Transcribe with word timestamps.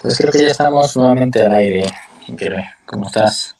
Pues 0.00 0.18
creo 0.18 0.32
que 0.32 0.42
ya 0.42 0.48
estamos 0.48 0.96
nuevamente 0.96 1.42
al 1.42 1.54
aire. 1.54 1.84
¿Cómo 2.86 3.06
estás? 3.06 3.56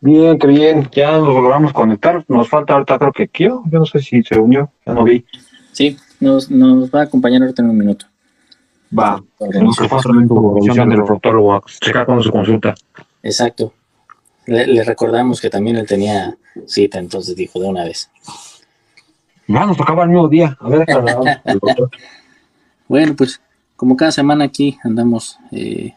Bien, 0.00 0.38
qué 0.38 0.46
bien. 0.46 0.88
Ya 0.92 1.12
nos 1.12 1.28
logramos 1.28 1.72
conectar. 1.72 2.24
Nos 2.28 2.48
falta 2.48 2.74
ahorita, 2.74 2.98
creo 2.98 3.12
que 3.12 3.28
Kio. 3.28 3.62
Yo 3.70 3.78
no 3.78 3.86
sé 3.86 4.00
si 4.00 4.22
se 4.22 4.38
unió. 4.38 4.70
Ya 4.84 4.94
no 4.94 5.04
vi. 5.04 5.24
Sí, 5.72 5.96
nos, 6.20 6.50
nos 6.50 6.90
va 6.90 7.00
a 7.00 7.04
acompañar 7.04 7.42
ahorita 7.42 7.62
en 7.62 7.70
un 7.70 7.78
minuto. 7.78 8.06
Va. 8.98 9.22
Tenemos 9.38 9.76
que 9.76 9.86
en 9.86 10.88
del 10.88 11.04
proctólogo 11.04 11.54
a 11.54 11.62
checar 11.80 12.06
con 12.06 12.22
su 12.22 12.30
consulta. 12.30 12.74
Exacto. 13.22 13.72
Le, 14.46 14.82
recordamos 14.82 15.40
que 15.40 15.48
también 15.48 15.76
él 15.76 15.86
tenía 15.86 16.36
cita, 16.66 16.98
entonces 16.98 17.36
dijo 17.36 17.60
de 17.60 17.68
una 17.68 17.84
vez. 17.84 18.10
Ya 19.46 19.66
nos 19.66 19.76
tocaba 19.76 20.02
el 20.02 20.10
mismo 20.10 20.28
día. 20.28 20.56
A 20.60 20.68
ver, 20.68 20.86
bueno, 22.88 23.14
pues 23.16 23.40
como 23.82 23.96
cada 23.96 24.12
semana 24.12 24.44
aquí 24.44 24.78
andamos 24.84 25.40
eh, 25.50 25.94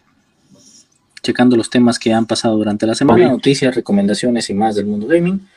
checando 1.22 1.56
los 1.56 1.70
temas 1.70 2.00
que 2.00 2.12
han 2.12 2.26
pasado 2.26 2.58
durante 2.58 2.88
la 2.88 2.96
semana, 2.96 3.30
noticias, 3.30 3.76
recomendaciones 3.76 4.50
y 4.50 4.56
más 4.56 4.74
del 4.74 4.88
mundo 4.88 5.06
gaming. 5.06 5.48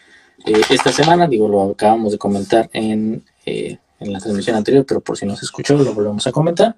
Eh, 0.45 0.61
esta 0.69 0.93
semana, 0.93 1.27
digo, 1.27 1.49
lo 1.49 1.71
acabamos 1.71 2.13
de 2.13 2.19
comentar 2.19 2.69
en, 2.75 3.25
eh, 3.47 3.79
en, 3.99 4.13
la 4.13 4.19
transmisión 4.21 4.57
anterior, 4.57 4.85
pero 4.87 5.01
por 5.01 5.17
si 5.17 5.25
no 5.25 5.37
se 5.37 5.47
escuchó, 5.47 5.79
lo 5.79 5.95
volvemos 5.95 6.27
a 6.27 6.33
comentar. 6.33 6.77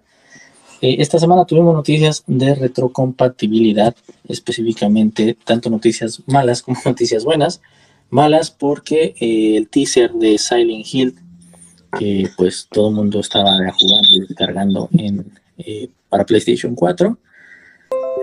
esta 0.81 1.19
semana 1.19 1.45
tuvimos 1.45 1.75
noticias 1.75 2.23
de 2.29 2.55
retrocompatibilidad, 2.55 3.97
específicamente 4.29 5.37
tanto 5.45 5.69
noticias 5.69 6.23
malas 6.29 6.63
como 6.63 6.81
noticias 6.85 7.25
buenas. 7.25 7.61
Malas 8.09 8.53
porque 8.53 9.17
el 9.19 9.67
teaser 9.67 10.13
de 10.13 10.39
Silent 10.39 10.87
Hill 10.95 11.17
que 11.99 12.29
pues 12.37 12.69
todo 12.71 12.89
el 12.89 12.95
mundo 12.95 13.21
estaba 13.21 13.51
jugando 13.79 14.09
y 14.11 14.21
descargando 14.21 14.89
eh, 15.59 15.89
para 16.09 16.25
PlayStation 16.25 16.75
4. 16.75 17.19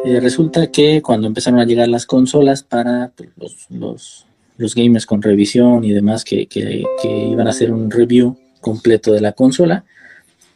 Eh, 0.06 0.20
resulta 0.20 0.68
que 0.72 1.02
cuando 1.02 1.28
empezaron 1.28 1.60
a 1.60 1.66
llegar 1.66 1.88
las 1.88 2.06
consolas 2.06 2.64
para 2.64 3.12
pues, 3.16 3.68
los, 3.70 4.26
los, 4.58 4.76
gamers 4.76 5.06
con 5.06 5.22
revisión 5.22 5.84
y 5.84 5.92
demás 5.92 6.24
que, 6.24 6.48
que, 6.48 6.84
iban 7.04 7.48
a 7.48 7.50
hacer 7.50 7.72
un 7.72 7.90
review 7.90 8.38
completo 8.62 9.12
de 9.12 9.22
la 9.22 9.34
consola, 9.34 9.86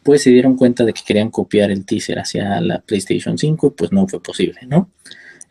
pues 0.03 0.23
se 0.23 0.29
dieron 0.29 0.55
cuenta 0.55 0.85
de 0.85 0.93
que 0.93 1.01
querían 1.05 1.29
copiar 1.29 1.71
el 1.71 1.85
teaser 1.85 2.19
hacia 2.19 2.61
la 2.61 2.79
PlayStation 2.79 3.37
5 3.37 3.73
pues 3.73 3.91
no 3.91 4.07
fue 4.07 4.21
posible, 4.21 4.59
¿no? 4.67 4.89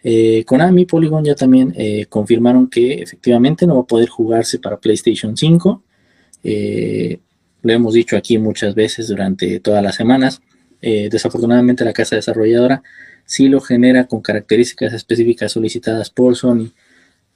Eh, 0.03 0.45
Konami 0.47 0.87
Polygon 0.87 1.25
ya 1.25 1.35
también 1.35 1.75
eh, 1.77 2.07
confirmaron 2.07 2.69
que 2.69 2.95
efectivamente 2.95 3.67
no 3.67 3.77
va 3.77 3.83
a 3.83 3.87
poder 3.87 4.09
jugarse 4.09 4.59
para 4.59 4.81
PlayStation 4.81 5.37
5. 5.37 5.83
Lo 7.63 7.73
hemos 7.73 7.95
dicho 7.95 8.17
aquí 8.17 8.39
muchas 8.39 8.75
veces 8.75 9.09
durante 9.09 9.61
todas 9.61 9.83
las 9.83 9.97
semanas. 9.97 10.41
Eh, 10.83 11.09
desafortunadamente 11.11 11.85
la 11.85 11.93
casa 11.93 12.17
desarrolladora 12.17 12.83
sí 13.27 13.49
lo 13.49 13.61
genera 13.61 14.07
con 14.07 14.23
características 14.23 14.95
específicas 14.95 15.53
solicitadas 15.53 16.11
por 16.11 16.37
Sony 16.37 16.73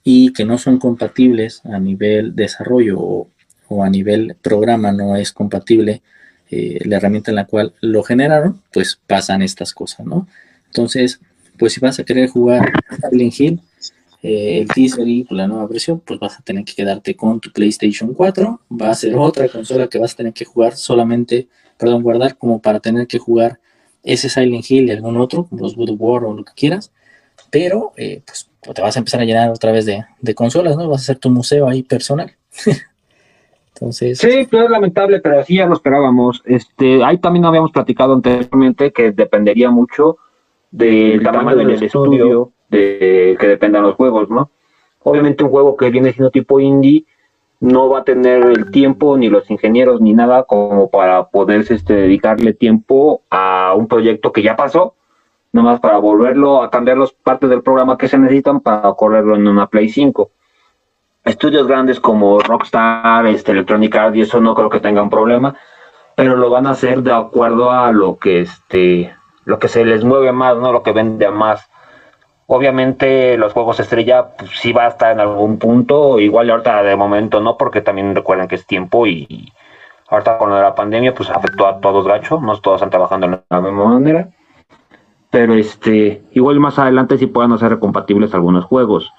y 0.02 0.33
que 0.33 0.45
no 0.45 0.58
son 0.58 0.78
compatibles 0.78 1.61
a 1.64 1.78
nivel 1.78 2.34
desarrollo 2.34 2.98
o, 3.00 3.28
a 3.83 3.91
nivel 3.91 4.36
programa 4.41 4.92
no 4.92 5.17
es 5.17 5.33
compatible 5.33 6.02
eh, 6.50 6.78
la 6.84 6.97
herramienta 6.97 7.30
en 7.30 7.36
la 7.36 7.47
cual 7.47 7.72
lo 7.80 8.02
generaron, 8.02 8.62
pues 8.72 9.00
pasan 9.06 9.42
estas 9.42 9.72
cosas, 9.72 10.06
¿no? 10.06 10.28
Entonces, 10.67 11.20
pues 11.58 11.72
si 11.72 11.80
vas 11.80 11.98
a 11.98 12.05
querer 12.05 12.28
jugar 12.28 12.72
Silent 13.11 13.41
Hill, 13.41 13.61
eh, 14.27 14.61
el 14.62 14.69
teaser 14.69 15.06
y 15.06 15.27
la 15.28 15.47
nueva 15.47 15.67
versión, 15.67 16.00
pues 16.00 16.19
vas 16.19 16.39
a 16.39 16.42
tener 16.42 16.64
que 16.64 16.72
quedarte 16.72 17.14
con 17.14 17.41
tu 17.41 17.53
PlayStation 17.53 18.14
4. 18.14 18.58
Va 18.72 18.89
a 18.89 18.94
ser 18.94 19.14
otra 19.17 19.50
consola 19.50 19.86
que 19.86 19.98
vas 19.98 20.14
a 20.14 20.17
tener 20.17 20.33
que 20.33 20.47
jugar 20.47 20.75
solamente, 20.77 21.47
perdón, 21.77 22.03
guardar 22.03 22.39
como 22.39 22.58
para 22.62 22.80
tener 22.80 23.06
que 23.06 23.19
jugar 23.19 23.61
ese 24.02 24.30
Silent 24.30 24.64
Hill 24.70 24.86
y 24.86 24.92
algún 24.92 25.19
otro, 25.19 25.45
como 25.45 25.61
los 25.61 25.77
God 25.77 25.91
of 25.91 25.97
War 26.00 26.25
o 26.25 26.33
lo 26.33 26.42
que 26.42 26.55
quieras. 26.56 26.91
Pero, 27.50 27.92
eh, 27.98 28.22
pues 28.25 28.48
te 28.75 28.80
vas 28.80 28.97
a 28.97 29.00
empezar 29.00 29.20
a 29.20 29.27
llenar 29.27 29.50
otra 29.50 29.72
vez 29.72 29.84
de, 29.84 30.34
consolas, 30.34 30.75
¿no? 30.78 30.89
Vas 30.89 31.02
a 31.02 31.05
hacer 31.05 31.19
tu 31.19 31.28
museo 31.28 31.69
ahí 31.69 31.83
personal. 31.83 32.33
Entonces. 33.74 34.20
Sí, 34.20 34.46
pues 34.51 34.64
es 34.64 34.70
lamentable, 34.70 35.20
pero 35.20 35.40
así 35.40 35.57
ya 35.57 35.67
lo 35.67 35.74
esperábamos. 35.74 36.40
Este, 36.46 37.05
ahí 37.05 37.18
también 37.18 37.45
habíamos 37.45 37.73
platicado 37.73 38.14
anteriormente 38.14 38.90
que 38.90 39.13
dependería 39.13 39.68
mucho 39.68 40.17
del 40.70 41.23
tamaño, 41.23 41.57
del, 41.57 41.83
estudio 41.83 42.54
de 42.79 43.36
que 43.39 43.48
dependan 43.48 43.83
los 43.83 43.95
juegos, 43.95 44.30
¿no? 44.30 44.51
Obviamente 45.02 45.45
un 45.45 45.51
juego 45.51 45.77
que 45.77 45.90
viene 45.90 46.12
siendo 46.12 46.30
tipo 46.30 46.61
indie 46.61 47.05
no 47.61 47.89
va 47.89 48.01
a 48.01 48.05
tener 48.05 48.42
el 48.45 48.70
tiempo 48.70 49.17
ni 49.17 49.29
los 49.29 49.51
ingenieros 49.51 50.01
ni 50.01 50.12
nada 50.12 50.45
como 50.45 50.90
para 50.90 51.24
poderse 51.29 51.74
este, 51.74 51.95
dedicarle 51.95 52.52
tiempo 52.52 53.23
a 53.30 53.74
un 53.74 53.89
proyecto 53.89 54.33
que 54.33 54.42
ya 54.42 54.57
pasó, 54.57 54.95
nomás 55.52 55.80
para 55.80 55.98
volverlo 55.98 56.63
a 56.63 56.70
cambiar 56.70 56.98
las 56.98 57.13
partes 57.13 57.48
del 57.48 57.63
programa 57.63 57.96
que 57.96 58.08
se 58.08 58.18
necesitan 58.18 58.61
para 58.61 58.92
correrlo 58.92 59.36
en 59.36 59.46
una 59.46 59.67
Play 59.67 59.89
5. 59.89 60.30
Estudios 61.24 61.67
grandes 61.67 62.01
como 62.01 62.39
Rockstar, 62.40 63.27
este, 63.27 63.52
Electronic 63.52 63.96
Arts 63.96 64.17
y 64.17 64.20
eso 64.23 64.40
no 64.40 64.55
creo 64.55 64.68
que 64.68 64.80
tengan 64.80 65.08
problema, 65.08 65.55
pero 66.17 66.36
lo 66.36 66.51
van 66.51 66.67
a 66.67 66.70
hacer 66.70 67.02
de 67.02 67.13
acuerdo 67.13 67.70
a 67.70 67.92
lo 67.92 68.18
que 68.18 68.40
este 68.42 69.14
lo 69.45 69.58
que 69.58 69.68
se 69.68 69.84
les 69.84 70.05
mueve 70.05 70.33
más, 70.33 70.57
no 70.57 70.73
lo 70.73 70.83
que 70.83 70.92
vende 70.92 71.30
más. 71.30 71.68
Obviamente 72.47 73.39
los 73.39 73.53
juegos 73.53 73.81
estrella 73.81 74.37
pues, 74.37 74.51
sí 74.61 74.73
va 74.73 74.85
a 74.85 74.89
estar 74.89 75.13
en 75.13 75.21
algún 75.21 75.59
punto, 75.59 76.19
igual 76.21 76.51
ahorita 76.51 76.83
de 76.83 76.97
momento 76.97 77.41
no, 77.41 77.57
porque 77.57 77.81
también 77.81 78.15
recuerden 78.15 78.49
que 78.49 78.57
es 78.57 78.67
tiempo 78.67 79.07
y 79.07 79.51
ahorita 80.09 80.37
con 80.37 80.51
la 80.51 80.75
pandemia 80.75 81.15
pues 81.15 81.31
afectó 81.31 81.67
a 81.67 81.81
todos 81.81 82.07
gacho, 82.07 82.41
no 82.41 82.59
todos 82.61 82.77
están 82.77 82.91
trabajando 82.91 83.29
de 83.29 83.41
la 83.49 83.61
misma 83.61 83.87
manera, 83.87 84.29
pero 85.31 85.55
este 85.55 86.23
igual 86.33 86.61
más 86.61 86.79
adelante 86.79 87.17
sí 87.17 87.27
puedan 87.27 87.53
hacer 87.53 87.79
compatibles 87.79 88.35
algunos 88.35 88.67
juegos. 88.67 89.11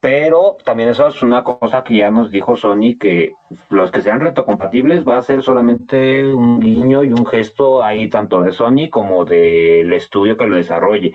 Pero 0.00 0.58
también 0.62 0.90
eso 0.90 1.06
es 1.06 1.22
una 1.22 1.42
cosa 1.42 1.82
que 1.82 1.96
ya 1.96 2.10
nos 2.10 2.30
dijo 2.30 2.58
Sony, 2.58 2.98
que 3.00 3.32
los 3.70 3.90
que 3.90 4.02
sean 4.02 4.20
retrocompatibles 4.20 5.08
va 5.08 5.16
a 5.16 5.22
ser 5.22 5.42
solamente 5.42 6.26
un 6.26 6.60
guiño 6.60 7.04
y 7.04 7.12
un 7.14 7.24
gesto 7.24 7.82
ahí 7.82 8.10
tanto 8.10 8.42
de 8.42 8.52
Sony 8.52 8.90
como 8.90 9.24
del 9.24 9.90
estudio 9.94 10.36
que 10.36 10.46
lo 10.46 10.56
desarrolle 10.56 11.14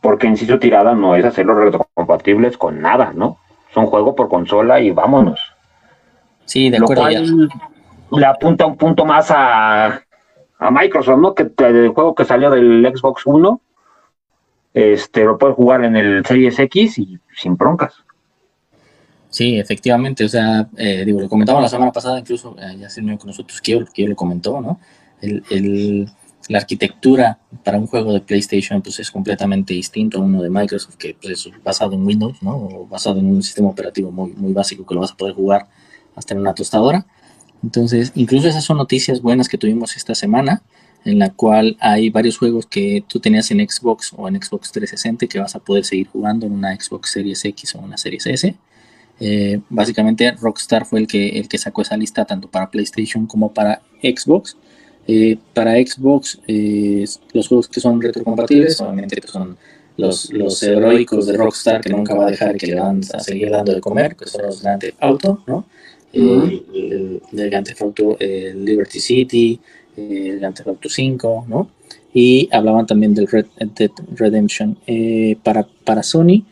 porque 0.00 0.34
su 0.36 0.58
tirada 0.58 0.94
no 0.94 1.14
es 1.16 1.24
hacerlos 1.24 1.56
retrocompatibles 1.56 2.56
con 2.56 2.80
nada, 2.80 3.12
¿no? 3.14 3.38
Es 3.70 3.76
un 3.76 3.86
juego 3.86 4.14
por 4.14 4.28
consola 4.28 4.80
y 4.80 4.90
vámonos. 4.90 5.40
Sí, 6.44 6.70
de 6.70 6.78
acuerdo. 6.78 7.08
le 8.12 8.26
apunta 8.26 8.66
un 8.66 8.76
punto 8.76 9.04
más 9.04 9.30
a, 9.30 10.00
Microsoft, 10.70 11.18
¿no? 11.18 11.34
Que 11.34 11.50
el 11.58 11.88
juego 11.88 12.14
que 12.14 12.24
salió 12.24 12.50
del 12.50 12.90
Xbox 12.94 13.22
One, 13.26 13.58
este, 14.74 15.24
lo 15.24 15.38
puedes 15.38 15.56
jugar 15.56 15.84
en 15.84 15.96
el 15.96 16.24
Series 16.24 16.58
X 16.58 16.98
y 16.98 17.18
sin 17.36 17.56
broncas. 17.56 17.94
Sí, 19.30 19.58
efectivamente, 19.58 20.24
o 20.24 20.28
sea, 20.28 20.68
eh, 20.76 21.04
digo, 21.04 21.20
lo 21.20 21.28
comentaba 21.28 21.60
la 21.60 21.68
semana 21.68 21.92
pasada, 21.92 22.18
incluso 22.18 22.56
eh, 22.58 22.76
ya 22.78 22.88
se 22.88 23.00
unió 23.00 23.18
con 23.18 23.28
nosotros, 23.28 23.60
que 23.60 23.72
yo, 23.72 24.08
lo 24.08 24.16
comentó, 24.16 24.60
¿no? 24.60 24.80
El, 25.20 25.44
el, 25.50 26.08
la 26.48 26.58
arquitectura 26.58 27.38
para 27.62 27.78
un 27.78 27.86
juego 27.86 28.12
de 28.12 28.20
PlayStation 28.20 28.80
pues 28.82 28.98
es 28.98 29.10
completamente 29.10 29.74
distinto 29.74 30.18
a 30.18 30.22
uno 30.22 30.42
de 30.42 30.50
Microsoft 30.50 30.96
que 30.96 31.14
pues, 31.20 31.46
es 31.46 31.62
basado 31.62 31.92
en 31.92 32.04
Windows, 32.04 32.42
¿no? 32.42 32.56
O 32.56 32.86
basado 32.86 33.18
en 33.20 33.26
un 33.26 33.42
sistema 33.42 33.68
operativo 33.68 34.10
muy, 34.10 34.32
muy 34.32 34.52
básico 34.52 34.86
que 34.86 34.94
lo 34.94 35.02
vas 35.02 35.12
a 35.12 35.16
poder 35.16 35.34
jugar 35.34 35.68
hasta 36.16 36.34
en 36.34 36.40
una 36.40 36.54
tostadora. 36.54 37.06
Entonces, 37.62 38.12
incluso 38.14 38.48
esas 38.48 38.64
son 38.64 38.78
noticias 38.78 39.20
buenas 39.20 39.48
que 39.48 39.58
tuvimos 39.58 39.96
esta 39.96 40.14
semana, 40.14 40.62
en 41.04 41.18
la 41.18 41.30
cual 41.30 41.76
hay 41.80 42.08
varios 42.10 42.38
juegos 42.38 42.66
que 42.66 43.04
tú 43.06 43.20
tenías 43.20 43.50
en 43.50 43.68
Xbox 43.68 44.12
o 44.16 44.28
en 44.28 44.40
Xbox 44.40 44.72
360 44.72 45.26
que 45.26 45.38
vas 45.38 45.54
a 45.54 45.58
poder 45.58 45.84
seguir 45.84 46.08
jugando 46.08 46.46
en 46.46 46.52
una 46.52 46.74
Xbox 46.74 47.10
Series 47.10 47.44
X 47.44 47.74
o 47.74 47.80
una 47.80 47.96
Series 47.98 48.26
S. 48.26 48.56
Eh, 49.20 49.60
básicamente 49.68 50.30
Rockstar 50.32 50.86
fue 50.86 51.00
el 51.00 51.06
que, 51.06 51.40
el 51.40 51.48
que 51.48 51.58
sacó 51.58 51.82
esa 51.82 51.96
lista 51.96 52.24
tanto 52.24 52.48
para 52.48 52.70
PlayStation 52.70 53.26
como 53.26 53.52
para 53.52 53.82
Xbox 54.00 54.56
eh, 55.10 55.38
para 55.54 55.72
Xbox, 55.76 56.38
eh, 56.46 57.02
los 57.32 57.48
juegos 57.48 57.66
que 57.66 57.80
son 57.80 57.98
retrocompatibles, 57.98 58.78
obviamente 58.82 59.16
pues, 59.22 59.32
son 59.32 59.56
los, 59.96 60.30
los 60.34 60.62
heroicos 60.62 61.26
de 61.26 61.34
Rockstar 61.34 61.80
que 61.80 61.88
nunca 61.88 62.14
va 62.14 62.26
a 62.26 62.30
dejar 62.30 62.58
que 62.58 62.66
le 62.66 62.74
van 62.74 63.00
a 63.14 63.20
seguir 63.20 63.48
dando 63.48 63.72
de 63.72 63.80
comer, 63.80 64.16
que 64.16 64.26
son 64.26 64.42
los 64.42 64.60
Grand 64.60 64.82
Theft 64.82 64.96
Auto, 65.00 65.42
¿no? 65.46 65.64
Eh, 66.12 66.62
el, 66.74 67.22
el, 67.32 67.50
Grand 67.50 67.66
Theft 67.66 67.80
Auto 67.80 68.18
Liberty 68.20 69.00
City, 69.00 69.58
el 69.96 70.40
Grand 70.40 70.54
Theft 70.54 70.68
Auto 70.68 70.90
5, 70.90 71.46
¿no? 71.48 71.70
Y 72.12 72.46
hablaban 72.52 72.86
también 72.86 73.14
del 73.14 73.28
Red 73.28 73.46
Dead 73.78 73.90
Redemption. 74.14 74.76
para, 75.42 75.66
para 75.84 76.02
Sony, 76.02 76.44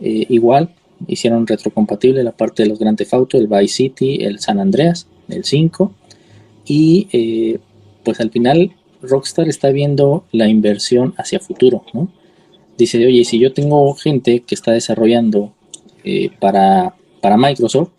igual, 0.00 0.74
hicieron 1.06 1.46
retrocompatible 1.46 2.24
la 2.24 2.32
parte 2.32 2.62
de 2.62 2.70
los 2.70 2.78
Grand 2.78 2.96
Theft 2.96 3.12
Auto, 3.12 3.36
el 3.36 3.48
Vice 3.48 3.74
City, 3.74 4.24
el 4.24 4.40
San 4.40 4.58
Andreas, 4.60 5.06
el 5.28 5.44
5, 5.44 5.92
y 6.64 7.58
pues 8.08 8.20
al 8.20 8.30
final 8.30 8.72
Rockstar 9.02 9.50
está 9.50 9.68
viendo 9.68 10.24
la 10.32 10.48
inversión 10.48 11.12
hacia 11.18 11.40
futuro, 11.40 11.84
¿no? 11.92 12.10
Dice, 12.78 13.04
oye, 13.04 13.22
si 13.26 13.38
yo 13.38 13.52
tengo 13.52 13.92
gente 13.92 14.44
que 14.46 14.54
está 14.54 14.72
desarrollando 14.72 15.52
eh, 16.04 16.30
para, 16.40 16.94
para 17.20 17.36
Microsoft, 17.36 17.90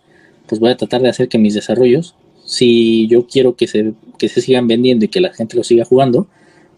pues 0.48 0.60
voy 0.60 0.72
a 0.72 0.78
tratar 0.78 1.04
de 1.04 1.10
hacer 1.10 1.30
que 1.30 1.38
mis 1.38 1.54
desarrollos, 1.54 2.16
si 2.44 3.08
yo 3.08 3.28
quiero 3.28 3.56
que 3.56 3.68
se, 3.68 3.94
que 4.18 4.30
se 4.30 4.42
sigan 4.42 4.68
vendiendo 4.68 5.06
y 5.06 5.10
que 5.10 5.22
la 5.22 5.32
gente 5.32 5.56
lo 5.56 5.64
siga 5.64 5.86
jugando, 5.86 6.28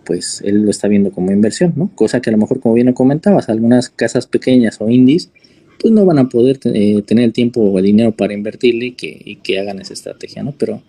pues 0.03 0.41
él 0.43 0.63
lo 0.63 0.71
está 0.71 0.89
viendo 0.89 1.11
como 1.11 1.31
inversión, 1.31 1.71
¿no? 1.77 1.89
Cosa 1.95 2.21
que 2.21 2.31
a 2.31 2.33
lo 2.33 2.37
mejor, 2.37 2.59
como 2.59 2.75
bien 2.75 2.91
comentabas, 2.91 3.47
algunas 3.47 3.87
casas 3.87 4.27
pequeñas 4.27 4.81
o 4.81 4.89
indies, 4.89 5.31
pues 5.79 5.93
no 5.93 6.05
van 6.05 6.19
a 6.19 6.27
poder 6.27 6.59
eh, 6.65 7.01
tener 7.03 7.23
el 7.23 7.31
tiempo 7.31 7.61
o 7.61 7.79
el 7.79 7.85
dinero 7.85 8.11
para 8.11 8.33
invertirle 8.33 8.87
y 8.87 8.91
que, 8.91 9.37
que 9.41 9.57
hagan 9.57 9.79
esa 9.79 9.93
estrategia, 9.93 10.43
¿no? 10.43 10.51
Pero 10.51 10.81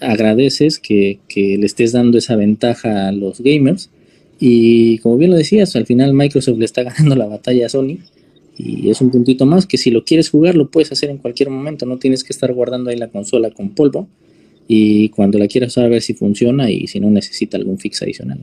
agradeces 0.00 0.78
que, 0.78 1.18
le 1.34 1.66
estés 1.66 1.92
dando 1.92 2.18
esa 2.18 2.36
ventaja 2.36 3.08
a 3.08 3.12
los 3.12 3.40
gamers 3.40 3.90
y 4.38 4.98
como 4.98 5.16
bien 5.16 5.30
lo 5.30 5.36
decías, 5.36 5.74
al 5.76 5.86
final 5.86 6.14
Microsoft 6.14 6.58
le 6.58 6.64
está 6.64 6.82
ganando 6.84 7.16
la 7.16 7.26
batalla 7.26 7.66
a 7.66 7.68
Sony 7.68 7.98
y 8.56 8.90
es 8.90 9.00
un 9.00 9.10
puntito 9.10 9.46
más 9.46 9.66
que 9.66 9.78
si 9.78 9.90
lo 9.90 10.04
quieres 10.04 10.30
jugar 10.30 10.54
lo 10.54 10.70
puedes 10.70 10.92
hacer 10.92 11.10
en 11.10 11.18
cualquier 11.18 11.50
momento, 11.50 11.86
no 11.86 11.98
tienes 11.98 12.22
que 12.24 12.32
estar 12.32 12.52
guardando 12.52 12.90
ahí 12.90 12.96
la 12.96 13.08
consola 13.08 13.50
con 13.50 13.70
polvo 13.70 14.08
y 14.66 15.08
cuando 15.10 15.38
la 15.38 15.46
quieras 15.46 15.72
usar 15.72 15.86
a 15.86 15.88
ver 15.88 16.02
si 16.02 16.14
funciona 16.14 16.70
y 16.70 16.86
si 16.86 17.00
no 17.00 17.10
necesita 17.10 17.56
algún 17.56 17.78
fix 17.78 18.02
adicional. 18.02 18.38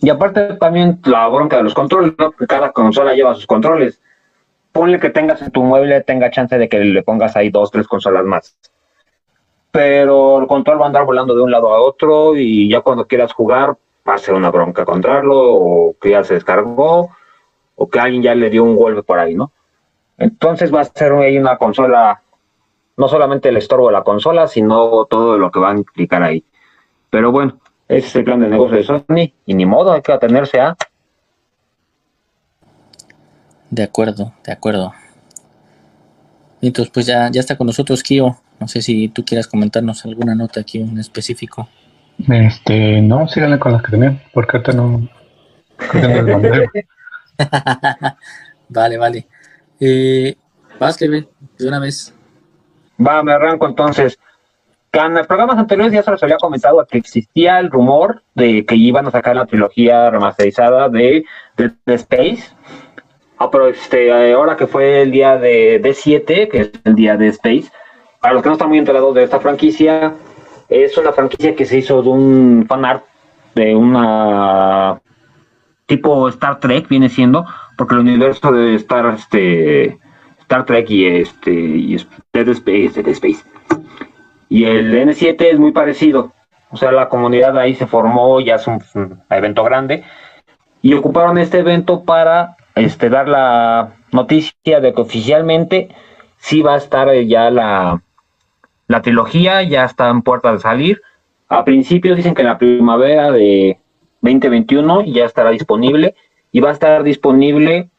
Y 0.00 0.10
aparte 0.10 0.54
también 0.54 1.00
la 1.04 1.28
bronca 1.28 1.56
de 1.56 1.64
los 1.64 1.74
controles. 1.74 2.12
Porque 2.16 2.46
cada 2.46 2.72
consola 2.72 3.14
lleva 3.14 3.34
sus 3.34 3.46
controles. 3.46 4.00
Ponle 4.72 5.00
que 5.00 5.10
tengas 5.10 5.42
en 5.42 5.50
tu 5.50 5.62
mueble, 5.62 6.00
tenga 6.02 6.30
chance 6.30 6.56
de 6.56 6.68
que 6.68 6.78
le 6.78 7.02
pongas 7.02 7.36
ahí 7.36 7.50
dos, 7.50 7.70
tres 7.70 7.86
consolas 7.88 8.24
más. 8.24 8.56
Pero 9.70 10.40
el 10.40 10.46
control 10.46 10.80
va 10.80 10.84
a 10.84 10.86
andar 10.86 11.04
volando 11.04 11.34
de 11.34 11.42
un 11.42 11.50
lado 11.50 11.72
a 11.72 11.80
otro 11.80 12.36
y 12.36 12.68
ya 12.68 12.80
cuando 12.80 13.06
quieras 13.06 13.32
jugar 13.32 13.76
va 14.08 14.14
a 14.14 14.18
ser 14.18 14.34
una 14.34 14.50
bronca 14.50 14.82
encontrarlo 14.82 15.36
o 15.36 15.96
que 16.00 16.10
ya 16.10 16.24
se 16.24 16.34
descargó 16.34 17.10
o 17.76 17.88
que 17.88 18.00
alguien 18.00 18.22
ya 18.22 18.34
le 18.34 18.50
dio 18.50 18.64
un 18.64 18.76
golpe 18.76 19.02
por 19.02 19.18
ahí, 19.18 19.34
¿no? 19.34 19.52
Entonces 20.16 20.74
va 20.74 20.80
a 20.80 20.84
ser 20.84 21.12
ahí 21.12 21.38
una 21.38 21.58
consola 21.58 22.22
no 22.98 23.06
solamente 23.06 23.48
el 23.48 23.56
estorbo 23.56 23.86
de 23.86 23.92
la 23.92 24.02
consola, 24.02 24.48
sino 24.48 25.04
todo 25.04 25.38
lo 25.38 25.52
que 25.52 25.60
va 25.60 25.70
a 25.70 25.76
implicar 25.76 26.22
ahí. 26.22 26.44
Pero 27.10 27.30
bueno, 27.30 27.60
ese 27.86 28.08
es 28.08 28.16
el 28.16 28.24
plan 28.24 28.40
de 28.40 28.48
negocio 28.48 28.76
de 28.76 28.82
Sony 28.82 29.32
y 29.46 29.54
ni 29.54 29.64
modo, 29.64 29.92
hay 29.92 30.02
que 30.02 30.12
atenerse 30.12 30.60
a... 30.60 30.76
De 33.70 33.84
acuerdo, 33.84 34.32
de 34.44 34.52
acuerdo. 34.52 34.92
Entonces, 36.60 36.92
pues 36.92 37.06
ya, 37.06 37.30
ya 37.30 37.40
está 37.40 37.56
con 37.56 37.68
nosotros 37.68 38.02
Kio. 38.02 38.36
No 38.60 38.68
sé 38.68 38.82
si 38.82 39.08
tú 39.08 39.24
quieras 39.24 39.46
comentarnos 39.46 40.04
alguna 40.04 40.34
nota 40.34 40.60
aquí 40.60 40.80
en 40.80 40.98
específico. 40.98 41.68
Este, 42.28 43.00
no, 43.00 43.28
síganle 43.28 43.58
con 43.58 43.72
las 43.72 43.82
que 43.82 43.92
tenían, 43.92 44.20
porque 44.32 44.56
ahorita 44.56 44.72
no. 44.72 45.08
vale, 48.68 48.98
vale. 48.98 49.26
Eh, 49.80 50.36
vas, 50.80 50.98
de 50.98 51.28
una 51.60 51.78
vez. 51.78 52.14
Va, 53.00 53.22
me 53.22 53.32
arranco 53.32 53.66
entonces. 53.66 54.18
En 54.92 55.14
los 55.14 55.26
programas 55.26 55.58
anteriores 55.58 55.92
ya 55.92 56.02
se 56.02 56.10
les 56.10 56.22
había 56.22 56.38
comentado 56.38 56.84
que 56.86 56.98
existía 56.98 57.60
el 57.60 57.70
rumor 57.70 58.22
de 58.34 58.64
que 58.64 58.74
iban 58.74 59.06
a 59.06 59.10
sacar 59.10 59.36
la 59.36 59.46
trilogía 59.46 60.10
remasterizada 60.10 60.88
de, 60.88 61.24
de, 61.56 61.94
Space. 61.94 62.44
Ah, 63.38 63.50
pero 63.50 63.68
este, 63.68 64.32
ahora 64.32 64.56
que 64.56 64.66
fue 64.66 65.02
el 65.02 65.12
día 65.12 65.36
de 65.36 65.80
D7, 65.80 66.48
que 66.48 66.60
es 66.60 66.70
el 66.84 66.94
día 66.96 67.16
de 67.16 67.28
Space, 67.28 67.70
para 68.20 68.34
los 68.34 68.42
que 68.42 68.48
no 68.48 68.54
están 68.54 68.68
muy 68.68 68.78
enterados 68.78 69.14
de 69.14 69.24
esta 69.24 69.40
franquicia, 69.40 70.14
es 70.68 70.96
una 70.98 71.12
franquicia 71.12 71.54
que 71.54 71.64
se 71.64 71.78
hizo 71.78 72.02
de 72.02 72.08
un 72.08 72.66
fanart 72.68 73.04
de 73.54 73.74
una 73.74 75.00
tipo 75.86 76.28
Star 76.28 76.60
Trek, 76.60 76.88
viene 76.88 77.08
siendo, 77.08 77.46
porque 77.76 77.94
el 77.94 78.00
universo 78.00 78.52
de 78.52 78.74
Star, 78.74 79.14
este, 79.14 79.98
Star 80.40 80.64
Trek 80.66 80.88
y 80.90 81.06
este 81.06 81.50
y 81.50 81.96
Dead 82.32 82.48
Space, 82.48 83.00
Space. 83.10 83.44
Y 84.48 84.64
el 84.64 84.94
N7 84.94 85.42
es 85.42 85.58
muy 85.58 85.72
parecido. 85.72 86.32
O 86.70 86.76
sea, 86.76 86.92
la 86.92 87.08
comunidad 87.08 87.56
ahí 87.58 87.74
se 87.74 87.86
formó, 87.86 88.40
ya 88.40 88.56
es 88.56 88.66
un, 88.66 88.82
evento 89.30 89.64
grande. 89.64 90.04
Y 90.82 90.94
ocuparon 90.94 91.38
este 91.38 91.58
evento 91.58 92.04
para 92.04 92.56
este, 92.74 93.08
dar 93.08 93.28
la 93.28 93.94
noticia 94.12 94.80
de 94.80 94.92
que 94.92 95.00
oficialmente 95.00 95.88
sí 96.36 96.62
va 96.62 96.74
a 96.74 96.78
estar 96.78 97.12
ya 97.22 97.50
la, 97.50 98.02
la 98.88 99.02
trilogía, 99.02 99.62
ya 99.62 99.84
está 99.84 100.08
en 100.08 100.22
puerta 100.22 100.52
de 100.52 100.58
salir. 100.58 101.02
A 101.48 101.64
principio 101.64 102.16
dicen 102.16 102.34
que 102.34 102.42
en 102.42 102.48
la 102.48 102.58
primavera 102.58 103.30
de 103.30 103.78
2021 104.22 105.04
ya 105.04 105.24
estará 105.24 105.50
disponible 105.50 106.14
y 106.50 106.60
va 106.60 106.70
a 106.70 106.72
estar 106.72 107.02
disponible 107.02 107.90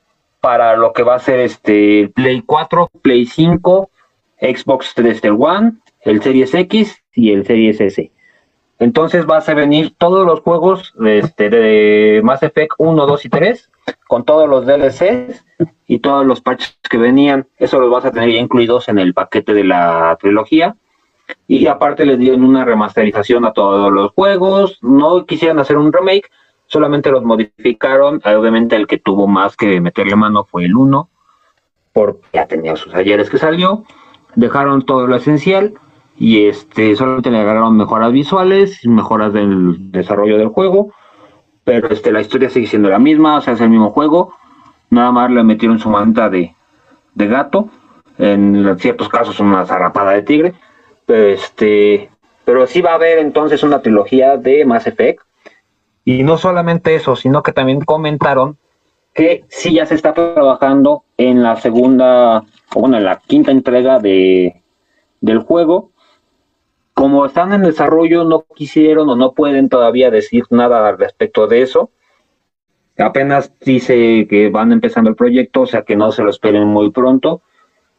para 0.42 0.76
lo 0.76 0.94
que 0.94 1.04
va 1.04 1.16
a 1.16 1.20
ser 1.20 1.40
este 1.40 2.12
Play 2.16 2.42
4, 2.42 2.90
Play 3.02 3.26
5, 3.26 3.90
Xbox 4.42 4.94
360 4.96 5.34
One, 5.34 5.74
el 6.02 6.22
Series 6.22 6.54
X 6.54 7.02
y 7.14 7.32
el 7.32 7.46
Series 7.46 7.80
S. 7.82 8.12
Entonces 8.80 9.26
vas 9.26 9.50
a 9.50 9.54
venir 9.54 9.94
todos 9.98 10.26
los 10.26 10.40
juegos 10.40 10.94
de, 10.98 11.20
este, 11.20 11.50
de 11.50 12.22
Mass 12.24 12.42
Effect 12.44 12.74
1, 12.78 13.06
2 13.06 13.26
y 13.26 13.30
3 13.30 13.72
con 14.08 14.24
todos 14.24 14.48
los 14.48 14.66
DLCs 14.66 15.46
y 15.86 16.00
todos 16.00 16.26
los 16.26 16.40
patches 16.40 16.80
que 16.90 16.98
venían. 16.98 17.48
Eso 17.58 17.80
los 17.80 17.92
vas 17.92 18.06
a 18.06 18.12
tener 18.12 18.32
ya 18.32 18.40
incluidos 18.40 18.88
en 18.88 18.98
el 18.98 19.14
paquete 19.14 19.54
de 19.54 19.66
la 19.66 20.18
trilogía. 20.20 20.78
Y 21.46 21.68
aparte 21.68 22.06
les 22.06 22.18
dieron 22.18 22.44
una 22.44 22.64
remasterización 22.64 23.46
a 23.46 23.52
todos 23.52 23.92
los 23.92 24.12
juegos. 24.12 24.80
No 24.82 25.26
quisieran 25.26 25.60
hacer 25.60 25.78
un 25.78 25.92
remake, 25.92 26.32
solamente 26.66 27.12
los 27.12 27.24
modificaron. 27.24 28.22
Obviamente 28.24 28.78
el 28.78 28.88
que 28.88 28.98
tuvo 28.98 29.28
más 29.28 29.58
que 29.58 29.82
meterle 29.82 30.16
mano 30.16 30.46
fue 30.46 30.66
el 30.66 30.76
1, 30.76 31.10
porque 31.92 32.22
ya 32.34 32.48
tenía 32.48 32.78
sus 32.78 32.96
ayeres 32.96 33.30
que 33.30 33.38
salió. 33.38 33.84
Dejaron 34.36 34.86
todo 34.86 35.06
lo 35.06 35.18
esencial 35.18 35.74
y 36.20 36.48
este 36.48 36.96
solamente 36.96 37.32
le 37.32 37.40
agarraron 37.40 37.78
mejoras 37.78 38.12
visuales, 38.12 38.86
mejoras 38.86 39.34
del 39.34 39.92
desarrollo 39.92 40.38
del 40.38 40.50
juego, 40.50 40.94
pero 41.64 41.88
este 41.90 42.12
la 42.12 42.22
historia 42.22 42.50
sigue 42.50 42.68
siendo 42.68 42.90
la 42.90 43.00
misma, 43.00 43.38
o 43.38 43.42
sea, 43.42 43.54
es 43.54 43.62
el 43.62 43.70
mismo 43.70 43.90
juego. 43.90 44.34
Nada 44.90 45.12
más 45.12 45.32
le 45.32 45.44
metieron 45.44 45.80
su 45.80 45.90
manta 45.90 46.30
de, 46.30 46.54
de 47.16 47.28
gato, 47.28 47.70
en 48.18 48.78
ciertos 48.80 49.08
casos 49.08 49.40
una 49.40 49.66
zarrapada 49.66 50.12
de 50.12 50.24
tigre. 50.24 50.54
Este, 51.08 52.10
pero 52.44 52.68
sí 52.68 52.82
va 52.82 52.92
a 52.92 52.96
haber 52.96 53.20
entonces 53.20 53.64
una 53.64 53.82
trilogía 53.82 54.36
de 54.38 54.66
Mass 54.66 54.88
Effect 54.88 55.22
y 56.04 56.24
no 56.24 56.38
solamente 56.38 56.96
eso, 56.96 57.16
sino 57.16 57.44
que 57.44 57.54
también 57.54 57.82
comentaron 57.82 58.58
que 59.14 59.46
sí 59.50 59.74
ya 59.74 59.86
se 59.86 59.96
está 59.96 60.14
trabajando 60.14 61.04
en 61.18 61.44
la 61.44 61.56
segunda, 61.58 62.44
o 62.74 62.80
bueno, 62.80 62.98
en 62.98 63.06
la 63.06 63.18
quinta 63.20 63.52
entrega 63.52 64.00
de, 64.00 64.62
del 65.22 65.40
juego. 65.40 65.92
Como 67.00 67.26
están 67.26 67.54
en 67.54 67.62
desarrollo, 67.62 68.26
no 68.26 68.44
quisieron 68.54 69.08
o 69.10 69.16
no 69.16 69.32
pueden 69.32 69.70
todavía 69.70 70.12
decir 70.12 70.44
nada 70.50 70.86
al 70.86 70.98
respecto 70.98 71.48
de 71.48 71.62
eso. 71.62 71.92
Apenas 72.98 73.54
dice 73.62 74.28
que 74.30 74.50
van 74.50 74.74
empezando 74.74 75.10
el 75.10 75.16
proyecto, 75.16 75.62
o 75.62 75.66
sea 75.66 75.84
que 75.84 75.96
no 75.96 76.12
se 76.12 76.24
lo 76.24 76.30
esperen 76.30 76.68
muy 76.68 76.92
pronto. 76.92 77.42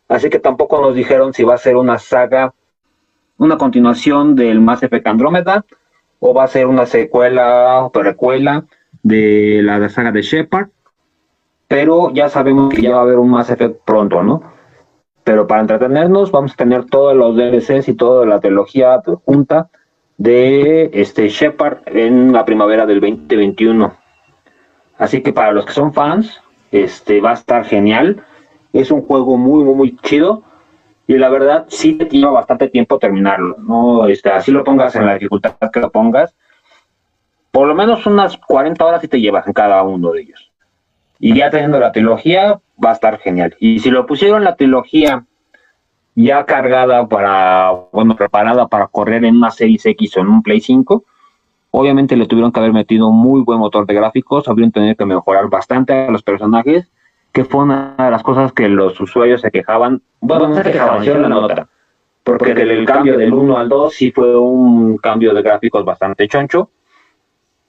Así 0.07 0.28
que 0.28 0.38
tampoco 0.38 0.83
nos 0.83 0.95
dijeron 0.95 1.33
si 1.33 1.45
va 1.45 1.54
a 1.54 1.57
ser 1.57 1.76
una 1.76 1.99
saga, 1.99 2.52
una 3.38 3.57
continuación 3.57 4.37
del 4.37 4.61
Mass 4.61 4.83
Effect 4.83 5.07
Andrómeda 5.07 5.64
o 6.19 6.35
va 6.35 6.45
a 6.45 6.49
ser 6.49 6.66
una 6.66 6.85
secuela 6.85 7.83
o 7.83 7.92
precuela 7.92 8.66
de 9.02 9.62
la 9.62 9.88
saga 9.88 10.12
de 10.12 10.21
Shepard, 10.21 10.69
pero 11.69 12.12
ya 12.12 12.28
sabemos 12.28 12.75
que 12.75 12.83
ya 12.83 12.90
va 12.90 12.99
a 12.99 13.02
haber 13.04 13.16
un 13.16 13.30
Mass 13.30 13.49
Effect 13.49 13.80
pronto, 13.83 14.23
¿no? 14.23 14.60
Pero 15.31 15.47
para 15.47 15.61
entretenernos 15.61 16.33
vamos 16.33 16.55
a 16.55 16.57
tener 16.57 16.87
todos 16.87 17.15
los 17.15 17.37
DLCs 17.37 17.89
y 17.89 17.95
toda 17.95 18.27
la 18.27 18.41
trilogía 18.41 19.01
junta 19.25 19.69
de 20.19 20.91
este 20.93 21.29
Shepard 21.29 21.83
en 21.87 22.33
la 22.33 22.45
primavera 22.45 22.85
del 22.85 23.01
2021. 23.01 23.95
Así 24.99 25.23
que 25.23 25.33
para 25.33 25.53
los 25.53 25.67
que 25.67 25.73
son 25.73 25.95
fans, 25.95 26.41
este 26.73 27.21
va 27.21 27.31
a 27.31 27.35
estar 27.35 27.65
genial. 27.65 28.25
Es 28.73 28.91
un 28.91 29.03
juego 29.03 29.37
muy, 29.37 29.63
muy, 29.63 29.75
muy 29.77 29.97
chido 29.99 30.43
y 31.07 31.17
la 31.17 31.29
verdad 31.29 31.67
sí 31.69 31.95
te 31.95 32.07
lleva 32.07 32.33
bastante 32.33 32.67
tiempo 32.67 32.99
terminarlo, 32.99 33.55
¿no? 33.61 34.09
Este, 34.09 34.31
así 34.31 34.51
lo 34.51 34.65
pongas 34.65 34.97
en 34.97 35.07
la 35.07 35.15
dificultad 35.15 35.55
que 35.73 35.79
lo 35.79 35.93
pongas, 35.93 36.35
por 37.53 37.69
lo 37.69 37.77
menos 37.77 38.05
unas 38.05 38.37
40 38.37 38.85
horas 38.85 39.01
sí 39.01 39.07
te 39.07 39.21
llevas 39.21 39.47
en 39.47 39.53
cada 39.53 39.81
uno 39.85 40.11
de 40.11 40.23
ellos. 40.23 40.51
Y 41.21 41.37
ya 41.37 41.51
teniendo 41.51 41.79
la 41.79 41.93
trilogía, 41.93 42.59
va 42.85 42.91
a 42.91 42.95
estar 42.95 43.19
genial. 43.19 43.57
Y 43.59 43.81
si 43.81 43.91
lo 43.91 44.07
pusieron 44.07 44.45
la 44.45 44.57
trilogía 44.57 45.25
ya 46.15 46.45
cargada 46.45 47.09
para, 47.09 47.71
bueno, 47.93 48.17
preparada 48.17 48.69
para 48.69 48.89
correr 48.89 49.25
en 49.25 49.37
una 49.37 49.51
Series 49.51 49.87
X 49.87 50.17
o 50.17 50.21
en 50.21 50.29
un 50.29 50.43
Play 50.43 50.61
5, 50.61 51.05
obviamente 51.71 52.17
le 52.17 52.27
tuvieron 52.27 52.53
que 52.53 52.61
haber 52.61 52.73
metido 52.73 53.09
un 53.09 53.17
muy 53.17 53.43
buen 53.43 53.59
motor 53.59 53.87
de 53.87 53.95
gráficos, 53.95 54.49
habrían 54.49 54.73
tenido 54.73 54.95
que 54.97 55.07
mejorar 55.07 55.49
bastante 55.49 55.93
a 55.93 56.11
los 56.11 56.23
personajes 56.23 56.91
que 57.33 57.45
fue 57.45 57.63
una 57.63 57.95
de 57.97 58.11
las 58.11 58.23
cosas 58.23 58.53
que 58.53 58.69
los 58.69 59.01
usuarios 59.01 59.41
se 59.41 59.51
quejaban, 59.51 60.03
bueno, 60.21 60.49
no 60.49 60.55
se 60.55 60.63
quejaban, 60.63 61.01
hicieron 61.01 61.23
la 61.23 61.29
nota, 61.29 61.69
porque 62.25 62.51
el, 62.53 62.85
cambio 62.85 63.17
del 63.17 63.33
1 63.33 63.57
al 63.57 63.69
2 63.69 63.95
sí 63.95 64.11
fue 64.11 64.37
un 64.37 64.97
cambio 64.99 65.33
de 65.33 65.43
gráficos 65.43 65.85
bastante 65.85 66.27
choncho, 66.27 66.71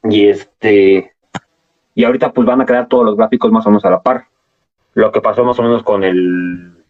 y 0.04 0.28
este, 0.28 1.14
y 1.94 2.04
ahorita 2.04 2.32
pues 2.34 2.48
van 2.48 2.62
a 2.62 2.66
quedar 2.66 2.88
todos 2.88 3.06
los 3.06 3.16
gráficos 3.16 3.52
más 3.52 3.66
o 3.68 3.70
menos 3.70 3.86
a 3.86 3.92
la 3.92 4.02
par, 4.02 4.26
lo 4.94 5.12
que 5.12 5.22
pasó 5.22 5.44
más 5.44 5.58
o 5.60 5.64
menos 5.64 5.84
con 5.84 6.04
el 6.04 6.84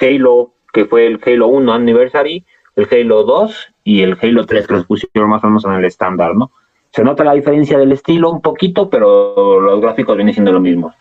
Halo, 0.00 0.52
que 0.72 0.86
fue 0.86 1.06
el 1.06 1.20
Halo 1.24 1.48
1 1.48 1.72
Anniversary, 1.72 2.44
el 2.76 2.88
Halo 2.90 3.22
2 3.22 3.74
y 3.84 4.02
el 4.02 4.18
Halo 4.20 4.46
3 4.46 4.66
que 4.66 4.74
los 4.74 4.86
pusieron 4.86 5.30
más 5.30 5.44
o 5.44 5.46
menos 5.46 5.64
en 5.64 5.72
el 5.72 5.84
estándar, 5.84 6.34
¿no? 6.34 6.50
Se 6.90 7.02
nota 7.02 7.24
la 7.24 7.34
diferencia 7.34 7.78
del 7.78 7.92
estilo 7.92 8.30
un 8.30 8.40
poquito, 8.40 8.88
pero 8.88 9.60
los 9.60 9.80
gráficos 9.80 10.16
vienen 10.16 10.34
siendo 10.34 10.52
lo 10.52 10.60
mismo. 10.60 10.94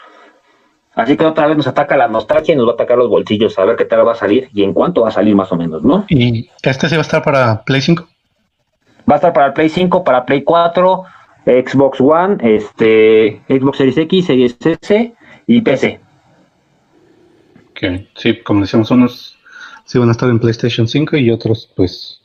Así 0.95 1.17
que 1.17 1.25
otra 1.25 1.47
vez 1.47 1.57
nos 1.57 1.67
ataca 1.67 1.97
la 1.97 2.07
nostalgia 2.07 2.53
y 2.53 2.57
nos 2.57 2.67
va 2.67 2.71
a 2.71 2.73
atacar 2.75 2.97
los 2.97 3.09
bolsillos, 3.09 3.57
a 3.57 3.65
ver 3.65 3.75
qué 3.75 3.85
tal 3.85 4.07
va 4.07 4.11
a 4.11 4.15
salir 4.15 4.49
y 4.53 4.63
en 4.63 4.73
cuánto 4.73 5.01
va 5.01 5.09
a 5.09 5.11
salir 5.11 5.35
más 5.35 5.51
o 5.51 5.55
menos, 5.55 5.83
¿no? 5.83 6.05
¿Y 6.07 6.49
este 6.61 6.87
sí 6.87 6.95
va 6.95 6.99
a 6.99 7.01
estar 7.01 7.23
para 7.23 7.63
Play 7.63 7.81
5? 7.81 8.07
Va 9.09 9.15
a 9.15 9.15
estar 9.15 9.33
para 9.33 9.53
Play 9.53 9.69
5, 9.69 10.03
para 10.03 10.25
Play 10.25 10.43
4, 10.43 11.03
Xbox 11.45 11.99
One, 11.99 12.37
este, 12.41 13.41
Xbox 13.49 13.77
Series 13.77 13.97
X, 13.97 14.25
Series 14.27 14.57
S 14.61 15.13
y 15.47 15.61
PC. 15.61 15.99
Ok, 17.71 18.07
sí, 18.15 18.39
como 18.41 18.61
decíamos, 18.61 18.91
unos 18.91 19.37
sí 19.85 19.99
van 19.99 20.09
a 20.09 20.13
estar 20.13 20.29
en 20.29 20.39
PlayStation 20.39 20.87
5 20.87 21.17
y 21.17 21.31
otros, 21.31 21.71
pues, 21.75 22.21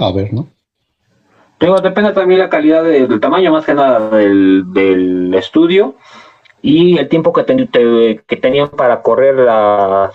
a 0.00 0.12
ver, 0.12 0.32
¿no? 0.32 0.48
depende 1.82 2.12
también 2.12 2.40
la 2.40 2.48
calidad 2.48 2.82
del 2.82 3.20
tamaño, 3.20 3.52
más 3.52 3.66
que 3.66 3.74
nada 3.74 4.08
del, 4.10 5.34
estudio 5.34 5.94
y 6.62 6.98
el 6.98 7.08
tiempo 7.08 7.32
que, 7.32 7.44
que 8.26 8.36
tenían 8.36 8.68
para 8.68 9.02
correr 9.02 9.34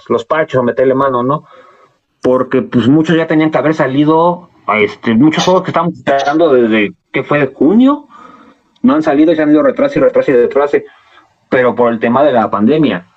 los 0.10 0.26
parches 0.26 0.60
o 0.60 0.64
meterle 0.64 0.96
mano, 0.96 1.24
¿no? 1.24 1.46
Porque 2.22 2.62
pues 2.64 2.88
muchos 2.88 3.16
ya 3.16 3.28
tenían 3.28 3.52
que 3.52 3.58
haber 3.58 3.76
salido, 3.76 4.50
este, 4.80 5.14
muchos 5.14 5.44
juegos 5.44 5.64
que 5.64 5.72
estamos 5.72 5.94
esperando 5.94 6.52
desde, 6.52 6.94
que 7.12 7.24
fue? 7.24 7.40
de 7.40 7.48
¿Junio? 7.48 8.08
No 8.82 8.96
han 8.96 9.04
salido 9.04 9.32
y 9.32 9.36
se 9.36 9.42
han 9.42 9.52
ido 9.52 9.64
retraso 9.64 10.00
y 10.00 10.02
retraso 10.02 10.32
y 10.32 10.36
retraso, 10.36 10.78
pero 11.50 11.76
por 11.76 11.92
el 11.92 12.00
tema 12.00 12.24
de 12.24 12.34
la 12.34 12.50
pandemia. 12.50 13.08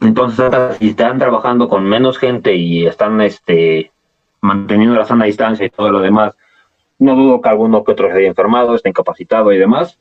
Entonces, 0.00 0.50
si 0.78 0.90
están 0.90 1.18
trabajando 1.18 1.68
con 1.68 1.84
menos 1.84 2.18
gente 2.18 2.54
y 2.54 2.86
están 2.86 3.20
este, 3.20 3.92
manteniendo 4.40 4.96
la 4.96 5.04
sana 5.04 5.26
distancia 5.26 5.64
y 5.64 5.70
todo 5.70 5.90
lo 5.90 6.00
demás, 6.00 6.36
no 6.98 7.14
dudo 7.14 7.40
que 7.40 7.48
alguno 7.48 7.84
que 7.84 7.92
otro 7.92 8.08
se 8.10 8.18
haya 8.18 8.28
enfermado, 8.28 8.74
esté 8.74 8.88
incapacitado 8.88 9.52
y 9.52 9.58
demás. 9.58 9.98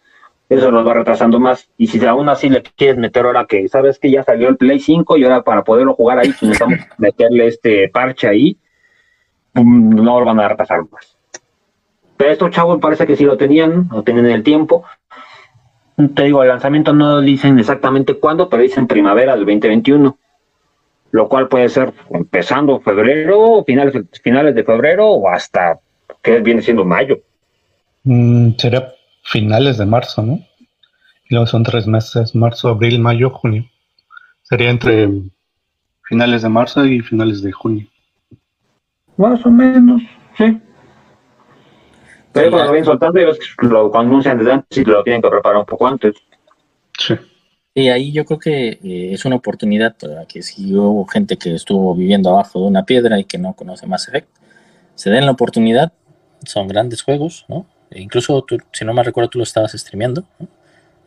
Eso 0.50 0.70
nos 0.72 0.86
va 0.86 0.94
retrasando 0.94 1.40
más. 1.40 1.70
Y 1.78 1.88
si 1.88 2.06
aún 2.06 2.28
así 2.30 2.50
le 2.50 2.62
quieres 2.62 2.98
meter 2.98 3.26
ahora 3.26 3.46
que 3.46 3.68
sabes 3.70 4.00
que 4.00 4.12
ya 4.12 4.24
salió 4.24 4.50
el 4.50 4.58
Play 4.58 4.80
5 4.80 5.18
y 5.18 5.24
ahora 5.24 5.44
para 5.44 5.64
poderlo 5.64 5.94
jugar 5.94 6.20
ahí, 6.20 6.28
necesitamos 6.28 6.80
meterle 6.98 7.48
este 7.48 7.90
parche 7.90 8.28
ahí, 8.28 8.58
no 9.54 10.20
lo 10.20 10.26
van 10.26 10.40
a 10.40 10.50
retrasar 10.50 10.82
más. 10.92 11.18
Pero 12.18 12.32
estos 12.32 12.52
chavos 12.52 12.80
parece 12.80 13.08
que 13.08 13.16
sí 13.16 13.24
lo 13.24 13.38
tenían, 13.38 13.88
lo 13.92 14.04
tenían 14.04 14.26
en 14.26 14.34
el 14.34 14.44
tiempo. 14.44 14.84
Te 16.10 16.24
digo, 16.24 16.44
el 16.44 16.50
lanzamiento 16.50 16.94
no 16.94 17.22
dicen 17.22 17.60
exactamente 17.60 18.16
cuándo, 18.16 18.50
pero 18.50 18.64
dicen 18.64 18.88
primavera 18.88 19.36
del 19.36 19.46
2021 19.46 20.18
lo 21.12 21.28
cual 21.28 21.48
puede 21.48 21.70
ser 21.70 21.94
empezando 22.10 22.80
febrero, 22.80 23.64
finales, 23.66 23.94
finales 24.24 24.56
de 24.56 24.64
febrero 24.64 25.10
o 25.10 25.30
hasta 25.30 25.80
que 26.22 26.40
viene 26.40 26.62
siendo 26.62 26.86
mayo. 26.86 27.20
Mm, 28.04 28.52
sería 28.58 28.94
finales 29.24 29.78
de 29.78 29.86
marzo, 29.86 30.24
¿no? 30.24 30.40
Y 31.30 31.36
luego 31.36 31.48
son 31.48 31.64
tres 31.64 31.86
meses, 31.86 32.34
marzo, 32.34 32.70
abril, 32.70 33.00
mayo, 33.00 33.30
junio. 33.30 33.66
Sería 34.44 34.70
entre 34.70 35.10
finales 36.04 36.42
de 36.42 36.50
marzo 36.50 36.86
y 36.86 37.02
finales 37.02 37.42
de 37.42 37.52
junio. 37.52 37.88
Más 39.18 39.46
o 39.46 39.52
menos, 39.52 40.02
sí. 40.38 40.60
Pero 42.34 42.52
cuando 42.52 42.72
vienen 42.72 42.86
soltando, 42.86 43.20
y 43.20 43.26
lo 43.68 43.96
anuncian 43.96 44.38
desde 44.38 44.54
antes 44.54 44.78
y 44.78 44.86
lo 44.86 45.04
tienen 45.04 45.22
que 45.22 45.30
preparar 45.30 45.58
un 45.58 45.66
poco 45.66 45.88
antes. 45.88 46.16
Sí. 46.98 47.16
Y 47.74 47.88
ahí 47.90 48.12
yo 48.12 48.26
creo 48.26 48.40
que 48.40 48.80
eh, 48.84 49.14
es 49.14 49.24
una 49.24 49.38
oportunidad 49.38 49.96
para 49.98 50.26
que 50.26 50.42
si 50.42 50.76
hubo 50.76 51.06
gente 51.08 51.38
que 51.38 51.56
estuvo 51.56 51.96
viviendo 51.96 52.30
abajo 52.30 52.60
de 52.60 52.68
una 52.68 52.84
piedra 52.84 53.18
y 53.20 53.24
que 53.24 53.38
no 53.38 53.54
conoce 53.54 53.88
más 53.88 54.08
Effect, 54.08 54.28
se 54.96 55.10
den 55.10 55.26
la 55.26 55.32
oportunidad. 55.32 55.94
Son 56.44 56.68
grandes 56.68 57.02
juegos, 57.02 57.46
¿no? 57.48 57.66
E 57.90 58.02
incluso, 58.02 58.42
tú, 58.44 58.58
si 58.72 58.84
no 58.84 58.94
me 58.94 59.04
recuerdo, 59.04 59.30
tú 59.30 59.38
lo 59.38 59.44
estabas 59.44 59.72
streameando. 59.74 60.24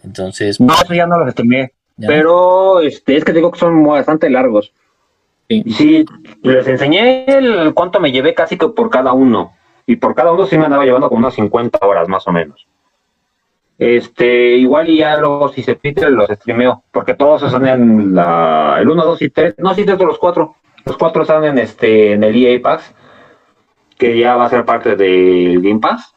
Entonces. 0.03 0.61
No, 0.61 0.73
eso 0.75 0.95
ya 0.95 1.07
no 1.07 1.19
lo 1.19 1.31
streameé. 1.31 1.73
Pero 1.99 2.81
este, 2.81 3.17
es 3.17 3.25
que 3.25 3.33
digo 3.33 3.51
que 3.51 3.59
son 3.59 3.85
bastante 3.85 4.29
largos. 4.31 4.73
Sí. 5.49 5.63
sí, 5.77 6.05
les 6.43 6.67
enseñé 6.67 7.27
el 7.27 7.75
cuánto 7.75 8.01
me 8.01 8.11
llevé 8.11 8.35
casi 8.35 8.57
que 8.57 8.69
por 8.69 8.89
cada 8.89 9.13
uno. 9.13 9.53
Y 9.87 9.97
por 9.97 10.15
cada 10.15 10.33
uno 10.33 10.47
sí 10.47 10.57
me 10.57 10.65
andaba 10.65 10.85
llevando 10.85 11.09
como 11.09 11.21
unas 11.21 11.35
50 11.35 11.79
horas 11.87 12.09
más 12.09 12.27
o 12.27 12.33
menos. 12.33 12.67
Este, 13.79 14.57
igual 14.57 14.89
y 14.89 14.99
ya 14.99 15.17
luego 15.19 15.49
si 15.49 15.63
se 15.63 15.75
pide 15.75 16.09
los 16.11 16.29
streameo, 16.29 16.85
porque 16.93 17.15
todos 17.15 17.43
están 17.43 17.67
en 17.67 18.15
la, 18.15 18.77
el 18.81 18.89
1, 18.89 19.05
2 19.05 19.23
y 19.23 19.31
3, 19.31 19.55
no, 19.59 19.75
sí, 19.75 19.85
de 19.85 19.97
los 19.97 20.19
cuatro. 20.19 20.55
Los 20.85 20.97
cuatro 20.97 21.23
están 21.23 21.45
en 21.45 21.59
este, 21.59 22.13
en 22.13 22.23
el 22.23 22.37
EA 22.37 22.61
Pass, 22.63 22.95
que 23.99 24.19
ya 24.19 24.37
va 24.37 24.47
a 24.47 24.51
ser 24.51 24.65
parte 24.65 24.97
del 24.97 25.61
Game 25.61 25.81
Pass. 25.81 26.15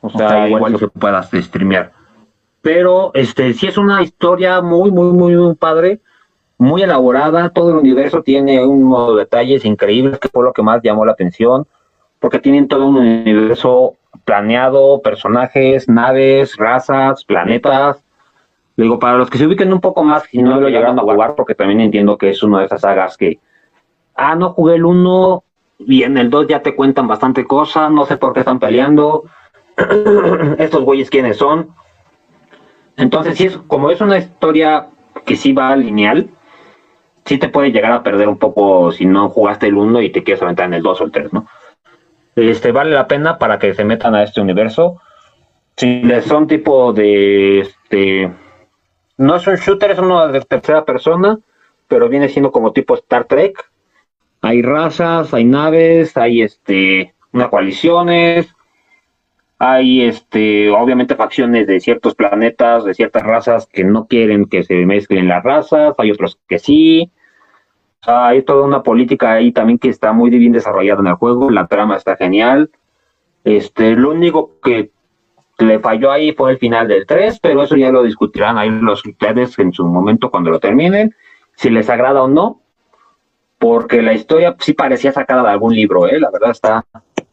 O 0.00 0.10
sea, 0.10 0.48
igual 0.48 0.78
se 0.78 0.88
pueda 0.88 1.22
streamear. 1.22 1.92
Pero 2.60 3.10
este, 3.14 3.54
sí 3.54 3.66
es 3.66 3.78
una 3.78 4.02
historia 4.02 4.60
muy, 4.60 4.90
muy, 4.90 5.12
muy, 5.12 5.34
muy 5.34 5.54
padre, 5.54 6.00
muy 6.58 6.82
elaborada. 6.82 7.48
Todo 7.50 7.70
el 7.70 7.76
universo 7.76 8.22
tiene 8.22 8.64
un 8.64 8.82
modo 8.82 9.16
de 9.16 9.24
detalles 9.24 9.64
increíbles, 9.64 10.18
que 10.18 10.28
fue 10.28 10.44
lo 10.44 10.52
que 10.52 10.62
más 10.62 10.82
llamó 10.82 11.06
la 11.06 11.12
atención, 11.12 11.66
porque 12.24 12.38
tienen 12.38 12.68
todo 12.68 12.86
un 12.86 12.96
universo 12.96 13.96
planeado, 14.24 15.02
personajes, 15.02 15.90
naves, 15.90 16.56
razas, 16.56 17.22
planetas. 17.22 18.02
Digo, 18.78 18.98
para 18.98 19.18
los 19.18 19.28
que 19.28 19.36
se 19.36 19.46
ubiquen 19.46 19.70
un 19.74 19.82
poco 19.82 20.02
más 20.04 20.24
y 20.32 20.42
no 20.42 20.58
lo 20.58 20.70
llegaron 20.70 20.98
a 20.98 21.02
jugar, 21.02 21.34
porque 21.34 21.54
también 21.54 21.82
entiendo 21.82 22.16
que 22.16 22.30
es 22.30 22.42
una 22.42 22.60
de 22.60 22.64
esas 22.64 22.80
sagas 22.80 23.18
que, 23.18 23.40
ah, 24.14 24.34
no 24.36 24.54
jugué 24.54 24.76
el 24.76 24.86
1 24.86 25.44
y 25.80 26.04
en 26.04 26.16
el 26.16 26.30
2 26.30 26.46
ya 26.46 26.62
te 26.62 26.74
cuentan 26.74 27.06
bastante 27.06 27.44
cosas, 27.44 27.90
no 27.90 28.06
sé 28.06 28.16
por 28.16 28.32
qué 28.32 28.40
están 28.40 28.58
peleando, 28.58 29.24
estos 30.56 30.82
güeyes 30.82 31.10
quiénes 31.10 31.36
son. 31.36 31.74
Entonces, 32.96 33.36
sí 33.36 33.48
es, 33.48 33.58
como 33.66 33.90
es 33.90 34.00
una 34.00 34.16
historia 34.16 34.86
que 35.26 35.36
sí 35.36 35.52
va 35.52 35.76
lineal, 35.76 36.30
sí 37.26 37.36
te 37.36 37.50
puede 37.50 37.70
llegar 37.70 37.92
a 37.92 38.02
perder 38.02 38.28
un 38.28 38.38
poco 38.38 38.92
si 38.92 39.04
no 39.04 39.28
jugaste 39.28 39.66
el 39.66 39.74
1 39.74 40.00
y 40.00 40.08
te 40.08 40.22
quieres 40.22 40.42
aventar 40.42 40.64
en 40.64 40.72
el 40.72 40.82
2 40.82 41.02
o 41.02 41.04
el 41.04 41.12
3, 41.12 41.34
¿no? 41.34 41.46
Este, 42.36 42.72
vale 42.72 42.90
la 42.90 43.06
pena 43.06 43.38
para 43.38 43.58
que 43.58 43.74
se 43.74 43.84
metan 43.84 44.14
a 44.14 44.22
este 44.22 44.40
universo. 44.40 45.00
Si 45.76 46.02
les 46.02 46.24
son 46.24 46.46
tipo 46.46 46.92
de, 46.92 47.60
este, 47.60 48.30
no 49.16 49.36
es 49.36 49.46
un 49.46 49.56
shooter, 49.56 49.92
es 49.92 49.98
uno 49.98 50.28
de 50.28 50.40
tercera 50.42 50.84
persona, 50.84 51.38
pero 51.88 52.08
viene 52.08 52.28
siendo 52.28 52.50
como 52.50 52.72
tipo 52.72 52.94
Star 52.94 53.24
Trek. 53.24 53.70
Hay 54.42 54.62
razas, 54.62 55.32
hay 55.32 55.44
naves, 55.44 56.16
hay 56.16 56.42
este, 56.42 57.14
unas 57.32 57.48
coaliciones, 57.48 58.54
hay 59.58 60.02
este, 60.02 60.70
obviamente 60.70 61.16
facciones 61.16 61.66
de 61.66 61.80
ciertos 61.80 62.14
planetas, 62.14 62.84
de 62.84 62.94
ciertas 62.94 63.22
razas 63.22 63.66
que 63.66 63.84
no 63.84 64.06
quieren 64.06 64.46
que 64.46 64.62
se 64.62 64.74
mezclen 64.84 65.28
las 65.28 65.42
razas, 65.42 65.94
hay 65.98 66.10
otros 66.10 66.38
que 66.48 66.58
sí, 66.58 67.10
hay 68.06 68.42
toda 68.42 68.64
una 68.64 68.82
política 68.82 69.32
ahí 69.32 69.52
también 69.52 69.78
que 69.78 69.88
está 69.88 70.12
muy 70.12 70.30
bien 70.30 70.52
desarrollada 70.52 71.00
en 71.00 71.06
el 71.06 71.14
juego, 71.14 71.50
la 71.50 71.66
trama 71.66 71.96
está 71.96 72.16
genial. 72.16 72.70
Este, 73.44 73.94
lo 73.94 74.10
único 74.10 74.52
que 74.62 74.90
le 75.58 75.78
falló 75.78 76.10
ahí 76.10 76.32
fue 76.32 76.50
el 76.50 76.58
final 76.58 76.88
del 76.88 77.06
3, 77.06 77.38
pero 77.40 77.62
eso 77.62 77.76
ya 77.76 77.90
lo 77.90 78.02
discutirán 78.02 78.58
ahí 78.58 78.70
los 78.70 79.04
ustedes 79.04 79.58
en 79.58 79.72
su 79.72 79.86
momento 79.86 80.30
cuando 80.30 80.50
lo 80.50 80.58
terminen, 80.58 81.14
si 81.56 81.70
les 81.70 81.88
agrada 81.88 82.22
o 82.22 82.28
no, 82.28 82.60
porque 83.58 84.02
la 84.02 84.12
historia 84.12 84.56
sí 84.58 84.72
parecía 84.72 85.12
sacada 85.12 85.42
de 85.42 85.50
algún 85.50 85.74
libro, 85.74 86.06
¿eh? 86.08 86.18
la 86.18 86.30
verdad 86.30 86.50
está, 86.50 86.84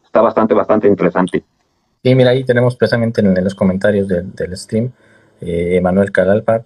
está 0.03 0.21
bastante, 0.21 0.53
bastante 0.53 0.87
interesante. 0.87 1.43
Sí, 2.03 2.15
mira, 2.15 2.31
ahí 2.31 2.43
tenemos 2.43 2.75
precisamente 2.75 3.21
en, 3.21 3.43
los 3.43 3.55
comentarios 3.55 4.07
del, 4.07 4.57
stream, 4.57 4.91
eh, 5.41 5.77
Emanuel 5.77 6.11
Calalpa, 6.11 6.63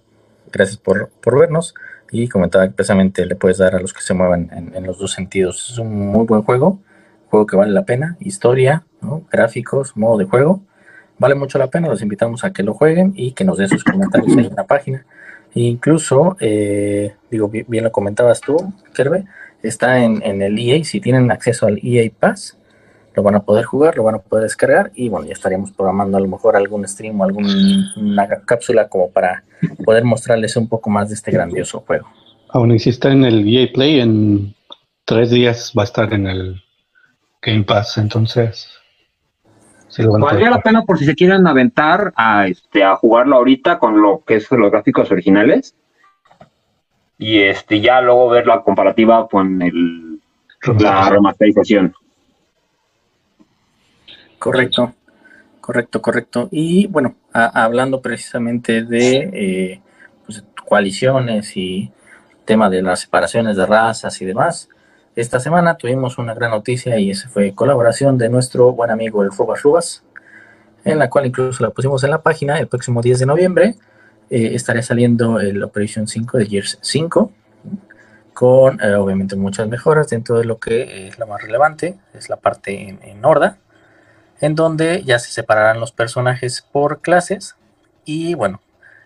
gracias 0.51 0.77
por, 0.77 1.09
por 1.21 1.39
vernos 1.39 1.73
y 2.23 2.27
comentaba 2.27 2.67
que 2.67 2.73
precisamente 2.73 3.25
le 3.25 3.35
puedes 3.35 3.57
dar 3.57 3.75
a 3.75 3.79
los 3.79 3.93
que 3.93 4.01
se 4.01 4.13
muevan 4.13 4.49
en, 4.73 4.83
los 4.85 4.99
dos 4.99 5.11
sentidos. 5.11 5.69
Es 5.71 5.77
un 5.77 6.07
muy 6.07 6.25
buen 6.25 6.43
juego, 6.43 6.79
juego 7.29 7.45
que 7.45 7.55
vale 7.55 7.71
la 7.71 7.85
pena, 7.85 8.17
historia, 8.19 8.83
gráficos, 9.31 9.95
modo 9.95 10.17
de 10.17 10.25
juego, 10.25 10.61
vale 11.17 11.35
mucho 11.35 11.57
la 11.57 11.67
pena, 11.67 11.87
los 11.87 12.01
invitamos 12.01 12.43
a 12.43 12.51
que 12.51 12.63
lo 12.63 12.73
jueguen 12.73 13.13
y 13.15 13.31
que 13.31 13.43
nos 13.43 13.57
den 13.57 13.69
sus 13.69 13.83
comentarios 13.83 14.35
en 14.37 14.55
la 14.55 14.65
página. 14.65 15.05
E 15.53 15.61
incluso, 15.61 16.35
eh, 16.39 17.15
digo, 17.31 17.49
bien, 17.49 17.83
lo 17.83 17.91
comentabas 17.91 18.41
tú, 18.41 18.73
Kerbe, 18.93 19.25
está 19.63 20.03
en, 20.03 20.21
en 20.23 20.41
el 20.41 20.57
EA, 20.59 20.83
si 20.83 20.99
tienen 20.99 21.31
acceso 21.31 21.65
al 21.65 21.79
EA 21.81 22.09
Pass, 22.17 22.57
lo 23.15 23.23
van 23.23 23.35
a 23.35 23.43
poder 23.43 23.65
jugar, 23.65 23.95
lo 23.95 24.03
van 24.03 24.15
a 24.15 24.19
poder 24.19 24.43
descargar 24.43 24.91
y 24.95 25.09
bueno, 25.09 25.25
ya 25.27 25.33
estaríamos 25.33 25.71
programando 25.71 26.17
a 26.17 26.19
lo 26.19 26.27
mejor 26.27 26.55
algún 26.55 26.87
stream 26.87 27.19
o 27.21 27.23
alguna 27.23 27.47
cápsula 28.45 28.89
como 28.89 29.09
para 29.09 29.43
poder 29.83 30.03
mostrarles 30.03 30.55
un 30.57 30.67
poco 30.67 30.89
más 30.89 31.09
de 31.09 31.15
este 31.15 31.31
grandioso 31.31 31.81
juego. 31.81 32.07
Aún 32.49 32.71
existe 32.71 33.09
en 33.09 33.23
el 33.23 33.47
EA 33.47 33.71
Play, 33.73 33.99
en 33.99 34.53
tres 35.05 35.29
días 35.29 35.73
va 35.77 35.83
a 35.83 35.85
estar 35.85 36.13
en 36.13 36.27
el 36.27 36.61
Game 37.41 37.63
Pass, 37.63 37.97
entonces... 37.97 38.69
Sí 39.87 40.03
Valdría 40.05 40.49
la 40.49 40.61
pena 40.61 40.83
por 40.83 40.97
si 40.97 41.05
se 41.05 41.15
quieren 41.15 41.47
aventar 41.47 42.11
a, 42.17 42.47
este, 42.47 42.83
a 42.83 42.97
jugarlo 42.97 43.37
ahorita 43.37 43.79
con 43.79 44.01
lo 44.01 44.23
que 44.25 44.35
es 44.35 44.51
los 44.51 44.69
gráficos 44.69 45.09
originales 45.09 45.73
y 47.17 47.39
este 47.39 47.79
ya 47.79 48.01
luego 48.01 48.27
ver 48.29 48.45
la 48.45 48.61
comparativa 48.61 49.27
con 49.29 49.61
el, 49.61 50.19
la 50.79 51.09
remasterización. 51.09 51.93
Correcto. 54.39 54.93
Correcto, 55.65 55.99
correcto. 55.99 56.47
Y 56.51 56.85
bueno, 56.85 57.15
hablando 57.33 57.99
precisamente 57.99 58.83
de 58.83 59.29
eh, 59.33 59.81
pues, 60.23 60.43
coaliciones 60.63 61.57
y 61.57 61.91
tema 62.45 62.69
de 62.69 62.83
las 62.83 62.99
separaciones 62.99 63.57
de 63.57 63.65
razas 63.65 64.21
y 64.21 64.25
demás, 64.25 64.69
esta 65.15 65.39
semana 65.39 65.75
tuvimos 65.75 66.19
una 66.19 66.35
gran 66.35 66.51
noticia 66.51 66.99
y 66.99 67.09
esa 67.09 67.29
fue 67.29 67.55
colaboración 67.55 68.19
de 68.19 68.29
nuestro 68.29 68.73
buen 68.73 68.91
amigo 68.91 69.23
el 69.23 69.31
Rubas 69.31 69.63
Rubas, 69.63 70.03
en 70.83 70.99
la 70.99 71.09
cual 71.09 71.25
incluso 71.25 71.63
la 71.63 71.71
pusimos 71.71 72.03
en 72.03 72.11
la 72.11 72.21
página 72.21 72.59
el 72.59 72.67
próximo 72.67 73.01
10 73.01 73.19
de 73.21 73.25
noviembre. 73.25 73.75
Eh, 74.29 74.51
estará 74.53 74.83
saliendo 74.83 75.39
el 75.39 75.63
Operation 75.63 76.07
5 76.07 76.37
de 76.37 76.45
Gears 76.45 76.77
5 76.81 77.31
con 78.35 78.79
eh, 78.81 78.93
obviamente 78.93 79.35
muchas 79.35 79.67
mejoras 79.67 80.09
dentro 80.09 80.37
de 80.37 80.45
lo 80.45 80.59
que 80.59 81.07
es 81.07 81.17
la 81.17 81.25
más 81.25 81.41
relevante, 81.41 81.97
es 82.13 82.29
la 82.29 82.35
parte 82.35 82.89
en, 82.89 82.99
en 83.01 83.19
en 84.41 84.55
donde 84.55 85.03
ya 85.03 85.19
se 85.19 85.31
separarán 85.31 85.79
los 85.79 85.91
personajes 85.91 86.61
por 86.71 87.01
clases 87.01 87.55
y 88.05 88.33
bueno, 88.35 88.61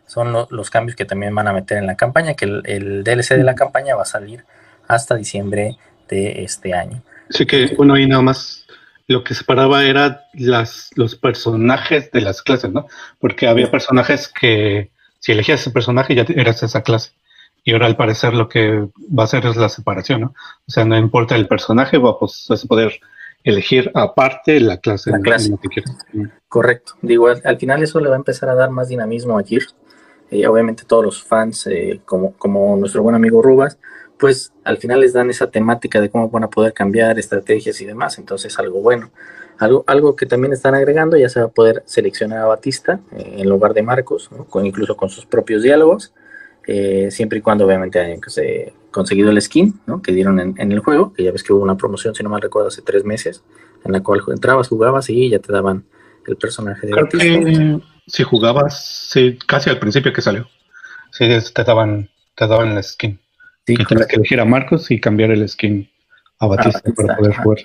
son 0.05 0.33
los 0.50 0.69
cambios 0.69 0.95
que 0.95 1.05
también 1.05 1.36
van 1.36 1.48
a 1.48 1.53
meter 1.53 1.77
en 1.77 1.86
la 1.86 1.95
campaña, 1.95 2.33
que 2.33 2.45
el, 2.45 3.03
DLC 3.03 3.36
de 3.36 3.43
la 3.43 3.55
campaña 3.55 3.95
va 3.95 4.01
a 4.01 4.05
salir 4.05 4.43
hasta 4.88 5.15
diciembre 5.15 5.77
de 6.07 6.43
este 6.43 6.74
año. 6.74 7.03
Sí 7.29 7.45
que, 7.45 7.75
bueno, 7.77 7.93
ahí 7.93 8.07
nada 8.07 8.24
más 8.24 8.65
lo 9.07 9.24
que 9.24 9.36
separaba 9.36 9.83
era 9.83 10.25
las, 10.33 10.89
los 10.95 11.15
personajes 11.15 12.12
de 12.12 12.21
las 12.21 12.41
clases, 12.41 12.71
¿no? 12.71 12.88
Porque 13.19 13.48
había 13.48 13.69
personajes 13.69 14.27
que 14.27 14.89
si 15.19 15.31
elegías 15.31 15.62
ese 15.62 15.71
personaje 15.71 16.15
ya 16.15 16.25
eras 16.27 16.63
esa 16.63 16.81
clase. 16.81 17.12
Y 17.63 17.74
ahora 17.74 17.86
al 17.86 17.98
parecer 17.98 18.33
lo 18.33 18.50
que 18.50 18.88
va 18.98 19.24
a 19.24 19.25
hacer 19.25 19.45
es 19.45 19.57
la 19.57 19.69
separación, 19.69 20.21
¿no? 20.21 20.33
O 20.67 20.71
sea, 20.71 20.86
no 20.86 20.98
importa 20.98 21.36
el 21.36 21.48
personaje, 21.48 21.98
va 21.98 22.17
pues, 22.17 22.48
a 22.50 22.67
poder 22.67 23.00
elegir 23.43 23.91
aparte 23.93 24.60
la 24.60 24.77
clase, 24.77 25.12
la 25.12 25.19
clase. 25.19 25.53
que 25.69 25.84
Correcto. 26.48 26.93
Digo, 27.01 27.27
al, 27.27 27.58
final 27.58 27.84
eso 27.84 28.00
le 28.00 28.10
va 28.10 28.15
a 28.15 28.17
empezar 28.17 28.50
a 28.50 28.55
dar 28.55 28.69
más 28.69 28.89
dinamismo 28.89 29.38
a 29.38 29.43
Gears. 29.43 29.75
Eh, 30.31 30.46
obviamente 30.48 30.84
todos 30.86 31.03
los 31.03 31.24
fans, 31.24 31.65
eh, 31.67 32.01
como, 32.05 32.34
como 32.34 32.75
nuestro 32.75 33.01
buen 33.01 33.15
amigo 33.15 33.41
Rubas, 33.41 33.79
pues 34.17 34.53
al 34.63 34.77
final 34.77 35.00
les 35.00 35.13
dan 35.13 35.29
esa 35.29 35.50
temática 35.50 36.01
de 36.01 36.10
cómo 36.10 36.29
van 36.29 36.43
a 36.43 36.50
poder 36.50 36.74
cambiar 36.74 37.17
estrategias 37.17 37.79
y 37.81 37.86
demás. 37.86 38.17
Entonces 38.19 38.60
algo 38.60 38.81
bueno. 38.81 39.12
Algo, 39.58 39.84
algo 39.88 40.15
que 40.15 40.25
también 40.25 40.53
están 40.53 40.74
agregando, 40.74 41.17
ya 41.17 41.27
se 41.27 41.41
va 41.41 41.48
a 41.48 41.50
poder 41.50 41.84
seleccionar 41.86 42.39
a 42.39 42.46
Batista 42.46 43.01
eh, 43.12 43.36
en 43.39 43.50
lugar 43.50 43.74
de 43.74 43.84
Marcos, 43.84 44.29
con, 44.50 44.65
incluso 44.65 44.96
con 44.96 45.10
sus 45.10 45.25
propios 45.25 45.63
diálogos. 45.63 46.13
Eh, 46.71 47.09
siempre 47.09 47.39
y 47.39 47.41
cuando 47.41 47.65
obviamente 47.65 47.99
hayan 47.99 48.19
conseguido 48.91 49.31
el 49.31 49.41
skin 49.41 49.79
que 50.03 50.11
dieron 50.11 50.39
en, 50.39 50.71
el 50.71 50.79
juego, 50.81 51.13
que 51.13 51.23
ya 51.23 51.31
ves 51.31 51.41
que 51.41 51.51
hubo 51.51 51.63
una 51.63 51.75
promoción, 51.75 52.13
si 52.13 52.21
no 52.21 52.29
mal 52.29 52.43
recuerdo, 52.43 52.67
hace 52.67 52.83
tres 52.83 53.03
meses, 53.03 53.43
en 53.83 53.91
la 53.91 54.03
cual 54.03 54.21
entrabas, 54.27 54.67
jugabas 54.67 55.09
y 55.09 55.31
ya 55.31 55.39
te 55.39 55.51
daban 55.51 55.83
el 56.27 56.35
personaje 56.35 56.85
de 56.85 56.93
Creo 56.93 57.81
si 58.05 58.23
jugabas, 58.23 59.11
casi 59.47 59.71
al 59.71 59.79
principio 59.79 60.13
que 60.13 60.21
salió, 60.21 60.47
sí, 61.11 61.27
te 61.55 61.63
daban, 61.63 62.07
te 62.35 62.45
daban 62.45 62.77
el 62.77 62.83
skin. 62.83 63.19
Sí, 63.65 63.75
que 63.75 63.85
que 63.85 64.15
elegir 64.15 64.39
a 64.39 64.45
Marcos 64.45 64.91
y 64.91 65.01
cambiar 65.01 65.31
el 65.31 65.49
skin 65.49 65.89
a 66.38 66.45
Batista, 66.45 66.83
para 66.95 67.17
poder 67.17 67.35
jugar. 67.35 67.57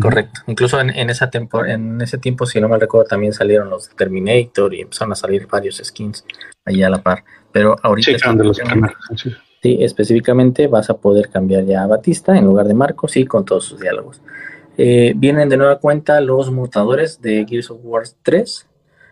Correcto. 0.00 0.40
Incluso 0.46 0.80
en, 0.80 0.90
esa 1.10 1.30
en 1.66 2.00
ese 2.00 2.18
tiempo, 2.18 2.46
si 2.46 2.60
no 2.60 2.68
mal 2.68 2.80
recuerdo, 2.80 3.06
también 3.06 3.32
salieron 3.32 3.70
los 3.70 3.90
Terminator 3.90 4.74
y 4.74 4.82
empezaron 4.82 5.12
a 5.12 5.16
salir 5.16 5.46
varios 5.46 5.80
skins 5.82 6.24
allá 6.64 6.86
a 6.86 6.90
la 6.90 7.02
par. 7.02 7.24
Pero 7.52 7.76
ahorita. 7.82 8.12
Sí, 9.62 9.76
específicamente 9.80 10.68
vas 10.68 10.88
a 10.88 10.96
poder 10.96 11.28
cambiar 11.28 11.66
ya 11.66 11.82
a 11.82 11.86
Batista 11.86 12.36
en 12.36 12.46
lugar 12.46 12.66
de 12.66 12.72
Marcos 12.72 13.16
y 13.16 13.26
con 13.26 13.44
todos 13.44 13.64
sus 13.66 13.78
diálogos. 13.78 14.22
Eh, 14.78 15.12
vienen 15.14 15.50
de 15.50 15.58
nueva 15.58 15.78
cuenta 15.78 16.20
los 16.22 16.50
mutadores 16.50 17.20
de 17.20 17.44
Gears 17.46 17.70
of 17.70 17.80
War 17.82 18.04
3 18.22 18.66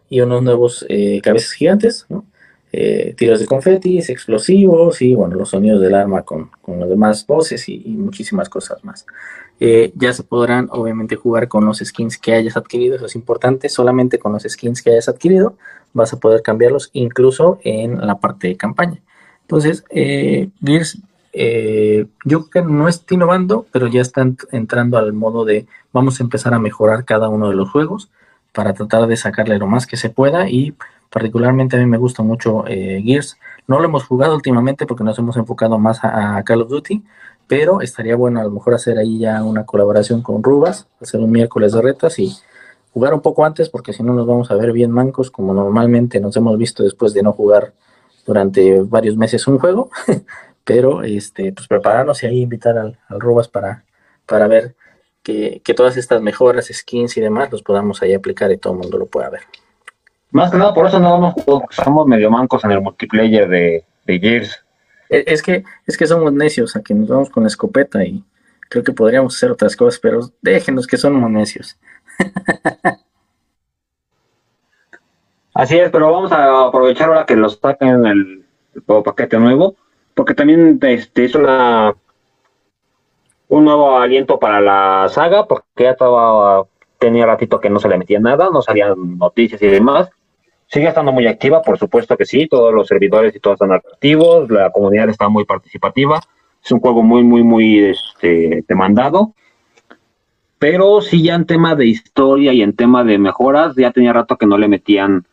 y 0.09 0.21
unos 0.23 0.43
nuevos 0.43 0.87
eh, 0.89 1.21
cabezas 1.23 1.53
gigantes, 1.53 2.07
eh, 2.73 3.15
tiros 3.17 3.41
de 3.41 3.47
confetis, 3.47 4.09
explosivos 4.09 5.03
y 5.03 5.15
bueno, 5.15 5.35
los 5.35 5.51
sonidos 5.51 5.83
del 5.83 5.95
arma 5.95 6.23
con, 6.23 6.51
con 6.63 6.81
las 6.81 6.89
demás 6.89 7.27
voces 7.27 7.69
y, 7.69 7.81
muchísimas 7.81 8.49
cosas 8.49 8.83
más. 8.85 9.05
Ya 9.61 10.13
se 10.13 10.23
podrán 10.23 10.69
obviamente 10.71 11.17
jugar 11.17 11.49
con 11.49 11.65
los 11.65 11.79
skins 11.79 12.17
que 12.17 12.33
hayas 12.33 12.57
adquirido, 12.57 12.97
eso 12.97 13.07
es 13.07 13.17
importante, 13.17 13.69
solamente 13.69 14.19
con 14.19 14.33
los 14.33 14.45
skins 14.45 14.83
que 14.83 14.91
hayas 14.91 15.09
adquirido 15.09 15.57
vas 15.93 16.13
a 16.13 16.21
poder 16.21 16.43
cambiarlos 16.43 16.91
incluso 16.93 17.59
en 17.65 18.07
la 18.07 18.19
parte 18.19 18.49
de 18.49 18.57
campaña. 18.57 18.99
Entonces, 19.43 19.85
eh, 19.91 20.49
Gears, 20.63 20.99
eh, 21.33 22.07
yo 22.25 22.49
creo 22.49 22.65
que 22.65 22.73
no 22.73 22.89
está 22.89 23.15
innovando, 23.15 23.67
pero 23.73 23.87
ya 23.87 24.01
están 24.01 24.37
entrando 24.53 24.99
al 24.99 25.13
modo 25.13 25.45
de 25.45 25.67
vamos 25.93 26.21
a 26.21 26.23
empezar 26.23 26.55
a 26.55 26.59
mejorar 26.59 27.05
cada 27.05 27.29
uno 27.29 27.49
de 27.49 27.55
los 27.55 27.71
juegos 27.71 28.11
para 28.53 28.75
tratar 28.75 29.07
de 29.07 29.17
sacarle 29.17 29.59
lo 29.59 29.67
más 29.67 29.87
que 29.87 29.97
se 29.97 30.11
pueda 30.11 30.49
y 30.49 30.75
particularmente 31.11 31.77
a 31.77 31.79
mí 31.79 31.87
me 31.87 31.99
gusta 31.99 32.23
mucho 32.23 32.67
eh, 32.67 33.03
Gears. 33.05 33.39
No 33.67 33.79
lo 33.79 33.87
hemos 33.87 34.05
jugado 34.05 34.35
últimamente 34.35 34.87
porque 34.87 35.05
nos 35.05 35.19
hemos 35.19 35.37
enfocado 35.37 35.79
más 35.79 36.01
a, 36.03 36.43
Call 36.45 36.63
of 36.63 36.71
Duty, 36.71 37.03
pero 37.49 37.81
estaría 37.81 38.15
bueno 38.15 38.41
a 38.41 38.45
lo 38.45 38.51
mejor 38.51 38.75
hacer 38.75 38.99
ahí 38.99 39.19
ya 39.19 39.43
una 39.43 39.67
colaboración 39.67 40.23
con 40.23 40.43
Rubas, 40.43 40.87
hacer 41.01 41.21
un 41.21 41.33
miércoles 41.33 41.73
de 41.73 41.83
retas 41.83 42.19
y 42.19 42.37
jugar 42.93 43.15
un 43.15 43.21
poco 43.21 43.45
antes 43.45 43.69
porque 43.69 43.93
si 43.93 44.03
no 44.03 44.15
nos 44.15 44.27
vamos 44.27 44.51
a 44.51 44.55
ver 44.55 44.73
bien 44.73 44.91
mancos 44.91 45.31
como 45.31 45.55
normalmente 45.55 46.21
nos 46.21 46.37
hemos 46.37 46.57
visto 46.59 46.85
después 46.85 47.15
de 47.15 47.23
no 47.23 47.33
jugar 47.33 47.73
durante 48.27 48.83
varios 48.83 49.17
meses 49.17 49.47
un 49.49 49.59
juego, 49.59 49.91
pero 50.65 51.03
este, 51.03 51.53
pues 51.53 51.67
prepararnos 51.67 52.23
y 52.23 52.27
ahí 52.27 52.43
invitar 52.43 52.77
al, 52.77 52.99
al 53.09 53.21
Rubas 53.21 53.49
para, 53.49 53.85
para 54.27 54.47
ver 54.47 54.75
que, 55.63 55.75
todas 55.75 55.97
estas 55.97 56.23
mejoras, 56.23 56.71
skins 56.73 57.17
y 57.17 57.21
demás 57.21 57.51
los 57.51 57.63
podamos 57.63 58.03
ahí 58.03 58.15
aplicar 58.15 58.51
y 58.51 58.57
todo 58.57 58.73
el 58.75 58.81
mundo 58.81 58.99
lo 58.99 59.07
pueda 59.07 59.31
ver. 59.31 59.43
Más 60.31 60.51
que 60.51 60.59
nada, 60.59 60.75
por 60.75 60.87
eso 60.87 60.99
no 61.01 61.11
vamos 61.19 61.35
somos 61.71 62.07
medio 62.07 62.31
mancos 62.31 62.65
en 62.65 62.73
el 62.73 62.81
multiplayer 62.81 63.49
de, 63.49 63.85
de 64.07 64.19
Gears. 64.19 64.65
E, 65.09 65.25
es 65.27 65.43
que, 65.43 65.65
es 65.87 65.97
que 65.97 66.07
somos 66.07 66.33
necios, 66.33 66.77
a 66.77 66.83
que 66.83 66.95
nos 66.95 67.09
vamos 67.09 67.31
con 67.31 67.43
la 67.45 67.49
escopeta 67.49 68.05
y 68.05 68.23
creo 68.69 68.85
que 68.85 68.93
podríamos 68.93 69.37
hacer 69.37 69.51
otras 69.51 69.77
cosas, 69.77 69.99
pero 70.01 70.21
déjenos 70.43 70.87
que 70.87 70.97
somos 70.97 71.31
necios. 71.31 71.79
Así 75.55 75.79
es, 75.79 75.91
pero 75.91 76.13
vamos 76.13 76.31
a 76.31 76.67
aprovechar 76.67 77.09
ahora 77.09 77.27
que 77.27 77.35
los 77.35 77.59
saquen 77.61 78.07
el, 78.07 78.45
paquete 78.87 79.39
nuevo, 79.39 79.75
porque 80.15 80.35
también 80.35 80.79
este, 80.83 81.25
es 81.25 81.35
una 81.35 81.97
un 83.49 83.65
nuevo 83.65 83.99
aliento 83.99 84.39
para 84.39 84.61
la 84.61 85.09
saga, 85.09 85.47
porque 85.47 85.85
ya 85.85 85.91
estaba, 85.91 86.67
tenía 86.99 87.27
ratito 87.27 87.61
que 87.61 87.71
no 87.71 87.81
se 87.81 87.89
le 87.89 87.99
metía 87.99 88.21
nada, 88.21 88.51
no 88.53 88.63
salían 88.63 89.19
noticias 89.19 89.61
y 89.63 89.67
demás. 89.67 90.11
Sigue 90.69 90.89
estando 90.89 91.13
muy 91.13 91.27
activa, 91.27 91.63
por 91.63 91.79
supuesto 91.79 92.17
que 92.17 92.27
sí, 92.27 92.47
todos 92.47 92.73
los 92.73 92.87
servidores 92.87 93.35
y 93.35 93.41
todos 93.41 93.55
están 93.55 93.73
activos, 93.73 94.51
la 94.51 94.71
comunidad 94.71 95.09
está 95.09 95.29
muy 95.29 95.45
participativa, 95.45 96.21
es 96.63 96.71
un 96.73 96.81
juego 96.81 97.03
muy, 97.03 97.25
muy, 97.25 97.43
muy 97.43 97.79
este, 97.81 98.65
demandado 98.69 99.35
pero 100.59 101.01
sí 101.01 101.23
ya 101.23 101.35
en 101.35 101.47
tema 101.47 101.75
de 101.77 101.87
historia 101.87 102.53
y 102.53 102.63
en 102.63 102.75
tema 102.75 103.05
de 103.05 103.19
mejoras, 103.19 103.77
ya 103.77 103.93
tenía 103.93 104.13
rato 104.13 104.37
que 104.37 104.47
no 104.47 104.59
le 104.59 104.69
metían 104.69 105.27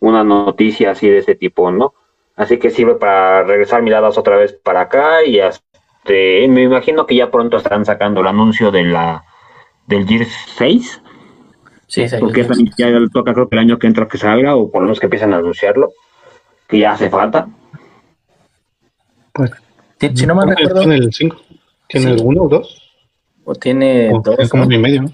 una 0.00 0.24
noticia 0.24 0.90
así 0.90 1.08
de 1.08 1.18
ese 1.18 1.34
tipo, 1.34 1.70
¿no? 1.70 1.94
Así 2.34 2.58
que 2.58 2.70
sirve 2.70 2.96
para 2.96 3.44
regresar 3.44 3.82
miradas 3.82 4.18
otra 4.18 4.36
vez 4.36 4.52
para 4.52 4.82
acá 4.82 5.24
y 5.24 5.38
este, 5.38 6.48
me 6.48 6.62
imagino 6.62 7.06
que 7.06 7.14
ya 7.14 7.30
pronto 7.30 7.56
estarán 7.56 7.84
sacando 7.84 8.20
el 8.20 8.26
anuncio 8.26 8.70
de 8.70 8.84
la 8.84 9.24
del 9.86 10.06
Gears 10.06 10.32
6. 10.56 11.02
Sí, 11.92 12.08
sí. 12.08 12.16
Porque 12.18 12.48
ya 12.78 12.88
toca 13.12 13.34
creo 13.34 13.50
que 13.50 13.56
el 13.56 13.58
año 13.58 13.78
que 13.78 13.86
entra 13.86 14.08
que 14.08 14.16
salga 14.16 14.56
o 14.56 14.70
por 14.70 14.80
lo 14.80 14.86
menos 14.86 14.98
que 14.98 15.04
empiecen 15.04 15.34
a 15.34 15.36
anunciarlo, 15.36 15.92
que 16.66 16.78
ya 16.78 16.92
hace 16.92 17.10
falta. 17.10 17.46
Pues, 19.30 19.50
si 19.98 20.24
no 20.24 20.34
me 20.34 20.46
recuerdo. 20.46 20.80
¿Tiene 20.80 20.94
el 20.94 21.12
5? 21.12 21.36
¿Tiene 21.86 22.12
el 22.12 22.22
1 22.24 22.42
o 22.42 22.48
2? 22.48 22.92
O 23.44 23.54
tiene 23.56 24.10
dos. 24.24 24.48
como 24.48 24.64
¿no? 24.64 24.78
medio, 24.78 25.04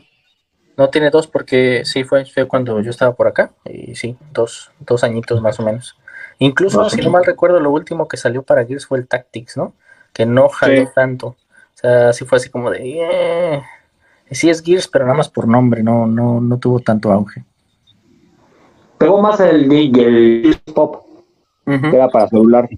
¿no? 0.77 0.89
tiene 0.91 1.11
dos 1.11 1.27
porque 1.27 1.83
sí 1.85 2.05
fue, 2.05 2.25
fue, 2.27 2.47
cuando 2.47 2.81
yo 2.81 2.91
estaba 2.91 3.13
por 3.13 3.27
acá. 3.27 3.51
Y 3.65 3.97
sí, 3.97 4.17
dos, 4.33 4.71
dos 4.79 5.03
añitos 5.03 5.43
más 5.43 5.59
o 5.59 5.65
menos. 5.65 5.97
Incluso, 6.39 6.89
si 6.91 7.01
no 7.01 7.11
mal 7.11 7.25
recuerdo, 7.25 7.59
lo 7.59 7.73
último 7.73 8.07
que 8.07 8.17
salió 8.17 8.45
para 8.45 8.65
Gears 8.65 8.87
fue 8.87 8.99
el 8.99 9.09
Tactics, 9.09 9.57
¿no? 9.57 9.75
Que 10.13 10.27
no 10.27 10.49
jaló 10.49 10.89
tanto. 10.95 11.27
O 11.27 11.37
sea, 11.75 12.13
sí 12.13 12.25
fue 12.25 12.37
así 12.37 12.51
como 12.51 12.71
de. 12.71 13.01
Eh". 13.01 13.63
Sí 14.31 14.51
es 14.51 14.63
Gears, 14.63 14.89
pero 14.89 15.05
nada 15.05 15.17
más 15.17 15.29
por 15.29 15.49
nombre, 15.49 15.83
no, 15.83 16.07
no, 16.07 16.41
no 16.41 16.59
tuvo 16.59 16.81
tanto 16.81 17.13
auge. 17.13 17.45
Pegó 18.99 19.21
más 19.23 19.41
el, 19.41 19.71
el 19.73 20.57
Pop, 20.75 21.05
que 21.65 21.97
era 21.97 22.09
para 22.09 22.29
celular. 22.29 22.69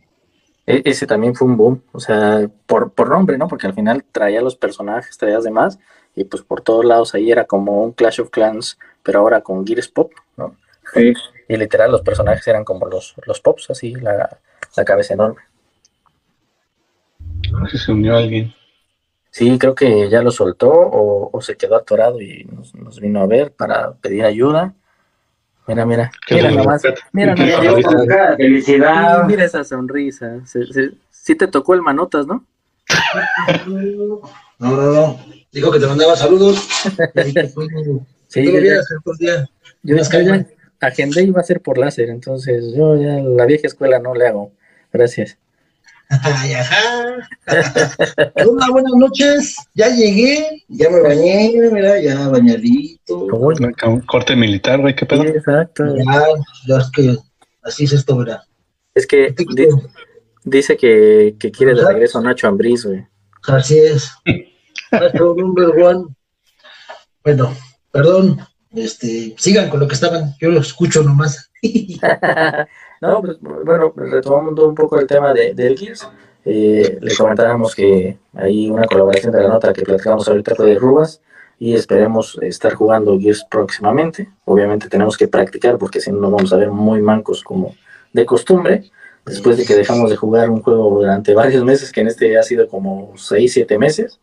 E, 0.67 0.83
ese 0.85 1.07
también 1.07 1.35
fue 1.35 1.49
un 1.49 1.57
boom, 1.57 1.83
o 1.93 2.01
sea, 2.01 2.49
por, 2.67 2.93
por 2.93 3.11
nombre, 3.11 3.39
¿no? 3.39 3.49
Porque 3.49 3.67
al 3.67 3.75
final 3.75 4.05
traía 4.13 4.43
los 4.43 4.57
personajes, 4.57 5.17
traía 5.17 5.37
los 5.37 5.45
demás, 5.45 5.79
y 6.15 6.25
pues 6.25 6.43
por 6.43 6.61
todos 6.61 6.85
lados 6.85 7.15
ahí 7.15 7.31
era 7.31 7.45
como 7.45 7.83
un 7.83 7.93
Clash 7.93 8.21
of 8.21 8.31
Clans, 8.31 8.79
pero 9.03 9.21
ahora 9.21 9.41
con 9.41 9.67
Gears 9.67 9.89
Pop, 9.89 10.13
¿no? 10.37 10.55
Sí. 10.95 11.13
Y 11.49 11.57
literal 11.57 11.91
los 11.91 12.03
personajes 12.03 12.47
eran 12.47 12.65
como 12.65 12.87
los, 12.87 13.15
los 13.27 13.41
pops, 13.41 13.71
así, 13.71 13.95
la, 13.95 14.39
cabeza 14.87 15.15
enorme. 15.15 15.43
No 17.51 17.67
sé 17.67 17.79
si 17.79 17.85
se 17.87 17.93
unió 17.93 18.17
alguien. 18.17 18.55
Sí, 19.31 19.59
creo 19.59 19.75
que 19.75 20.09
ya 20.11 20.23
lo 20.23 20.31
soltó 20.31 20.71
o, 20.73 21.41
se 21.41 21.57
quedó 21.57 21.77
atorado 21.77 22.21
y 22.21 22.45
nos, 22.45 23.01
vino 23.01 23.21
a 23.23 23.27
ver 23.27 23.53
para 23.53 23.93
pedir 23.93 24.25
ayuda. 24.25 24.75
Mira, 25.69 25.87
mira, 25.87 26.11
Qué 26.27 26.35
mira 26.37 26.49
lindo. 26.49 26.65
nomás, 26.65 26.83
mira 27.13 27.35
nomás. 27.37 28.37
Felicidad. 28.37 29.25
Mira 29.27 29.45
esa 29.45 29.63
sonrisa. 29.63 30.45
Se- 30.47 30.67
se- 30.67 30.91
sí 31.11 31.35
te 31.37 31.47
tocó 31.47 31.75
el 31.75 31.83
manotas, 31.83 32.27
¿no? 32.27 32.45
No, 33.67 34.21
no, 34.59 34.93
no. 34.93 35.21
Dijo 35.53 35.71
que 35.71 35.79
te 35.81 35.87
mandaba 35.87 36.17
saludos. 36.17 36.69
Sí, 38.33 38.45
yo, 38.45 38.53
ya- 38.61 38.61
día. 39.19 39.49
yo, 39.83 39.97
ya 39.97 40.09
calma. 40.09 40.47
agendé 40.81 41.23
y 41.25 41.31
va 41.33 41.41
a 41.41 41.45
ser 41.45 41.61
por 41.61 41.79
láser, 41.79 42.11
entonces 42.11 42.73
yo 42.77 42.95
ya 42.95 43.15
la 43.19 43.45
vieja 43.45 43.67
escuela 43.67 43.99
no 43.99 44.15
le 44.15 44.29
hago. 44.29 44.53
Gracias. 44.93 45.37
Ay, 46.11 46.55
ajá. 46.55 47.31
Hola, 48.47 48.67
buenas 48.71 48.93
noches. 48.95 49.55
Ya 49.75 49.89
llegué, 49.89 50.65
ya 50.69 50.91
me 50.91 51.01
bañé, 51.03 51.53
mira, 51.71 52.01
ya 52.01 52.29
bañadito. 52.29 53.27
Un 53.87 54.01
Corte 54.07 54.35
militar, 54.35 54.81
güey, 54.81 54.95
qué 54.95 55.07
pedo. 55.07 55.23
sí, 55.23 55.29
exacto. 55.29 55.85
Ya, 55.97 56.25
ya 56.67 56.79
es 56.79 56.91
que 56.91 57.17
así 57.63 57.85
es 57.85 57.93
esto, 57.93 58.17
¿verdad? 58.17 58.41
Es 58.95 59.07
que 59.07 59.33
di- 59.37 59.69
dice 60.45 60.77
que, 60.77 61.37
que 61.39 61.53
quiere 61.53 61.75
de 61.75 61.87
regreso 61.87 62.19
a 62.19 62.23
Nacho 62.23 62.49
Ambriz, 62.49 62.85
güey. 62.87 63.07
Así 63.47 63.79
es. 63.79 64.11
Nuestro 64.93 65.35
number 65.37 65.69
one. 65.81 66.07
Bueno, 67.23 67.55
perdón. 67.93 68.41
Este, 68.73 69.35
sigan 69.39 69.69
con 69.69 69.81
lo 69.81 69.87
que 69.89 69.95
estaban. 69.95 70.35
Yo 70.41 70.51
lo 70.51 70.61
escucho 70.61 71.03
nomás. 71.03 71.51
no, 73.01 73.21
pues 73.21 73.39
bueno, 73.41 73.93
retomando 73.97 74.69
un 74.69 74.75
poco 74.75 74.99
el 74.99 75.07
tema 75.07 75.33
de, 75.33 75.55
del 75.55 75.79
Gears, 75.79 76.09
eh, 76.45 76.99
le 77.01 77.15
comentábamos 77.15 77.75
que 77.75 78.19
hay 78.35 78.71
una 78.71 78.87
colaboración 78.87 79.33
de 79.33 79.43
la 79.43 79.49
nota 79.49 79.73
que 79.73 79.83
platicamos 79.83 80.29
ahorita 80.29 80.55
de 80.63 80.75
Rubas 80.77 81.21
y 81.59 81.75
esperemos 81.75 82.39
estar 82.41 82.75
jugando 82.75 83.19
Gears 83.19 83.45
próximamente. 83.51 84.31
Obviamente 84.45 84.89
tenemos 84.89 85.17
que 85.17 85.29
practicar 85.29 85.77
porque 85.79 86.01
si 86.01 86.11
no 86.11 86.19
nos 86.19 86.33
vamos 86.33 86.53
a 86.53 86.57
ver 86.57 86.71
muy 86.71 87.03
mancos 87.03 87.43
como 87.45 87.75
de 88.13 88.27
costumbre. 88.27 88.91
Después 89.27 89.59
de 89.59 89.67
que 89.67 89.75
dejamos 89.75 90.09
de 90.09 90.17
jugar 90.17 90.49
un 90.49 90.63
juego 90.63 90.89
durante 90.91 91.35
varios 91.35 91.63
meses, 91.63 91.93
que 91.93 92.01
en 92.01 92.09
este 92.09 92.39
ha 92.39 92.43
sido 92.43 92.67
como 92.67 93.13
6, 93.17 93.53
7 93.53 93.79
meses. 93.79 94.19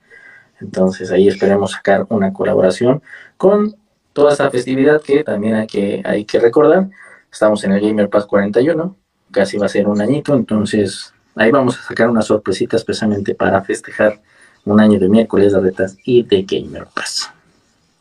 Entonces 0.60 1.12
ahí 1.12 1.28
esperemos 1.28 1.72
sacar 1.72 2.08
una 2.10 2.34
colaboración 2.34 3.04
con 3.38 3.76
toda 4.14 4.32
esta 4.32 4.50
festividad 4.50 5.02
que 5.02 5.24
también 5.24 5.54
hay 5.54 5.68
que, 5.68 6.02
hay 6.04 6.26
que 6.26 6.40
recordar. 6.40 6.90
Estamos 7.38 7.64
en 7.66 7.72
el 7.72 7.82
Gamer 7.82 8.10
Pass 8.10 8.26
41, 8.26 8.96
casi 9.30 9.60
va 9.60 9.68
a 9.68 9.70
ser 9.70 9.88
un 9.88 10.02
añito, 10.02 10.34
entonces 10.34 11.14
ahí 11.36 11.52
vamos 11.52 11.78
a 11.78 11.84
sacar 11.84 12.10
una 12.10 12.24
sorpresita 12.24 12.78
especialmente 12.78 13.36
para 13.36 13.62
festejar 13.62 14.20
un 14.66 14.80
año 14.80 15.00
de 15.00 15.08
miércoles 15.08 15.54
de 15.54 15.60
retas 15.60 15.96
y 16.04 16.24
de 16.24 16.42
Gamer 16.42 16.88
Pass. 16.96 17.32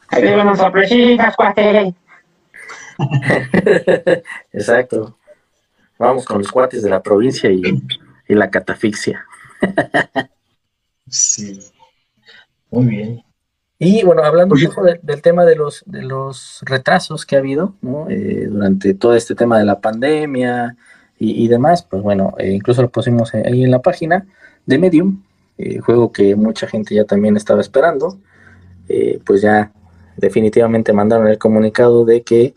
Ahí 0.08 0.22
vienen 0.22 0.40
unas 0.40 0.58
sorpresitas, 0.58 1.36
cuate. 1.36 1.94
Exacto. 4.54 5.18
Vamos 5.98 6.24
con 6.24 6.38
los 6.38 6.50
cuates 6.50 6.82
de 6.82 6.88
la 6.88 7.02
provincia 7.02 7.50
y, 7.50 7.60
y 8.28 8.34
la 8.34 8.48
catafixia. 8.48 9.22
Sí. 11.08 11.60
Muy 12.70 12.86
bien. 12.86 13.25
Y 13.78 14.02
bueno, 14.04 14.22
hablando 14.24 14.54
un 14.54 14.60
poco 14.70 14.84
de- 14.84 15.00
del 15.02 15.20
tema 15.20 15.44
de 15.44 15.54
los, 15.56 15.82
de 15.86 16.02
los 16.02 16.60
retrasos 16.62 17.26
que 17.26 17.36
ha 17.36 17.40
habido 17.40 17.74
¿no? 17.82 18.08
Eh, 18.08 18.46
durante 18.50 18.94
todo 18.94 19.14
este 19.14 19.34
tema 19.34 19.58
de 19.58 19.66
la 19.66 19.80
pandemia 19.80 20.76
y, 21.18 21.44
y 21.44 21.48
demás, 21.48 21.82
pues 21.82 22.02
bueno, 22.02 22.34
eh, 22.38 22.52
incluso 22.52 22.80
lo 22.82 22.88
pusimos 22.90 23.34
ahí 23.34 23.64
en 23.64 23.70
la 23.70 23.82
página 23.82 24.26
de 24.64 24.78
Medium, 24.78 25.22
eh, 25.58 25.78
juego 25.80 26.10
que 26.10 26.36
mucha 26.36 26.66
gente 26.66 26.94
ya 26.94 27.04
también 27.04 27.36
estaba 27.36 27.60
esperando, 27.60 28.18
eh, 28.88 29.20
pues 29.26 29.42
ya 29.42 29.72
definitivamente 30.16 30.92
mandaron 30.94 31.28
el 31.28 31.38
comunicado 31.38 32.04
de 32.04 32.22
que 32.22 32.54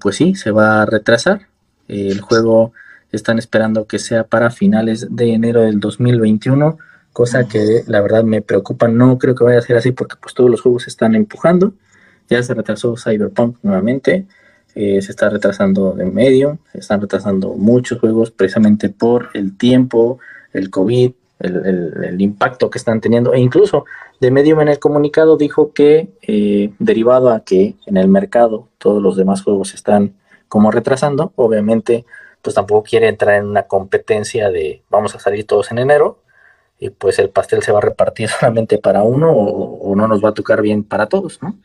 pues 0.00 0.16
sí, 0.16 0.34
se 0.34 0.50
va 0.50 0.80
a 0.80 0.86
retrasar. 0.86 1.42
El 1.88 2.22
juego 2.22 2.72
están 3.12 3.38
esperando 3.38 3.86
que 3.86 3.98
sea 3.98 4.24
para 4.24 4.50
finales 4.50 5.08
de 5.10 5.34
enero 5.34 5.60
del 5.60 5.78
2021 5.78 6.78
cosa 7.14 7.46
que 7.48 7.84
la 7.86 8.02
verdad 8.02 8.24
me 8.24 8.42
preocupa. 8.42 8.88
No 8.88 9.18
creo 9.18 9.34
que 9.34 9.44
vaya 9.44 9.58
a 9.58 9.62
ser 9.62 9.76
así 9.76 9.92
porque 9.92 10.16
pues 10.20 10.34
todos 10.34 10.50
los 10.50 10.60
juegos 10.60 10.82
se 10.82 10.90
están 10.90 11.14
empujando. 11.14 11.72
Ya 12.28 12.42
se 12.42 12.54
retrasó 12.54 12.96
Cyberpunk 12.96 13.58
nuevamente, 13.62 14.26
eh, 14.74 15.00
se 15.00 15.12
está 15.12 15.30
retrasando 15.30 15.92
de 15.92 16.06
Medium, 16.06 16.58
se 16.72 16.80
están 16.80 17.00
retrasando 17.00 17.54
muchos 17.54 18.00
juegos 18.00 18.30
precisamente 18.30 18.88
por 18.88 19.28
el 19.34 19.56
tiempo, 19.56 20.18
el 20.52 20.70
COVID, 20.70 21.12
el, 21.38 22.20
impacto 22.20 22.68
que 22.68 22.78
están 22.78 23.00
teniendo. 23.00 23.32
E 23.32 23.38
incluso 23.38 23.84
de 24.20 24.32
Medium 24.32 24.60
en 24.62 24.68
el 24.68 24.80
comunicado 24.80 25.36
dijo 25.36 25.72
que 25.72 26.08
eh, 26.22 26.72
derivado 26.80 27.30
a 27.30 27.44
que 27.44 27.76
en 27.86 27.96
el 27.96 28.08
mercado 28.08 28.68
todos 28.78 29.00
los 29.00 29.16
demás 29.16 29.42
juegos 29.42 29.74
están 29.74 30.14
como 30.48 30.72
retrasando, 30.72 31.32
obviamente 31.36 32.04
pues 32.42 32.54
tampoco 32.54 32.82
quiere 32.82 33.08
entrar 33.08 33.36
en 33.36 33.46
una 33.46 33.62
competencia 33.62 34.50
de 34.50 34.82
vamos 34.90 35.14
a 35.14 35.20
salir 35.20 35.46
todos 35.46 35.70
en 35.70 35.78
enero 35.78 36.23
y 36.84 36.90
pues 36.90 37.18
el 37.18 37.30
pastel 37.30 37.62
se 37.62 37.72
va 37.72 37.78
a 37.78 37.82
repartir 37.82 38.28
solamente 38.40 38.76
para 38.76 39.02
uno 39.02 39.30
o, 39.32 39.96
no 39.96 40.06
nos 40.06 40.22
va 40.22 40.30
a 40.30 40.34
tocar 40.34 40.60
bien 40.60 40.84
para 40.84 41.06
todos, 41.06 41.40
¿no? 41.42 41.56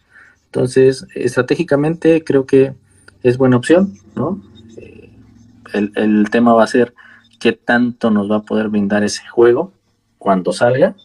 Entonces, 0.46 1.06
estratégicamente 1.14 2.24
creo 2.24 2.46
que 2.46 2.74
es 3.22 3.38
buena 3.38 3.58
opción, 3.58 3.94
¿no? 4.16 4.42
Eh, 4.78 5.10
el, 5.74 5.92
el 5.96 6.30
tema 6.32 6.54
va 6.54 6.64
a 6.64 6.68
ser 6.68 6.94
qué 7.40 7.52
tanto 7.52 8.12
nos 8.12 8.32
va 8.32 8.38
a 8.38 8.42
poder 8.44 8.70
brindar 8.70 9.04
ese 9.04 9.28
juego 9.28 9.74
cuando 10.18 10.54
salga 10.54 10.96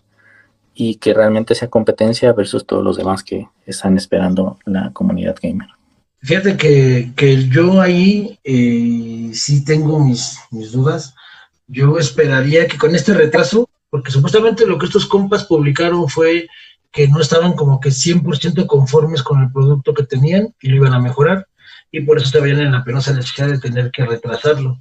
y 0.74 0.96
que 0.96 1.12
realmente 1.12 1.57
sea 1.57 1.68
competencia 1.68 2.33
versus 2.33 2.66
todos 2.66 2.85
los 2.85 2.96
demás 2.96 3.24
que 3.24 3.48
están 3.66 3.96
esperando 3.96 4.59
la 4.64 4.92
comunidad 4.92 5.37
gamer. 5.42 5.68
Fíjate 6.20 6.57
que, 6.57 7.12
que 7.16 7.48
yo 7.48 7.81
ahí 7.81 8.38
eh, 8.44 9.31
sí 9.35 9.64
tengo 9.64 9.98
mis, 9.98 10.38
mis 10.53 10.70
dudas. 10.70 11.14
Yo 11.66 11.98
esperaría 11.98 12.68
que 12.68 12.79
con 12.79 12.94
este 12.94 13.12
retraso, 13.12 13.68
porque 13.94 14.11
supuestamente 14.11 14.66
lo 14.66 14.76
que 14.76 14.87
estos 14.87 15.07
compas 15.07 15.44
publicaron 15.44 16.09
fue 16.09 16.48
que 16.90 17.07
no 17.07 17.20
estaban 17.20 17.52
como 17.52 17.78
que 17.78 17.90
100% 17.90 18.66
conformes 18.66 19.22
con 19.22 19.40
el 19.40 19.52
producto 19.52 19.94
que 19.94 20.02
tenían 20.02 20.52
y 20.61 20.70
lo 20.70 20.78
iban 20.78 20.94
a 20.94 20.98
mejorar, 20.98 21.46
y 21.92 22.00
por 22.00 22.18
eso 22.18 22.42
veían 22.42 22.59
en 22.59 22.72
la 22.72 22.83
penosa 22.83 23.12
necesidad 23.12 23.46
de 23.46 23.61
tener 23.61 23.92
que 23.92 24.04
retrasarlo. 24.04 24.80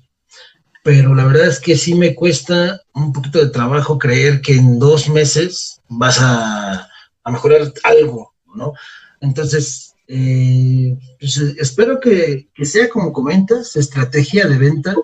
Pero 0.83 1.13
la 1.13 1.25
verdad 1.25 1.45
es 1.45 1.59
que 1.59 1.77
sí 1.77 1.93
me 1.93 2.15
cuesta 2.15 2.81
un 2.95 3.13
poquito 3.13 3.37
de 3.37 3.51
trabajo 3.51 3.99
creer 3.99 4.41
que 4.41 4.55
en 4.55 4.79
dos 4.79 5.07
meses 5.07 5.79
vas 5.87 6.19
a, 6.19 6.89
a 7.23 7.31
mejorar 7.31 7.71
algo, 7.83 8.33
¿no? 8.55 8.73
Entonces, 9.21 9.93
eh, 10.07 10.97
pues, 11.19 11.37
espero 11.37 11.99
que, 11.99 12.47
que 12.51 12.65
sea 12.65 12.89
como 12.89 13.13
comentas, 13.13 13.75
estrategia 13.75 14.47
de 14.47 14.57
venta, 14.57 14.95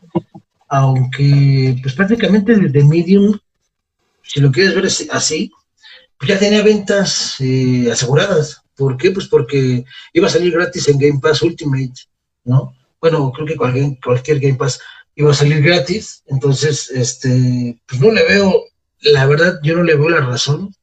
aunque 0.67 1.77
pues 1.83 1.93
prácticamente 1.93 2.55
desde 2.55 2.83
Medium, 2.83 3.39
si 4.29 4.39
lo 4.39 4.51
quieres 4.51 4.75
ver 4.75 4.85
así- 4.85 5.51
pues 6.17 6.29
ya 6.29 6.37
tenía 6.37 6.61
ventas 6.61 7.35
eh, 7.39 7.89
aseguradas. 7.91 8.61
¿Por 8.75 8.95
qué? 8.97 9.11
Pues 9.11 9.27
porque 9.27 9.83
iba 10.13 10.27
a 10.27 10.29
salir 10.29 10.53
gratis 10.53 10.87
en 10.87 10.99
Game 10.99 11.19
Pass 11.21 11.41
Ultimate, 11.41 11.93
¿no? 12.43 12.75
Bueno, 13.01 13.31
creo 13.33 13.47
que 13.47 13.55
cualquier, 13.55 13.97
cualquier 14.03 14.39
Game 14.39 14.55
Pass 14.55 14.79
iba 15.15 15.31
a 15.31 15.33
salir 15.33 15.61
gratis, 15.61 16.23
entonces, 16.27 16.89
este, 16.91 17.77
pues 17.87 17.99
no 18.01 18.11
le 18.11 18.23
veo, 18.25 18.63
la 19.01 19.25
verdad, 19.25 19.59
yo 19.63 19.75
no 19.75 19.83
le 19.83 19.95
veo 19.95 20.09
la 20.09 20.21
razón 20.21 20.73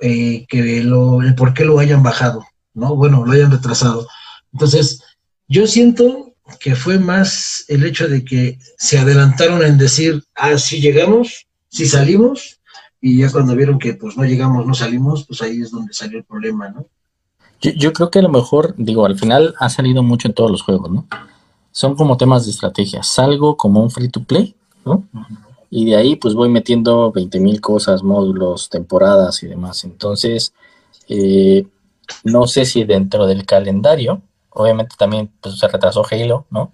eh, 0.00 0.44
que 0.48 0.82
lo, 0.82 1.22
el 1.22 1.34
por 1.34 1.54
qué 1.54 1.64
lo 1.64 1.78
hayan 1.78 2.02
bajado, 2.02 2.44
¿no? 2.74 2.96
Bueno, 2.96 3.24
lo 3.24 3.32
hayan 3.32 3.50
retrasado. 3.52 4.06
Entonces, 4.52 5.00
yo 5.48 5.66
siento 5.66 6.34
que 6.60 6.74
fue 6.76 6.98
más 6.98 7.64
el 7.68 7.84
hecho 7.84 8.08
de 8.08 8.24
que 8.24 8.58
se 8.78 8.98
adelantaron 8.98 9.62
en 9.64 9.78
decir, 9.78 10.22
ah, 10.34 10.58
sí 10.58 10.80
llegamos, 10.80 11.46
sí 11.68 11.86
salimos, 11.86 12.55
y 13.06 13.18
ya 13.18 13.30
cuando 13.30 13.54
vieron 13.54 13.78
que 13.78 13.94
pues 13.94 14.16
no 14.16 14.24
llegamos, 14.24 14.66
no 14.66 14.74
salimos, 14.74 15.24
pues 15.26 15.40
ahí 15.40 15.60
es 15.60 15.70
donde 15.70 15.92
salió 15.92 16.18
el 16.18 16.24
problema, 16.24 16.70
¿no? 16.70 16.86
Yo, 17.60 17.70
yo 17.70 17.92
creo 17.92 18.10
que 18.10 18.18
a 18.18 18.22
lo 18.22 18.28
mejor, 18.28 18.74
digo, 18.76 19.06
al 19.06 19.16
final 19.16 19.54
ha 19.60 19.70
salido 19.70 20.02
mucho 20.02 20.26
en 20.26 20.34
todos 20.34 20.50
los 20.50 20.62
juegos, 20.62 20.90
¿no? 20.90 21.06
Son 21.70 21.94
como 21.94 22.16
temas 22.16 22.46
de 22.46 22.50
estrategia. 22.50 23.04
Salgo 23.04 23.56
como 23.56 23.80
un 23.80 23.92
free 23.92 24.08
to 24.08 24.24
play, 24.24 24.56
¿no? 24.84 25.04
Y 25.70 25.84
de 25.84 25.94
ahí 25.94 26.16
pues 26.16 26.34
voy 26.34 26.48
metiendo 26.48 27.12
20 27.12 27.38
mil 27.38 27.60
cosas, 27.60 28.02
módulos, 28.02 28.70
temporadas 28.70 29.40
y 29.44 29.46
demás. 29.46 29.84
Entonces, 29.84 30.52
eh, 31.08 31.64
no 32.24 32.48
sé 32.48 32.64
si 32.64 32.82
dentro 32.82 33.28
del 33.28 33.46
calendario, 33.46 34.20
obviamente 34.50 34.96
también 34.98 35.30
pues, 35.40 35.60
se 35.60 35.68
retrasó 35.68 36.04
Halo, 36.10 36.46
¿no? 36.50 36.72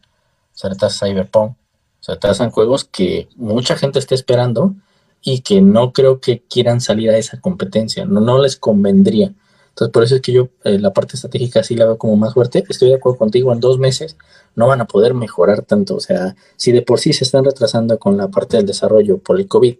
Se 0.55 0.67
retrasa 0.67 1.05
Cyberpunk, 1.05 1.57
se 2.01 2.13
retrasan 2.13 2.51
juegos 2.51 2.85
que 2.87 3.29
mucha 3.37 3.77
gente 3.77 3.99
está 3.99 4.15
esperando 4.15 4.75
y 5.23 5.41
que 5.41 5.61
no 5.63 5.93
creo 5.93 6.21
que 6.21 6.43
quieran 6.49 6.81
salir 6.81 7.11
a 7.11 7.17
esa 7.17 7.41
competencia, 7.41 8.05
no, 8.05 8.21
no 8.21 8.43
les 8.43 8.57
convendría. 8.57 9.35
Entonces, 9.71 9.93
por 9.93 10.03
eso 10.03 10.17
es 10.17 10.21
que 10.21 10.33
yo 10.33 10.49
eh, 10.65 10.79
la 10.79 10.93
parte 10.93 11.17
estratégica 11.17 11.63
sí 11.63 11.77
la 11.77 11.87
veo 11.87 11.97
como 11.97 12.17
más 12.17 12.35
fuerte. 12.35 12.63
Estoy 12.69 12.91
de 12.91 12.97
acuerdo 12.97 13.19
contigo, 13.19 13.53
en 13.53 13.61
dos 13.61 13.79
meses 13.79 14.17
no 14.55 14.67
van 14.67 14.83
a 14.83 14.87
poder 14.87 15.15
mejorar 15.15 15.63
tanto. 15.63 15.97
O 15.97 16.01
sea, 16.01 16.37
si 16.57 16.73
de 16.73 16.83
por 16.83 17.01
sí 17.01 17.15
se 17.15 17.25
están 17.25 17.45
retrasando 17.45 17.99
con 17.99 18.19
la 18.19 18.29
parte 18.29 18.59
del 18.59 18.67
desarrollo 18.67 19.19
por 19.19 19.39
el 19.39 19.49
COVID, 19.49 19.77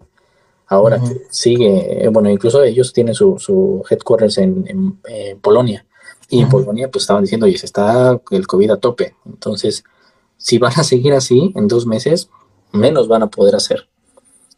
ahora 0.69 0.99
que 0.99 1.23
sigue, 1.29 2.05
eh, 2.05 2.09
bueno, 2.09 2.31
incluso 2.31 2.63
ellos 2.63 2.95
tienen 2.95 3.15
su, 3.15 3.39
su 3.39 3.85
headquarters 3.91 4.39
en, 4.39 4.65
en, 4.67 4.99
en 5.05 5.39
Polonia 5.41 5.85
Y 6.31 6.41
en 6.41 6.49
Polonia 6.49 6.91
pues 6.91 7.03
estaban 7.03 7.25
diciendo, 7.25 7.45
oye, 7.45 7.59
se 7.59 7.67
está 7.67 8.19
el 8.31 8.47
COVID 8.47 8.71
a 8.71 8.77
tope. 8.79 9.15
Entonces, 9.27 9.85
si 10.39 10.57
van 10.57 10.73
a 10.77 10.85
seguir 10.85 11.13
así, 11.13 11.53
en 11.55 11.69
dos 11.69 11.87
meses, 11.87 12.31
menos 12.73 13.09
van 13.09 13.23
a 13.23 13.29
poder 13.29 13.55
hacer. 13.55 13.89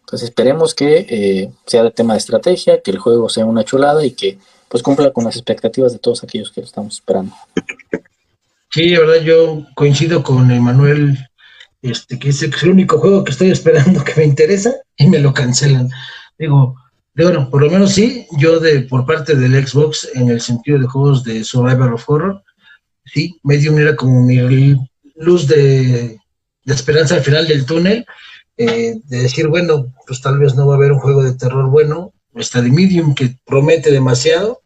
Entonces 0.05 0.29
esperemos 0.29 0.75
que 0.75 1.07
eh, 1.09 1.51
sea 1.67 1.83
de 1.83 1.91
tema 1.91 2.13
de 2.13 2.19
estrategia, 2.19 2.83
que 2.83 2.91
el 2.91 2.99
juego 2.99 3.29
sea 3.31 3.47
una 3.47 3.65
chulada 3.65 4.05
y 4.05 4.13
que 4.13 4.39
pues 4.69 4.83
cumpla 4.83 5.13
con 5.13 5.25
las 5.25 5.37
expectativas 5.37 5.93
de 5.93 5.99
todos 5.99 6.23
aquellos 6.23 6.51
que 6.51 6.61
estamos 6.61 6.95
esperando. 6.95 7.35
Sí, 8.71 8.91
de 8.91 8.99
verdad 8.99 9.23
yo 9.23 9.65
coincido 9.75 10.23
con 10.23 10.51
Emanuel, 10.51 11.17
este, 11.81 12.19
que 12.19 12.31
es 12.31 12.43
el 12.43 12.71
único 12.71 12.99
juego 12.99 13.25
que 13.25 13.31
estoy 13.31 13.51
esperando 13.51 14.03
que 14.05 14.15
me 14.17 14.25
interesa 14.25 14.75
y 14.97 15.07
me 15.07 15.21
lo 15.21 15.33
cancelan. 15.33 15.89
Digo, 16.39 16.75
de, 17.15 17.25
bueno, 17.25 17.49
por 17.49 17.63
lo 17.63 17.71
menos 17.71 17.93
sí, 17.93 18.27
yo 18.37 18.59
de 18.59 18.81
por 18.81 19.07
parte 19.07 19.37
del 19.37 19.67
Xbox, 19.67 20.09
en 20.15 20.29
el 20.29 20.41
sentido 20.41 20.79
de 20.79 20.87
juegos 20.87 21.23
de 21.25 21.45
Survivor 21.45 21.95
of 21.95 22.11
Horror, 22.11 22.43
sí, 23.05 23.39
Medium 23.45 23.79
era 23.79 23.95
como 23.95 24.23
mi 24.23 24.39
luz 25.15 25.47
de, 25.47 26.19
de 26.65 26.75
esperanza 26.75 27.15
al 27.15 27.23
final 27.23 27.47
del 27.47 27.65
túnel, 27.65 28.05
eh, 28.57 29.01
de 29.05 29.19
decir, 29.23 29.49
bueno, 29.49 29.93
pues 30.07 30.21
tal 30.21 30.39
vez 30.39 30.55
no 30.55 30.67
va 30.67 30.75
a 30.75 30.77
haber 30.77 30.93
un 30.93 31.01
juego 31.01 31.23
de 31.23 31.35
terror 31.35 31.69
bueno, 31.71 32.13
está 32.35 32.63
de 32.63 32.71
Medium 32.71 33.15
que 33.15 33.37
promete 33.45 33.91
demasiado, 33.91 34.63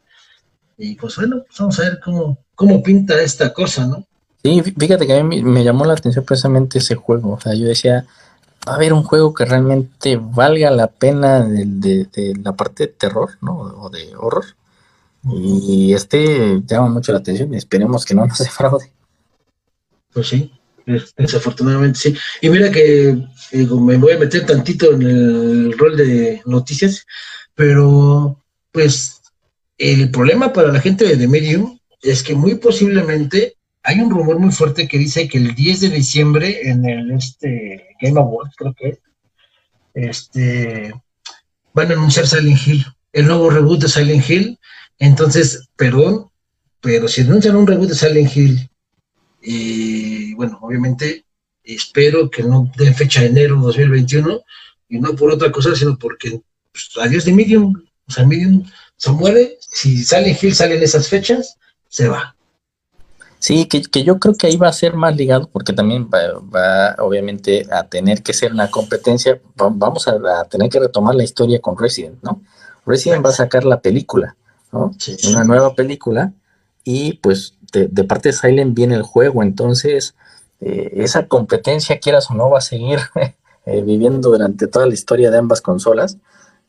y 0.76 0.94
pues 0.94 1.16
bueno, 1.16 1.42
pues 1.46 1.58
vamos 1.58 1.78
a 1.80 1.82
ver 1.82 2.00
cómo, 2.04 2.38
cómo 2.54 2.82
pinta 2.82 3.20
esta 3.20 3.52
cosa, 3.52 3.86
¿no? 3.86 4.04
Sí, 4.42 4.62
fíjate 4.62 5.06
que 5.06 5.18
a 5.18 5.24
mí 5.24 5.42
me 5.42 5.64
llamó 5.64 5.84
la 5.84 5.94
atención 5.94 6.24
precisamente 6.24 6.78
ese 6.78 6.94
juego, 6.94 7.32
o 7.32 7.40
sea, 7.40 7.54
yo 7.54 7.66
decía, 7.66 8.06
va 8.66 8.72
a 8.72 8.76
haber 8.76 8.92
un 8.92 9.02
juego 9.02 9.34
que 9.34 9.44
realmente 9.44 10.16
valga 10.16 10.70
la 10.70 10.88
pena 10.88 11.44
de, 11.44 11.64
de, 11.64 12.34
la 12.42 12.54
parte 12.54 12.86
de 12.86 12.92
terror, 12.92 13.30
¿no? 13.40 13.58
O 13.58 13.90
de 13.90 14.14
horror. 14.16 14.44
Y 15.24 15.92
este 15.94 16.62
llama 16.64 16.88
mucho 16.88 17.12
la 17.12 17.18
atención 17.18 17.52
y 17.52 17.56
esperemos 17.56 18.04
que 18.04 18.14
no 18.14 18.26
nos 18.26 18.38
defraude. 18.38 18.92
Pues 20.12 20.28
sí, 20.28 20.52
desafortunadamente 21.16 21.98
sí. 21.98 22.16
Y 22.40 22.48
mira 22.48 22.70
que 22.70 23.16
digo, 23.52 23.80
me 23.80 23.96
voy 23.96 24.12
a 24.12 24.18
meter 24.18 24.46
tantito 24.46 24.92
en 24.92 25.02
el 25.02 25.78
rol 25.78 25.96
de 25.96 26.42
noticias, 26.46 27.06
pero 27.54 28.42
pues 28.72 29.20
el 29.76 30.10
problema 30.10 30.52
para 30.52 30.72
la 30.72 30.80
gente 30.80 31.16
de 31.16 31.28
Medium 31.28 31.78
es 32.02 32.22
que 32.22 32.34
muy 32.34 32.56
posiblemente 32.56 33.56
hay 33.82 34.00
un 34.00 34.10
rumor 34.10 34.38
muy 34.38 34.52
fuerte 34.52 34.86
que 34.88 34.98
dice 34.98 35.28
que 35.28 35.38
el 35.38 35.54
10 35.54 35.80
de 35.80 35.88
diciembre 35.90 36.68
en 36.68 36.84
el 36.84 37.10
este 37.12 37.86
Game 38.00 38.20
Awards, 38.20 38.54
creo 38.56 38.74
que 38.74 38.98
este 39.94 40.92
van 41.72 41.90
a 41.90 41.94
anunciar 41.94 42.26
Silent 42.26 42.66
Hill, 42.66 42.84
el 43.12 43.26
nuevo 43.26 43.50
reboot 43.50 43.82
de 43.82 43.88
Silent 43.88 44.28
Hill. 44.28 44.58
Entonces, 44.98 45.68
perdón, 45.76 46.28
pero 46.80 47.08
si 47.08 47.22
anuncian 47.22 47.56
un 47.56 47.66
reboot 47.66 47.90
de 47.90 47.94
Silent 47.94 48.36
Hill 48.36 48.70
y 49.40 50.34
bueno, 50.34 50.58
obviamente 50.60 51.24
espero 51.64 52.30
que 52.30 52.42
no 52.42 52.70
den 52.76 52.94
fecha 52.94 53.20
de 53.20 53.28
enero 53.28 53.56
de 53.56 53.62
2021 53.62 54.40
y 54.88 54.98
no 54.98 55.14
por 55.14 55.30
otra 55.30 55.52
cosa, 55.52 55.74
sino 55.74 55.98
porque 55.98 56.40
pues, 56.72 56.90
adiós 57.00 57.24
de 57.24 57.32
Medium, 57.32 57.74
o 58.06 58.10
sea, 58.10 58.26
Medium 58.26 58.64
se 58.96 59.12
muere, 59.12 59.58
si 59.60 60.02
sale 60.04 60.36
Hill 60.40 60.54
salen 60.54 60.82
esas 60.82 61.08
fechas, 61.08 61.56
se 61.88 62.08
va. 62.08 62.34
Sí, 63.38 63.66
que, 63.66 64.02
yo 64.02 64.18
creo 64.18 64.34
que 64.34 64.48
ahí 64.48 64.56
va 64.56 64.68
a 64.68 64.72
ser 64.72 64.94
más 64.94 65.14
ligado 65.14 65.48
porque 65.48 65.72
también 65.72 66.08
va, 66.10 66.96
obviamente 66.98 67.66
a 67.70 67.84
tener 67.84 68.22
que 68.22 68.32
ser 68.32 68.52
una 68.52 68.68
competencia, 68.68 69.40
vamos 69.54 70.08
a, 70.08 70.44
tener 70.46 70.68
que 70.68 70.80
retomar 70.80 71.14
la 71.14 71.22
historia 71.22 71.60
con 71.60 71.78
Resident, 71.78 72.20
¿no? 72.22 72.42
Resident 72.84 73.24
va 73.24 73.30
a 73.30 73.34
sacar 73.34 73.64
la 73.64 73.80
película, 73.80 74.36
¿no? 74.72 74.90
Una 75.28 75.44
nueva 75.44 75.74
película 75.74 76.32
y 76.82 77.14
pues 77.14 77.54
de, 77.72 78.04
parte 78.04 78.30
de 78.30 78.32
Silent 78.32 78.74
viene 78.74 78.94
el 78.94 79.02
juego, 79.02 79.42
entonces 79.42 80.14
eh, 80.60 80.90
esa 80.96 81.26
competencia, 81.26 81.98
quieras 82.00 82.30
o 82.30 82.34
no, 82.34 82.50
va 82.50 82.58
a 82.58 82.62
seguir 82.62 82.98
eh, 83.66 83.82
viviendo 83.82 84.30
durante 84.30 84.66
toda 84.66 84.86
la 84.86 84.94
historia 84.94 85.30
de 85.30 85.38
ambas 85.38 85.60
consolas. 85.60 86.18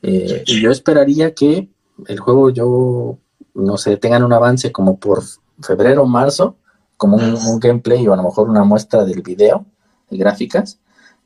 Eh, 0.02 0.44
y 0.46 0.62
yo 0.62 0.72
esperaría 0.72 1.34
que 1.34 1.70
el 2.08 2.20
juego, 2.20 2.50
yo 2.50 3.18
no 3.54 3.78
sé, 3.78 3.98
tengan 3.98 4.24
un 4.24 4.34
avance 4.34 4.72
como 4.72 4.98
por 4.98 5.24
febrero 5.62 6.04
o 6.04 6.08
marzo, 6.08 6.56
como 6.98 7.18
un, 7.18 7.60
gameplay 7.60 8.06
o 8.08 8.14
a 8.14 8.18
lo 8.18 8.24
mejor 8.24 8.50
una 8.50 8.64
muestra 8.64 9.06
del 9.06 9.22
video 9.22 9.66
de 10.10 10.18
gráficas, 10.18 10.80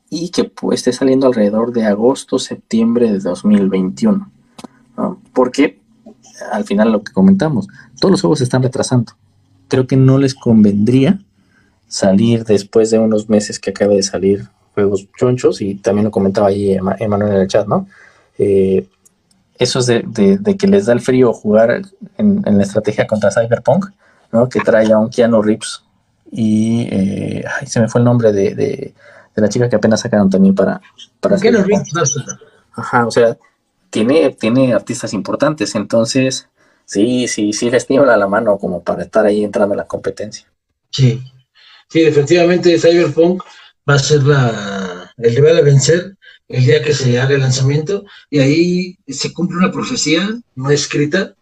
y 0.08 0.30
que 0.30 0.44
pues, 0.44 0.80
esté 0.80 0.92
saliendo 0.92 1.26
alrededor 1.26 1.72
de 1.72 1.84
agosto, 1.84 2.38
septiembre 2.38 3.10
de 3.10 3.18
2021. 3.18 4.30
Porque 5.32 5.80
al 6.52 6.64
final 6.64 6.92
lo 6.92 7.02
que 7.02 7.12
comentamos, 7.12 7.66
todos 7.98 8.12
los 8.12 8.20
juegos 8.20 8.38
se 8.38 8.44
están 8.44 8.62
retrasando 8.62 9.12
creo 9.68 9.86
que 9.86 9.96
no 9.96 10.18
les 10.18 10.34
convendría 10.34 11.20
salir 11.88 12.44
después 12.44 12.90
de 12.90 12.98
unos 12.98 13.28
meses 13.28 13.58
que 13.58 13.70
acabe 13.70 13.96
de 13.96 14.02
salir 14.02 14.48
juegos 14.74 15.06
chonchos, 15.16 15.60
y 15.60 15.76
también 15.76 16.06
lo 16.06 16.10
comentaba 16.10 16.48
ahí 16.48 16.76
Emanuel 16.98 17.32
en 17.32 17.40
el 17.42 17.48
chat, 17.48 17.66
¿no? 17.66 17.86
Eh, 18.38 18.88
eso 19.56 19.78
es 19.78 19.86
de, 19.86 20.56
que 20.58 20.66
les 20.66 20.86
da 20.86 20.92
el 20.92 21.00
frío 21.00 21.32
jugar 21.32 21.82
en, 22.18 22.42
la 22.44 22.62
estrategia 22.62 23.06
contra 23.06 23.30
Cyberpunk, 23.30 23.86
¿no? 24.32 24.48
Que 24.48 24.60
trae 24.60 24.92
a 24.92 24.98
un 24.98 25.10
Keanu 25.10 25.40
Reeves 25.42 25.84
y 26.32 26.88
eh, 26.90 27.44
ay, 27.60 27.68
se 27.68 27.78
me 27.78 27.88
fue 27.88 28.00
el 28.00 28.04
nombre 28.04 28.32
de, 28.32 28.92
la 29.36 29.48
chica 29.48 29.68
que 29.68 29.76
apenas 29.76 30.00
sacaron 30.00 30.28
también 30.28 30.54
para... 30.54 30.80
para 31.20 31.38
Keanu 31.38 31.62
Reeves. 31.62 31.92
Ajá, 32.72 33.06
o 33.06 33.10
sea, 33.12 33.36
tiene, 33.90 34.30
tiene 34.30 34.74
artistas 34.74 35.12
importantes, 35.12 35.76
entonces 35.76 36.48
sí, 36.84 37.28
sí, 37.28 37.52
sí 37.52 37.70
les 37.70 37.86
tiembla 37.86 38.16
la 38.16 38.28
mano 38.28 38.58
como 38.58 38.82
para 38.82 39.04
estar 39.04 39.26
ahí 39.26 39.44
entrando 39.44 39.74
en 39.74 39.78
la 39.78 39.86
competencia. 39.86 40.46
Sí, 40.90 41.22
sí, 41.88 42.02
efectivamente 42.02 42.78
Cyberpunk 42.78 43.42
va 43.88 43.94
a 43.94 43.98
ser 43.98 44.22
la, 44.22 45.12
el 45.16 45.34
rival 45.36 45.58
a 45.58 45.62
vencer 45.62 46.16
el 46.48 46.64
día 46.64 46.82
que 46.82 46.94
se 46.94 47.18
haga 47.18 47.34
el 47.34 47.40
lanzamiento 47.40 48.04
y 48.30 48.38
ahí 48.38 48.98
se 49.08 49.32
cumple 49.32 49.58
una 49.58 49.72
profecía 49.72 50.28
no 50.54 50.70
escrita, 50.70 51.34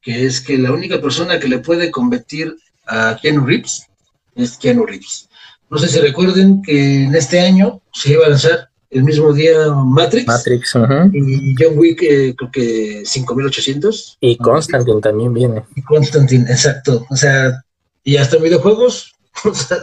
que 0.00 0.26
es 0.26 0.40
que 0.40 0.58
la 0.58 0.72
única 0.72 1.00
persona 1.00 1.38
que 1.38 1.48
le 1.48 1.58
puede 1.58 1.90
competir 1.90 2.56
a 2.86 3.18
Keanu 3.20 3.44
Reeves 3.44 3.86
es 4.34 4.56
Keanu 4.56 4.86
Reeves. 4.86 5.28
No 5.68 5.78
sé 5.78 5.88
si 5.88 5.98
recuerden 5.98 6.62
que 6.62 7.04
en 7.04 7.14
este 7.14 7.40
año 7.40 7.82
se 7.92 8.12
iba 8.12 8.26
a 8.26 8.30
lanzar 8.30 8.70
el 8.90 9.04
mismo 9.04 9.32
día 9.32 9.72
Matrix. 9.72 10.26
Matrix, 10.26 10.74
Y 11.12 11.54
John 11.58 11.78
Wick, 11.78 12.02
eh, 12.02 12.34
creo 12.36 12.50
que 12.50 13.02
5800. 13.04 14.18
Y 14.20 14.36
Constantine 14.36 15.00
también 15.00 15.34
viene. 15.34 15.64
Y 15.74 15.82
Constantine, 15.82 16.50
exacto. 16.50 17.06
O 17.10 17.16
sea, 17.16 17.62
y 18.04 18.16
hasta 18.16 18.36
videojuegos, 18.36 19.12
o 19.44 19.54
sea, 19.54 19.78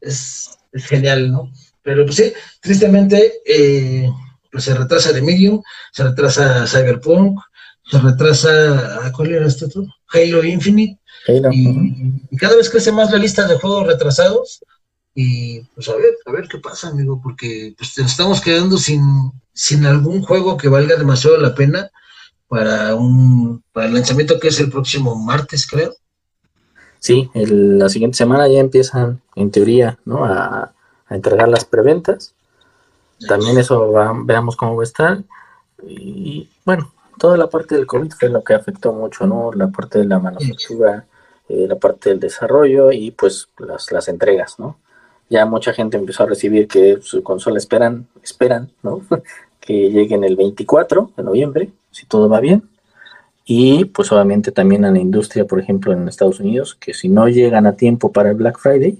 es, 0.00 0.50
genial, 0.74 1.30
¿no? 1.30 1.50
Pero 1.82 2.04
pues 2.04 2.16
sí, 2.16 2.32
tristemente, 2.60 3.34
eh, 3.46 4.10
pues 4.50 4.64
se 4.64 4.74
retrasa 4.74 5.12
The 5.12 5.22
Medium, 5.22 5.62
se 5.92 6.04
retrasa 6.04 6.66
Cyberpunk, 6.66 7.38
se 7.90 7.98
retrasa, 7.98 9.12
¿cuál 9.14 9.30
era 9.32 9.46
este 9.46 9.66
otro? 9.66 9.86
Halo 10.08 10.44
Infinite. 10.44 10.98
Halo, 11.28 11.48
y, 11.52 12.20
y, 12.30 12.36
cada 12.36 12.56
vez 12.56 12.68
crece 12.68 12.92
más 12.92 13.10
la 13.10 13.18
lista 13.18 13.46
de 13.46 13.56
juegos 13.56 13.86
retrasados 13.86 14.60
y 15.18 15.62
pues 15.74 15.88
a 15.88 15.96
ver, 15.96 16.14
a 16.26 16.30
ver 16.30 16.46
qué 16.46 16.58
pasa, 16.58 16.88
amigo, 16.88 17.18
porque 17.22 17.74
pues 17.78 17.96
nos 17.98 18.10
estamos 18.10 18.38
quedando 18.42 18.76
sin, 18.76 19.32
sin 19.54 19.86
algún 19.86 20.22
juego 20.22 20.58
que 20.58 20.68
valga 20.68 20.94
demasiado 20.96 21.38
la 21.38 21.54
pena 21.54 21.90
para 22.48 22.94
un 22.94 23.64
para 23.72 23.86
el 23.86 23.94
lanzamiento 23.94 24.38
que 24.38 24.48
es 24.48 24.60
el 24.60 24.70
próximo 24.70 25.16
martes, 25.16 25.66
creo. 25.66 25.94
Sí, 26.98 27.30
la 27.32 27.88
siguiente 27.88 28.18
semana 28.18 28.46
ya 28.46 28.60
empiezan, 28.60 29.22
en 29.36 29.50
teoría, 29.50 29.98
¿no? 30.04 30.26
A, 30.26 30.74
entregar 31.08 31.48
las 31.48 31.64
preventas. 31.64 32.34
También 33.26 33.56
eso 33.56 33.92
veamos 34.24 34.56
cómo 34.56 34.76
va 34.76 34.82
a 34.82 34.84
estar. 34.84 35.22
Y 35.86 36.50
bueno, 36.64 36.92
toda 37.16 37.38
la 37.38 37.48
parte 37.48 37.74
del 37.74 37.86
COVID 37.86 38.12
fue 38.12 38.28
lo 38.28 38.44
que 38.44 38.52
afectó 38.52 38.92
mucho, 38.92 39.26
¿no? 39.26 39.50
La 39.54 39.68
parte 39.68 40.00
de 40.00 40.04
la 40.04 40.18
manufactura, 40.18 41.06
eh, 41.48 41.66
la 41.68 41.76
parte 41.76 42.10
del 42.10 42.20
desarrollo 42.20 42.92
y 42.92 43.12
pues 43.12 43.48
las, 43.58 43.90
las 43.92 44.08
entregas, 44.08 44.58
¿no? 44.58 44.76
Ya 45.28 45.46
mucha 45.46 45.72
gente 45.72 45.96
empezó 45.96 46.22
a 46.22 46.26
recibir 46.26 46.68
que 46.68 46.98
su 47.02 47.22
consola 47.22 47.58
esperan, 47.58 48.06
esperan, 48.22 48.70
¿no? 48.82 49.02
que 49.60 49.90
lleguen 49.90 50.24
el 50.24 50.36
24 50.36 51.12
de 51.16 51.22
noviembre, 51.22 51.70
si 51.90 52.06
todo 52.06 52.28
va 52.28 52.40
bien. 52.40 52.68
Y 53.44 53.84
pues 53.86 54.10
obviamente 54.10 54.50
también 54.52 54.84
a 54.84 54.90
la 54.90 54.98
industria, 54.98 55.44
por 55.44 55.60
ejemplo, 55.60 55.92
en 55.92 56.08
Estados 56.08 56.40
Unidos, 56.40 56.74
que 56.74 56.94
si 56.94 57.08
no 57.08 57.28
llegan 57.28 57.66
a 57.66 57.76
tiempo 57.76 58.12
para 58.12 58.30
el 58.30 58.36
Black 58.36 58.58
Friday, 58.58 58.98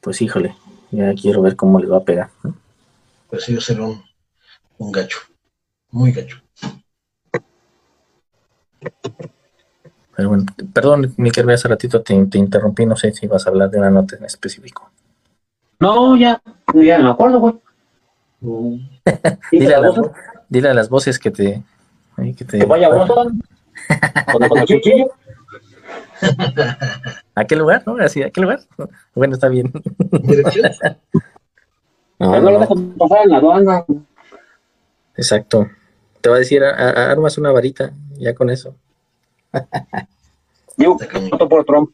pues 0.00 0.20
híjole, 0.22 0.56
ya 0.90 1.14
quiero 1.14 1.42
ver 1.42 1.56
cómo 1.56 1.78
les 1.78 1.90
va 1.90 1.98
a 1.98 2.04
pegar. 2.04 2.30
Pues 3.28 3.44
sí, 3.44 3.60
será 3.60 3.84
un, 3.84 4.02
un 4.78 4.92
gacho, 4.92 5.18
muy 5.90 6.10
gacho. 6.10 6.42
Pero 10.16 10.28
bueno, 10.28 10.46
perdón, 10.72 11.14
Miquel, 11.16 11.48
hace 11.50 11.68
ratito 11.68 12.02
te, 12.02 12.26
te 12.26 12.38
interrumpí, 12.38 12.86
no 12.86 12.96
sé 12.96 13.12
si 13.12 13.26
vas 13.26 13.46
a 13.46 13.50
hablar 13.50 13.70
de 13.70 13.78
una 13.78 13.90
nota 13.90 14.16
en 14.16 14.24
específico. 14.24 14.90
No, 15.80 16.16
ya, 16.16 16.40
ya 16.74 16.98
no 16.98 17.04
me 17.04 17.10
acuerdo, 17.10 17.40
güey. 17.40 17.54
dile, 19.50 19.74
a 19.74 19.80
las, 19.80 19.94
dile, 20.48 20.68
a 20.68 20.74
las, 20.74 20.88
voces 20.88 21.18
que 21.18 21.30
te. 21.30 21.62
Que 22.36 22.44
te... 22.44 22.64
vaya 22.64 22.88
Boston. 22.90 23.42
con, 24.32 24.48
con 24.48 24.58
el 24.58 24.66
cuchillo. 24.66 25.10
¿A 27.34 27.44
qué 27.44 27.56
lugar? 27.56 27.82
¿No? 27.86 27.96
Así, 27.96 28.22
¿a 28.22 28.30
qué 28.30 28.40
lugar? 28.40 28.60
Bueno, 29.14 29.34
está 29.34 29.48
bien. 29.48 29.72
no, 32.18 32.40
no, 32.40 32.50
lo 32.50 32.60
dejan 32.60 32.90
pasar 32.92 33.24
en 33.24 33.30
la 33.30 33.38
aduana. 33.38 33.84
Exacto. 35.16 35.68
Te 36.20 36.28
va 36.28 36.36
a 36.36 36.40
decir, 36.40 36.62
armas 36.62 37.38
una 37.38 37.50
varita, 37.52 37.92
ya 38.18 38.34
con 38.34 38.50
eso. 38.50 38.74
Yo 40.76 40.98
voto 41.30 41.48
por 41.48 41.64
Trump. 41.64 41.90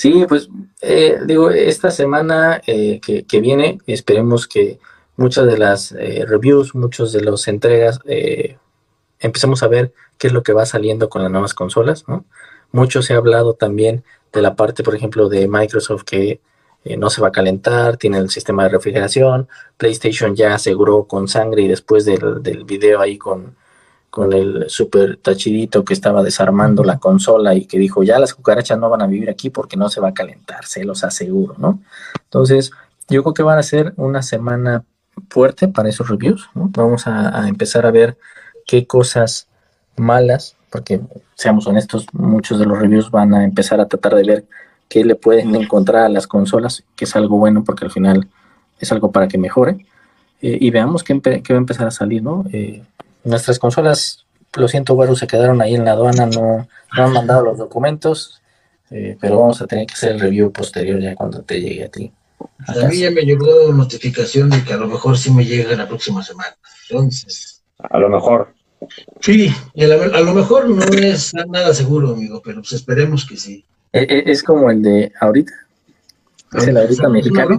Sí, 0.00 0.24
pues 0.26 0.48
eh, 0.80 1.18
digo, 1.26 1.50
esta 1.50 1.90
semana 1.90 2.62
eh, 2.66 3.00
que, 3.00 3.40
viene, 3.40 3.78
esperemos 3.86 4.48
que 4.48 4.78
muchas 5.16 5.46
de 5.46 5.58
las 5.58 5.92
eh, 5.92 6.24
reviews, 6.26 6.74
muchas 6.74 7.12
de 7.12 7.20
las 7.20 7.46
entregas, 7.48 8.00
empecemos 9.18 9.62
a 9.62 9.68
ver 9.68 9.92
qué 10.16 10.28
es 10.28 10.32
lo 10.32 10.42
que 10.42 10.54
va 10.54 10.64
saliendo 10.64 11.10
con 11.10 11.22
las 11.22 11.30
nuevas 11.30 11.52
consolas, 11.52 12.08
¿no? 12.08 12.24
Mucho 12.72 13.02
se 13.02 13.12
ha 13.12 13.18
hablado 13.18 13.52
también 13.52 14.02
de 14.32 14.40
la 14.40 14.56
parte, 14.56 14.82
por 14.82 14.94
ejemplo, 14.94 15.28
de 15.28 15.46
Microsoft 15.48 16.04
que 16.04 16.40
no 16.96 17.10
se 17.10 17.20
va 17.20 17.28
a 17.28 17.32
calentar, 17.32 17.98
tiene 17.98 18.16
el 18.16 18.30
sistema 18.30 18.62
de 18.62 18.70
refrigeración, 18.70 19.48
PlayStation 19.76 20.34
ya 20.34 20.54
aseguró 20.54 21.04
con 21.04 21.28
sangre 21.28 21.60
y 21.62 21.68
después 21.68 22.06
del, 22.06 22.42
del 22.42 22.64
video 22.64 23.00
ahí 23.02 23.18
con, 23.18 23.54
con 24.10 24.32
el 24.32 24.68
super 24.68 25.16
tachidito 25.16 25.84
que 25.84 25.94
estaba 25.94 26.22
desarmando 26.22 26.82
la 26.82 26.98
consola 26.98 27.54
y 27.54 27.66
que 27.66 27.78
dijo, 27.78 28.02
ya 28.02 28.18
las 28.18 28.34
cucarachas 28.34 28.78
no 28.78 28.90
van 28.90 29.02
a 29.02 29.06
vivir 29.06 29.30
aquí 29.30 29.50
porque 29.50 29.76
no 29.76 29.88
se 29.88 30.00
va 30.00 30.08
a 30.08 30.14
calentar, 30.14 30.64
se 30.66 30.84
los 30.84 31.04
aseguro, 31.04 31.54
¿no? 31.58 31.80
Entonces, 32.24 32.72
yo 33.08 33.22
creo 33.22 33.34
que 33.34 33.42
van 33.44 33.58
a 33.58 33.62
ser 33.62 33.94
una 33.96 34.22
semana 34.22 34.84
fuerte 35.28 35.68
para 35.68 35.88
esos 35.88 36.08
reviews, 36.08 36.48
¿no? 36.54 36.70
Vamos 36.74 37.06
a, 37.06 37.46
empezar 37.48 37.86
a 37.86 37.92
ver 37.92 38.18
qué 38.66 38.86
cosas 38.86 39.46
malas, 39.96 40.56
porque 40.70 41.00
seamos 41.36 41.66
honestos, 41.68 42.06
muchos 42.12 42.58
de 42.58 42.66
los 42.66 42.78
reviews 42.78 43.10
van 43.10 43.32
a 43.34 43.44
empezar 43.44 43.80
a 43.80 43.86
tratar 43.86 44.16
de 44.16 44.24
ver 44.24 44.44
qué 44.88 45.04
le 45.04 45.14
pueden 45.14 45.54
encontrar 45.54 46.04
a 46.04 46.08
las 46.08 46.26
consolas, 46.26 46.84
que 46.96 47.04
es 47.04 47.14
algo 47.14 47.38
bueno 47.38 47.62
porque 47.62 47.84
al 47.84 47.92
final 47.92 48.28
es 48.80 48.90
algo 48.90 49.12
para 49.12 49.28
que 49.28 49.38
mejore. 49.38 49.86
Eh, 50.42 50.58
y 50.60 50.70
veamos 50.70 51.04
qué, 51.04 51.20
qué, 51.20 51.52
va 51.52 51.58
a 51.58 51.60
empezar 51.60 51.86
a 51.86 51.90
salir, 51.90 52.22
¿no? 52.22 52.44
Eh, 52.52 52.82
nuestras 53.24 53.58
consolas, 53.58 54.26
lo 54.56 54.68
siento, 54.68 54.94
bueno, 54.94 55.14
se 55.14 55.26
quedaron 55.26 55.60
ahí 55.62 55.74
en 55.74 55.84
la 55.84 55.92
aduana, 55.92 56.26
no, 56.26 56.68
han 56.90 57.12
mandado 57.12 57.44
los 57.44 57.58
documentos, 57.58 58.40
eh, 58.90 59.16
pero 59.20 59.38
vamos 59.38 59.60
a 59.62 59.66
tener 59.66 59.86
que 59.86 59.94
hacer 59.94 60.12
el 60.12 60.20
review 60.20 60.52
posterior 60.52 61.00
ya 61.00 61.14
cuando 61.14 61.42
te 61.42 61.60
llegue 61.60 61.84
a 61.84 61.88
ti. 61.88 62.12
A, 62.66 62.88
mí 62.88 62.98
ya 62.98 63.10
me 63.10 63.22
llegó 63.22 63.72
notificación 63.72 64.50
de 64.50 64.64
que 64.64 64.72
a 64.72 64.76
lo 64.76 64.88
mejor 64.88 65.16
sí 65.16 65.30
me 65.30 65.44
llega 65.44 65.76
la 65.76 65.86
próxima 65.86 66.22
semana. 66.22 66.56
Entonces. 66.88 67.62
A 67.78 67.98
lo 67.98 68.08
mejor. 68.08 68.54
Sí, 69.20 69.52
y 69.74 69.84
a, 69.84 69.88
lo 69.88 70.34
mejor 70.34 70.68
no 70.68 70.84
es 70.84 71.32
nada 71.34 71.74
seguro, 71.74 72.12
amigo, 72.12 72.40
pero 72.42 72.60
pues 72.62 72.72
esperemos 72.72 73.26
que 73.26 73.36
sí. 73.36 73.64
Eh, 73.92 74.06
eh, 74.08 74.22
es 74.26 74.42
como 74.42 74.70
el 74.70 74.82
de 74.82 75.12
ahorita. 75.20 75.52
Es 76.54 76.66
el 76.66 76.76
ahorita 76.76 77.08
mexicano. 77.08 77.58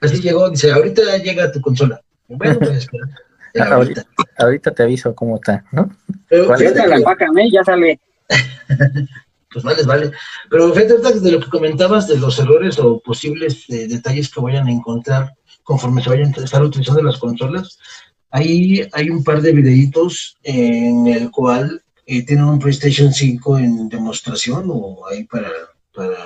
así 0.00 0.20
llegó, 0.20 0.50
dice, 0.50 0.70
ahorita 0.70 1.18
llega 1.18 1.50
tu 1.50 1.60
consola. 1.60 2.00
Bueno, 2.28 2.58
pues 2.58 2.86
Ahorita, 4.38 4.70
te 4.72 4.82
aviso 4.82 5.14
cómo 5.14 5.36
está, 5.36 5.64
¿no? 5.72 5.90
Pero 6.28 6.56
fíjate, 6.56 6.86
la 6.86 6.96
¿eh? 6.96 7.50
ya 7.50 7.64
sale. 7.64 8.00
pues 9.52 9.64
vale, 9.64 9.82
vale. 9.82 10.12
Pero 10.50 10.72
fíjate 10.72 11.20
de 11.20 11.32
lo 11.32 11.40
que 11.40 11.50
comentabas 11.50 12.06
de 12.06 12.18
los 12.18 12.38
errores 12.38 12.78
o 12.78 13.00
posibles 13.00 13.64
eh, 13.68 13.88
detalles 13.88 14.32
que 14.32 14.40
vayan 14.40 14.68
a 14.68 14.72
encontrar 14.72 15.34
conforme 15.68 16.02
se 16.02 16.08
vayan 16.08 16.32
a 16.34 16.44
estar 16.44 16.62
utilizando 16.62 17.02
las 17.02 17.18
consolas, 17.18 17.78
ahí 18.30 18.88
hay 18.92 19.10
un 19.10 19.22
par 19.22 19.42
de 19.42 19.52
videitos 19.52 20.38
en 20.42 21.06
el 21.06 21.30
cual 21.30 21.82
eh, 22.06 22.24
tienen 22.24 22.46
un 22.46 22.58
PlayStation 22.58 23.12
5 23.12 23.58
en 23.58 23.88
demostración 23.90 24.64
o 24.70 25.06
ahí 25.06 25.24
para, 25.24 25.50
para 25.94 26.16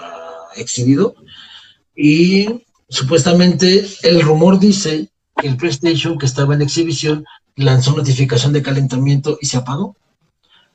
exhibido 0.54 1.16
y 1.96 2.62
supuestamente 2.88 3.84
el 4.04 4.22
rumor 4.22 4.60
dice 4.60 5.08
el 5.42 5.56
PlayStation 5.56 6.18
que 6.18 6.26
estaba 6.26 6.54
en 6.54 6.62
exhibición 6.62 7.24
lanzó 7.56 7.94
notificación 7.96 8.52
de 8.52 8.62
calentamiento 8.62 9.38
y 9.40 9.46
se 9.46 9.58
apagó. 9.58 9.96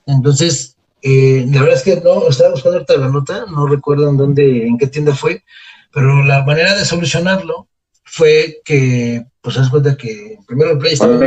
Entonces, 0.06 0.76
eh, 1.02 1.46
la 1.52 1.62
verdad 1.62 1.78
es 1.78 1.84
que 1.84 2.02
no, 2.02 2.28
estaba 2.28 2.52
buscando 2.52 2.78
ahorita 2.78 2.98
la 2.98 3.10
nota, 3.10 3.46
no 3.46 3.67
recuerdo 3.67 4.10
en 4.10 4.17
dónde, 4.17 4.67
en 4.67 4.78
qué 4.78 4.88
tienda 4.88 5.13
fue, 5.13 5.43
pero 5.93 6.24
la 6.24 6.43
manera 6.43 6.76
de 6.76 6.86
solucionarlo 6.86 7.67
fue 8.04 8.62
que, 8.63 9.26
pues, 9.41 9.58
haz 9.58 9.70
cuenta 9.70 9.98
que 9.98 10.38
primero 10.48 10.72
el 10.72 10.78
Play 10.78 10.93
estaba 10.93 11.20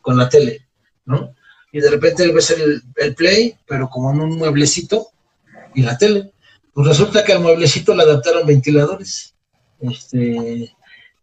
con 0.00 0.16
la 0.16 0.28
tele, 0.28 0.66
¿no? 1.04 1.34
Y 1.70 1.80
de 1.80 1.90
repente 1.90 2.32
ves 2.32 2.50
el, 2.50 2.82
el 2.96 3.14
Play, 3.14 3.56
pero 3.66 3.88
como 3.90 4.10
en 4.10 4.20
un 4.20 4.38
mueblecito 4.38 5.08
y 5.74 5.82
la 5.82 5.98
tele. 5.98 6.32
Pues 6.72 6.88
resulta 6.88 7.24
que 7.24 7.32
al 7.32 7.40
mueblecito 7.40 7.94
le 7.94 8.04
adaptaron 8.04 8.46
ventiladores. 8.46 9.34
Este, 9.80 10.72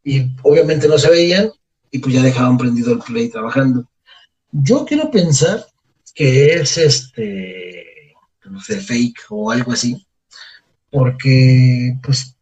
y 0.05 0.31
obviamente 0.43 0.87
no 0.87 0.97
se 0.97 1.09
veían 1.09 1.51
y 1.91 1.97
pues 1.97 2.13
ya 2.13 2.21
dejaban 2.21 2.57
prendido 2.57 2.93
el 2.93 2.99
play 2.99 3.27
trabajando. 3.27 3.89
Yo 4.51 4.85
quiero 4.85 5.09
pensar 5.11 5.65
que 6.13 6.53
es 6.53 6.77
este, 6.77 8.13
no 8.45 8.61
sé, 8.61 8.79
fake 8.79 9.19
o 9.29 9.51
algo 9.51 9.71
así, 9.71 10.05
porque 10.91 11.97
pues 12.03 12.35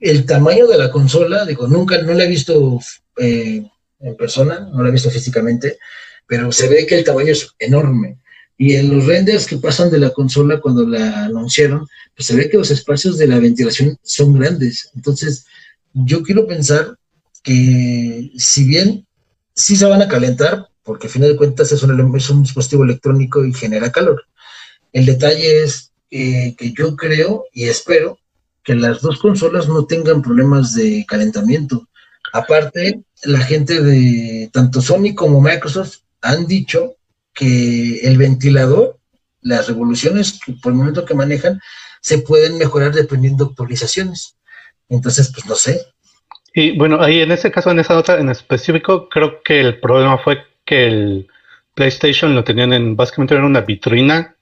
el 0.00 0.26
tamaño 0.26 0.66
de 0.66 0.76
la 0.76 0.90
consola, 0.90 1.46
digo, 1.46 1.68
nunca, 1.68 2.02
no 2.02 2.12
la 2.12 2.24
he 2.24 2.28
visto 2.28 2.80
eh, 3.16 3.64
en 4.00 4.16
persona, 4.16 4.68
no 4.72 4.82
la 4.82 4.88
he 4.88 4.92
visto 4.92 5.10
físicamente, 5.10 5.78
pero 6.26 6.50
se 6.50 6.68
ve 6.68 6.84
que 6.84 6.96
el 6.98 7.04
tamaño 7.04 7.32
es 7.32 7.54
enorme. 7.60 8.18
Y 8.58 8.74
en 8.74 8.94
los 8.94 9.06
renders 9.06 9.46
que 9.46 9.56
pasan 9.56 9.90
de 9.90 9.98
la 9.98 10.10
consola 10.10 10.60
cuando 10.60 10.86
la 10.86 11.24
anunciaron, 11.24 11.86
pues 12.14 12.26
se 12.26 12.36
ve 12.36 12.50
que 12.50 12.58
los 12.58 12.70
espacios 12.70 13.16
de 13.18 13.28
la 13.28 13.38
ventilación 13.38 13.96
son 14.02 14.38
grandes. 14.38 14.90
Entonces, 14.94 15.46
yo 15.94 16.22
quiero 16.22 16.46
pensar 16.46 16.96
que 17.42 18.30
si 18.36 18.64
bien 18.64 19.06
sí 19.54 19.76
se 19.76 19.86
van 19.86 20.02
a 20.02 20.08
calentar, 20.08 20.68
porque 20.82 21.06
al 21.06 21.12
final 21.12 21.28
de 21.30 21.36
cuentas 21.36 21.72
es 21.72 21.82
un, 21.82 22.16
es 22.16 22.30
un 22.30 22.42
dispositivo 22.42 22.84
electrónico 22.84 23.44
y 23.44 23.52
genera 23.52 23.92
calor, 23.92 24.24
el 24.92 25.06
detalle 25.06 25.64
es 25.64 25.92
eh, 26.10 26.54
que 26.56 26.72
yo 26.72 26.96
creo 26.96 27.46
y 27.52 27.64
espero 27.64 28.18
que 28.62 28.74
las 28.74 29.00
dos 29.00 29.18
consolas 29.18 29.68
no 29.68 29.86
tengan 29.86 30.22
problemas 30.22 30.74
de 30.74 31.04
calentamiento. 31.08 31.88
Aparte, 32.32 33.02
la 33.24 33.40
gente 33.40 33.82
de 33.82 34.50
tanto 34.52 34.80
Sony 34.80 35.14
como 35.14 35.40
Microsoft 35.40 35.98
han 36.20 36.46
dicho 36.46 36.96
que 37.34 38.00
el 38.02 38.18
ventilador, 38.18 38.98
las 39.40 39.66
revoluciones 39.66 40.38
por 40.62 40.72
el 40.72 40.78
momento 40.78 41.04
que 41.04 41.14
manejan, 41.14 41.60
se 42.00 42.18
pueden 42.18 42.58
mejorar 42.58 42.92
dependiendo 42.92 43.44
de 43.44 43.50
actualizaciones. 43.50 44.36
Entonces, 44.92 45.32
pues 45.32 45.46
no 45.46 45.54
sé. 45.54 45.86
Y 46.54 46.76
bueno, 46.76 47.00
ahí 47.00 47.22
en 47.22 47.32
ese 47.32 47.50
caso, 47.50 47.70
en 47.70 47.78
esa 47.78 47.94
nota 47.94 48.18
en 48.18 48.28
específico, 48.28 49.08
creo 49.08 49.42
que 49.42 49.58
el 49.58 49.80
problema 49.80 50.18
fue 50.18 50.44
que 50.66 50.86
el 50.86 51.28
PlayStation 51.74 52.34
lo 52.34 52.44
tenían 52.44 52.74
en, 52.74 52.94
básicamente 52.94 53.34
era 53.34 53.46
una 53.46 53.62
vitrina, 53.62 54.36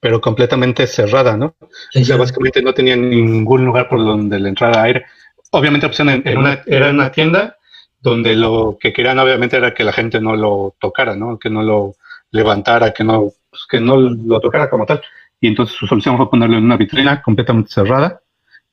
pero 0.00 0.20
completamente 0.20 0.88
cerrada, 0.88 1.36
¿no? 1.36 1.54
o 1.60 2.04
sea, 2.04 2.16
básicamente 2.16 2.60
no 2.60 2.74
tenía 2.74 2.96
ningún 2.96 3.64
lugar 3.64 3.88
por 3.88 4.00
donde 4.00 4.40
le 4.40 4.48
entrara 4.48 4.82
aire. 4.82 5.04
Obviamente 5.52 5.86
opción 5.86 6.08
en, 6.08 6.36
una, 6.36 6.60
era 6.66 6.90
una 6.90 7.12
tienda 7.12 7.56
donde 8.00 8.34
lo 8.34 8.76
que 8.80 8.92
querían 8.92 9.20
obviamente 9.20 9.56
era 9.56 9.72
que 9.72 9.84
la 9.84 9.92
gente 9.92 10.20
no 10.20 10.34
lo 10.34 10.74
tocara, 10.80 11.14
¿no? 11.14 11.38
Que 11.38 11.48
no 11.48 11.62
lo 11.62 11.94
levantara, 12.32 12.92
que 12.92 13.04
no, 13.04 13.30
pues, 13.48 13.62
que 13.70 13.78
no 13.78 13.96
lo 13.96 14.40
tocara 14.40 14.68
como 14.68 14.84
tal. 14.84 15.00
Y 15.40 15.46
entonces 15.46 15.76
su 15.76 15.86
solución 15.86 16.16
fue 16.16 16.28
ponerlo 16.28 16.58
en 16.58 16.64
una 16.64 16.76
vitrina 16.76 17.22
completamente 17.22 17.70
cerrada 17.70 18.22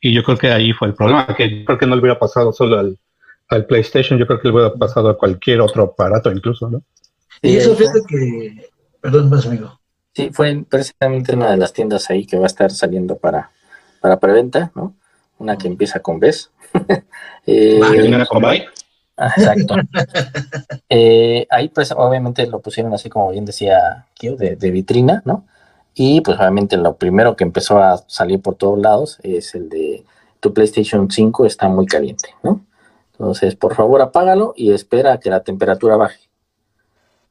y 0.02 0.14
yo 0.14 0.24
creo 0.24 0.38
que 0.38 0.52
ahí 0.52 0.74
fue 0.74 0.90
el 0.90 0.94
problema, 0.94 1.28
que 1.36 1.60
yo 1.60 1.66
creo 1.66 1.78
que 1.78 1.86
no 1.86 1.96
le 1.96 2.02
hubiera 2.02 2.20
pasado 2.20 2.54
solo 2.54 2.80
al, 2.80 2.98
al 3.50 3.66
PlayStation, 3.66 4.18
yo 4.18 4.26
creo 4.26 4.40
que 4.40 4.48
le 4.48 4.54
hubiera 4.54 4.74
pasado 4.74 5.10
a 5.10 5.18
cualquier 5.18 5.62
otro 5.62 5.84
aparato 5.84 6.32
incluso, 6.32 6.70
¿no? 6.70 6.84
Y 7.42 7.58
eso 7.58 7.76
fíjate 7.76 8.02
que, 8.08 8.70
perdón, 9.02 9.30
más 9.30 9.46
amigo. 9.46 9.80
Sí, 10.14 10.30
fue 10.34 10.64
precisamente 10.68 11.34
una 11.36 11.52
de 11.52 11.58
las 11.58 11.74
tiendas 11.74 12.10
ahí 12.10 12.26
que 12.26 12.38
va 12.38 12.44
a 12.44 12.48
estar 12.48 12.72
saliendo 12.72 13.18
para, 13.18 13.52
para 14.02 14.20
preventa, 14.20 14.72
¿no? 14.76 14.96
Una 15.38 15.58
que 15.58 15.68
empieza 15.68 16.00
con 16.02 16.20
BES. 16.20 16.52
eh, 17.46 17.80
con 18.30 18.46
ah, 18.46 19.34
Exacto. 19.36 19.76
eh, 20.90 21.48
ahí 21.50 21.70
pues 21.70 21.92
obviamente 21.92 22.46
lo 22.48 22.60
pusieron 22.60 22.94
así 22.94 23.10
como 23.10 23.32
bien 23.32 23.46
decía 23.46 24.06
Kio, 24.14 24.36
de, 24.36 24.56
de 24.56 24.72
vitrina, 24.72 25.22
¿no? 25.26 25.46
Y 26.02 26.22
pues 26.22 26.40
obviamente 26.40 26.78
lo 26.78 26.96
primero 26.96 27.36
que 27.36 27.44
empezó 27.44 27.80
a 27.80 28.02
salir 28.08 28.40
por 28.42 28.56
todos 28.56 28.80
lados 28.80 29.20
es 29.22 29.54
el 29.54 29.68
de 29.68 30.06
tu 30.40 30.54
PlayStation 30.54 31.12
5 31.12 31.46
está 31.46 31.68
muy 31.68 31.86
caliente, 31.88 32.30
¿no? 32.42 32.66
Entonces, 33.12 33.56
por 33.56 33.76
favor, 33.76 34.02
apágalo 34.02 34.54
y 34.56 34.72
espera 34.72 35.12
a 35.12 35.20
que 35.20 35.30
la 35.30 35.44
temperatura 35.44 35.98
baje. 35.98 36.30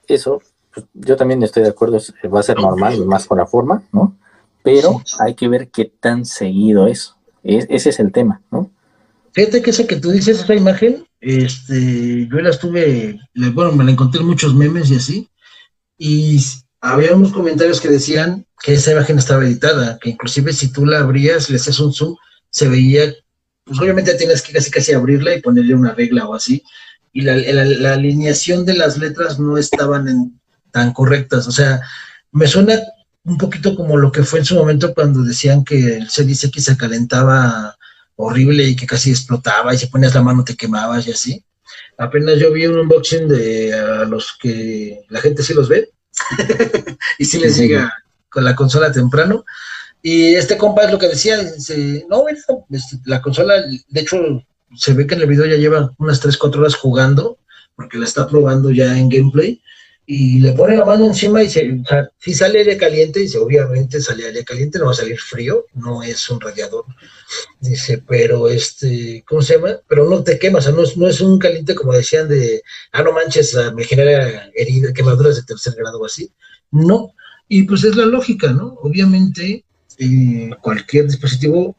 Eso, 0.07 0.43
pues, 0.75 0.85
yo 0.93 1.17
también 1.17 1.43
estoy 1.43 1.63
de 1.63 1.71
acuerdo, 1.71 1.99
va 2.31 2.41
a 2.41 2.43
ser 2.43 2.59
normal 2.59 2.97
y 2.97 3.07
más 3.07 3.25
con 3.25 3.39
la 3.39 3.47
forma, 3.47 3.85
¿no? 3.91 4.19
Pero 4.63 5.01
hay 5.19 5.35
que 5.35 5.49
ver 5.49 5.71
qué 5.71 5.87
tan 5.87 6.27
seguido 6.27 6.89
es. 6.89 7.15
ese 7.43 7.89
es 7.89 7.99
el 8.01 8.13
tema, 8.13 8.43
¿no? 8.51 8.71
Fíjate 9.33 9.63
que 9.63 9.71
esa 9.71 9.87
que 9.87 9.97
tú 9.97 10.11
dices, 10.11 10.41
esa 10.41 10.55
imagen, 10.55 11.07
este, 11.23 12.29
yo 12.31 12.39
la 12.39 12.51
estuve, 12.51 13.19
bueno, 13.35 13.73
me 13.73 13.85
la 13.85 13.93
encontré 13.93 14.21
en 14.21 14.27
muchos 14.27 14.55
memes 14.55 14.91
y 14.91 14.97
así, 14.97 15.31
y 15.97 16.39
había 16.83 17.17
unos 17.17 17.33
comentarios 17.33 17.81
que 17.81 17.89
decían 17.89 18.45
que 18.63 18.75
esa 18.75 18.93
imagen 18.93 19.19
estaba 19.19 19.45
editada, 19.45 19.99
que 20.01 20.11
inclusive 20.11 20.53
si 20.53 20.73
tú 20.73 20.85
la 20.85 21.01
abrías, 21.01 21.51
le 21.51 21.57
hacías 21.57 21.81
un 21.81 21.93
zoom, 21.93 22.17
se 22.51 22.69
veía, 22.69 23.15
pues 23.65 23.79
obviamente 23.79 24.15
tienes 24.15 24.43
que 24.43 24.53
casi 24.53 24.71
casi 24.71 24.93
abrirla 24.93 25.35
y 25.35 25.43
ponerle 25.43 25.75
una 25.75 25.95
regla 25.95 26.27
o 26.27 26.35
así, 26.35 26.63
y 27.13 27.23
la, 27.23 27.37
la, 27.37 27.95
alineación 27.95 28.65
de 28.65 28.75
las 28.75 28.99
letras 28.99 29.39
no 29.39 29.57
estaban 29.59 30.39
tan 30.73 30.93
correctas, 30.93 31.47
o 31.47 31.53
sea, 31.53 31.81
me 32.33 32.47
suena 32.47 32.81
un 33.25 33.39
poquito 33.39 33.75
como 33.75 33.97
lo 33.97 34.11
que 34.11 34.23
fue 34.23 34.41
en 34.41 34.45
su 34.45 34.55
momento 34.55 34.95
cuando 34.95 35.23
decían 35.23 35.65
que 35.65 35.97
el 35.97 36.09
Series 36.09 36.45
X 36.45 36.65
se 36.65 36.77
calentaba 36.77 37.77
horrible 38.17 38.65
y 38.65 38.77
que 38.77 38.87
casi 38.87 39.11
explotaba 39.11 39.75
y 39.75 39.79
si 39.79 39.87
ponías 39.87 40.15
la 40.15 40.23
mano 40.23 40.45
te 40.45 40.57
quemabas 40.57 41.07
y 41.07 41.13
así. 41.13 41.45
Apenas 41.99 42.39
yo 42.39 42.53
vi 42.53 42.67
un 42.67 42.79
unboxing 42.79 43.29
de 43.29 43.75
a 43.75 44.05
los 44.05 44.37
que 44.41 45.01
la 45.09 45.21
gente 45.21 45.43
sí 45.43 45.53
los 45.53 45.69
ve 45.69 45.91
y 47.19 47.25
sí 47.25 47.39
les 47.39 47.57
llega 47.57 47.93
con 48.31 48.45
la 48.45 48.55
consola 48.55 48.93
temprano. 48.93 49.45
Y 50.03 50.35
este 50.35 50.57
compa 50.57 50.85
es 50.85 50.93
lo 50.93 50.99
que 50.99 51.09
decía, 51.09 51.39
no, 52.09 52.29
este, 52.29 52.97
la 53.05 53.21
consola, 53.21 53.63
de 53.89 54.01
hecho, 54.01 54.19
se 54.77 54.93
ve 54.93 55.07
que 55.07 55.15
en 55.15 55.23
el 55.23 55.27
video 55.27 55.47
ya 55.47 55.57
lleva 55.57 55.93
unas 55.99 56.21
3, 56.21 56.37
4 56.37 56.61
horas 56.61 56.77
jugando, 56.77 57.39
porque 57.75 57.99
la 57.99 58.05
está 58.05 58.29
probando 58.29 58.71
ya 58.71 58.97
en 58.97 59.09
gameplay, 59.09 59.61
y 60.11 60.41
le 60.41 60.53
pone 60.53 60.75
la 60.75 60.87
mano 60.87 61.05
encima 61.05 61.43
y 61.43 61.51
se, 61.51 61.83
si 62.19 62.33
sale 62.33 62.61
aire 62.61 62.79
caliente, 62.79 63.21
dice, 63.21 63.37
obviamente 63.37 64.01
sale 64.01 64.25
aire 64.25 64.43
caliente, 64.43 64.79
no 64.79 64.87
va 64.87 64.93
a 64.93 64.95
salir 64.95 65.21
frío, 65.21 65.67
no 65.75 66.03
es 66.03 66.31
un 66.31 66.41
radiador. 66.41 66.87
Dice, 67.61 68.03
pero 68.09 68.49
este, 68.49 69.23
¿cómo 69.29 69.43
se 69.43 69.57
llama? 69.57 69.79
Pero 69.87 70.09
no 70.09 70.25
te 70.25 70.39
quemas, 70.39 70.65
o 70.65 70.69
sea, 70.69 70.73
no 70.73 70.83
es, 70.83 70.97
no 70.97 71.07
es 71.07 71.21
un 71.21 71.39
caliente 71.39 71.75
como 71.75 71.93
decían 71.93 72.27
de, 72.27 72.63
ah, 72.93 73.03
no 73.03 73.13
manches, 73.13 73.55
me 73.75 73.85
genera 73.85 74.49
heridas, 74.55 74.95
quemaduras 74.95 75.37
de 75.37 75.43
tercer 75.43 75.75
grado 75.75 76.01
o 76.01 76.07
así. 76.07 76.33
No, 76.71 77.13
y 77.49 77.63
pues 77.63 77.85
es 77.85 77.97
la 77.97 78.07
lógica, 78.07 78.53
¿no? 78.53 78.75
Obviamente, 78.83 79.65
eh, 79.99 80.51
cualquier 80.61 81.07
dispositivo, 81.07 81.75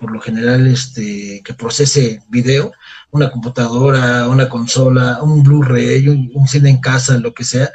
por 0.00 0.12
lo 0.12 0.20
general, 0.20 0.66
este, 0.66 1.40
que 1.44 1.54
procese 1.54 2.20
video, 2.28 2.72
una 3.12 3.30
computadora, 3.30 4.28
una 4.28 4.48
consola, 4.48 5.22
un 5.22 5.42
Blu-ray, 5.42 6.08
un, 6.08 6.48
cine 6.48 6.70
en 6.70 6.80
casa, 6.80 7.18
lo 7.18 7.32
que 7.32 7.44
sea, 7.44 7.70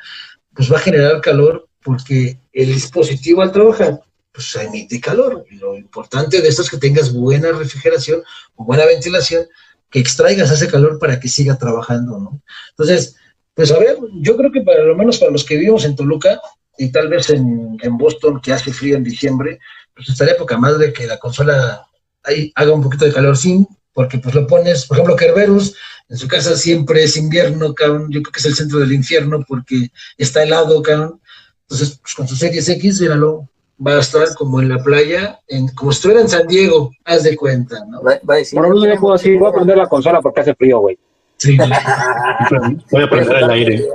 pues 0.54 0.72
va 0.72 0.78
a 0.78 0.82
generar 0.82 1.22
calor 1.22 1.68
porque 1.82 2.40
el 2.52 2.68
dispositivo 2.74 3.42
al 3.42 3.52
trabajar 3.52 4.02
pues 4.34 4.56
emite 4.56 5.00
calor. 5.00 5.46
lo 5.52 5.76
importante 5.76 6.42
de 6.42 6.48
esto 6.48 6.62
es 6.62 6.70
que 6.70 6.78
tengas 6.78 7.12
buena 7.12 7.52
refrigeración 7.52 8.22
o 8.56 8.66
buena 8.66 8.86
ventilación, 8.86 9.48
que 9.90 10.00
extraigas 10.00 10.52
ese 10.52 10.68
calor 10.68 11.00
para 11.00 11.20
que 11.20 11.28
siga 11.28 11.58
trabajando, 11.58 12.20
¿no? 12.20 12.42
Entonces, 12.72 13.16
pues 13.56 13.72
a 13.72 13.80
ver, 13.80 13.98
yo 14.22 14.38
creo 14.38 14.52
que 14.52 14.62
para 14.62 14.84
lo 14.84 14.96
menos 14.96 15.18
para 15.18 15.32
los 15.32 15.44
que 15.44 15.56
vivimos 15.56 15.86
en 15.86 15.96
Toluca 15.96 16.40
y 16.78 16.92
tal 16.92 17.10
vez 17.10 17.30
en, 17.30 17.78
en 17.82 17.98
Boston, 17.98 18.40
que 18.42 18.54
hace 18.54 18.72
frío 18.72 18.98
en 18.98 19.04
diciembre, 19.04 19.60
pues 19.96 20.10
estaría 20.10 20.38
poca 20.38 20.58
madre 20.58 20.94
que 20.94 21.08
la 21.08 21.18
consola 21.18 21.88
ahí 22.24 22.52
haga 22.56 22.74
un 22.74 22.84
poquito 22.84 23.06
de 23.06 23.14
calor 23.14 23.38
sin 23.38 23.68
porque 23.98 24.20
pues 24.20 24.36
lo 24.36 24.46
pones, 24.46 24.86
por 24.86 24.98
ejemplo, 24.98 25.16
Kerberus, 25.16 25.76
en 26.08 26.18
su 26.18 26.28
casa 26.28 26.56
siempre 26.56 27.04
es 27.04 27.18
invierno, 27.18 27.74
cabrón, 27.74 28.12
yo 28.12 28.22
creo 28.22 28.32
que 28.32 28.40
es 28.40 28.46
el 28.46 28.54
centro 28.54 28.78
del 28.78 28.92
infierno 28.92 29.44
porque 29.48 29.90
está 30.20 30.44
helado, 30.44 30.84
cabrón. 30.84 31.20
Entonces, 31.64 31.98
pues 32.00 32.14
con 32.14 32.28
su 32.28 32.36
Series 32.36 32.70
X, 32.70 33.02
míralo, 33.02 33.50
va 33.86 33.94
a 33.94 34.00
estar 34.02 34.28
como 34.36 34.62
en 34.62 34.70
la 34.70 34.84
playa, 34.84 35.40
en, 35.48 35.70
como 35.70 35.92
si 35.92 35.98
estuviera 35.98 36.22
en 36.22 36.30
San 36.30 36.46
Diego, 36.46 36.92
haz 37.06 37.24
de 37.24 37.36
cuenta, 37.36 37.84
¿no? 37.86 38.04
Va, 38.04 38.20
a 38.28 38.36
decir, 38.36 38.60
bueno, 38.60 38.76
no 38.76 38.86
le 38.86 39.00
puedo 39.00 39.16
decir, 39.16 39.40
voy 39.40 39.50
a 39.50 39.54
prender 39.54 39.78
la 39.78 39.88
consola 39.88 40.22
porque 40.22 40.42
hace 40.42 40.54
frío, 40.54 40.78
güey. 40.78 41.00
Sí. 41.38 41.58
voy 42.92 43.02
a 43.02 43.10
prender 43.10 43.38
el 43.38 43.50
aire. 43.50 43.88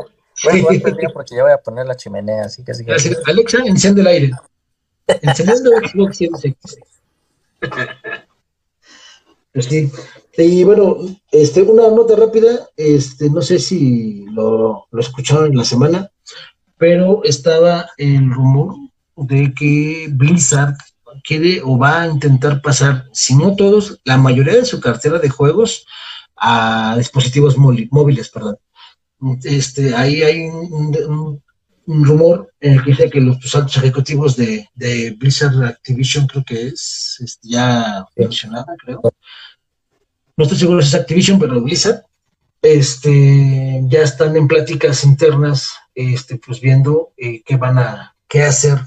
Bueno, 0.44 0.64
voy 0.64 0.76
a 1.06 1.08
porque 1.10 1.36
ya 1.36 1.42
voy 1.42 1.52
a 1.52 1.58
poner 1.58 1.86
la 1.86 1.96
chimenea, 1.96 2.44
así 2.44 2.64
que 2.64 2.72
así 2.72 2.84
que... 2.84 2.92
Alexa, 3.26 3.58
enciende 3.64 4.00
el 4.00 4.06
aire. 4.06 4.30
Encendiendo 5.06 5.70
Xbox 5.70 6.16
Series 6.16 6.44
X. 6.44 6.78
Pues 9.52 9.66
sí. 9.66 9.90
Y 10.38 10.64
bueno, 10.64 10.96
este, 11.30 11.62
una 11.62 11.88
nota 11.88 12.16
rápida, 12.16 12.68
este, 12.76 13.28
no 13.28 13.42
sé 13.42 13.58
si 13.58 14.24
lo, 14.30 14.86
lo 14.90 15.00
escucharon 15.00 15.46
en 15.46 15.58
la 15.58 15.64
semana, 15.64 16.10
pero 16.78 17.22
estaba 17.24 17.90
el 17.98 18.32
rumor 18.32 18.74
de 19.16 19.52
que 19.54 20.08
Blizzard 20.10 20.76
quiere 21.22 21.60
o 21.62 21.78
va 21.78 22.02
a 22.02 22.06
intentar 22.06 22.62
pasar, 22.62 23.06
si 23.12 23.36
no 23.36 23.54
todos, 23.54 24.00
la 24.04 24.16
mayoría 24.16 24.54
de 24.54 24.64
su 24.64 24.80
cartera 24.80 25.18
de 25.18 25.28
juegos 25.28 25.86
a 26.36 26.94
dispositivos 26.96 27.56
móviles, 27.58 28.30
perdón. 28.30 28.56
Este, 29.44 29.94
ahí 29.94 30.22
hay 30.22 30.46
un, 30.46 31.42
rumor 31.86 32.52
en 32.60 32.74
el 32.74 32.84
que 32.84 32.90
dice 32.90 33.10
que 33.10 33.20
los 33.20 33.54
altos 33.54 33.76
ejecutivos 33.76 34.36
de, 34.36 34.68
Blizzard 35.18 35.62
Activision, 35.64 36.26
creo 36.26 36.44
que 36.44 36.68
es, 36.68 37.18
este, 37.22 37.48
ya 37.48 38.06
mencionada, 38.16 38.74
creo, 38.84 39.00
no 40.36 40.44
estoy 40.44 40.58
seguro 40.58 40.80
si 40.80 40.88
es 40.88 40.94
Activision, 40.94 41.38
pero 41.38 41.60
Blizzard, 41.60 42.02
este, 42.62 43.82
ya 43.88 44.02
están 44.02 44.36
en 44.36 44.48
pláticas 44.48 45.04
internas, 45.04 45.70
este, 45.94 46.38
pues 46.38 46.60
viendo 46.60 47.12
eh, 47.16 47.42
qué 47.44 47.56
van 47.56 47.78
a, 47.78 48.14
qué 48.28 48.42
hacer 48.42 48.78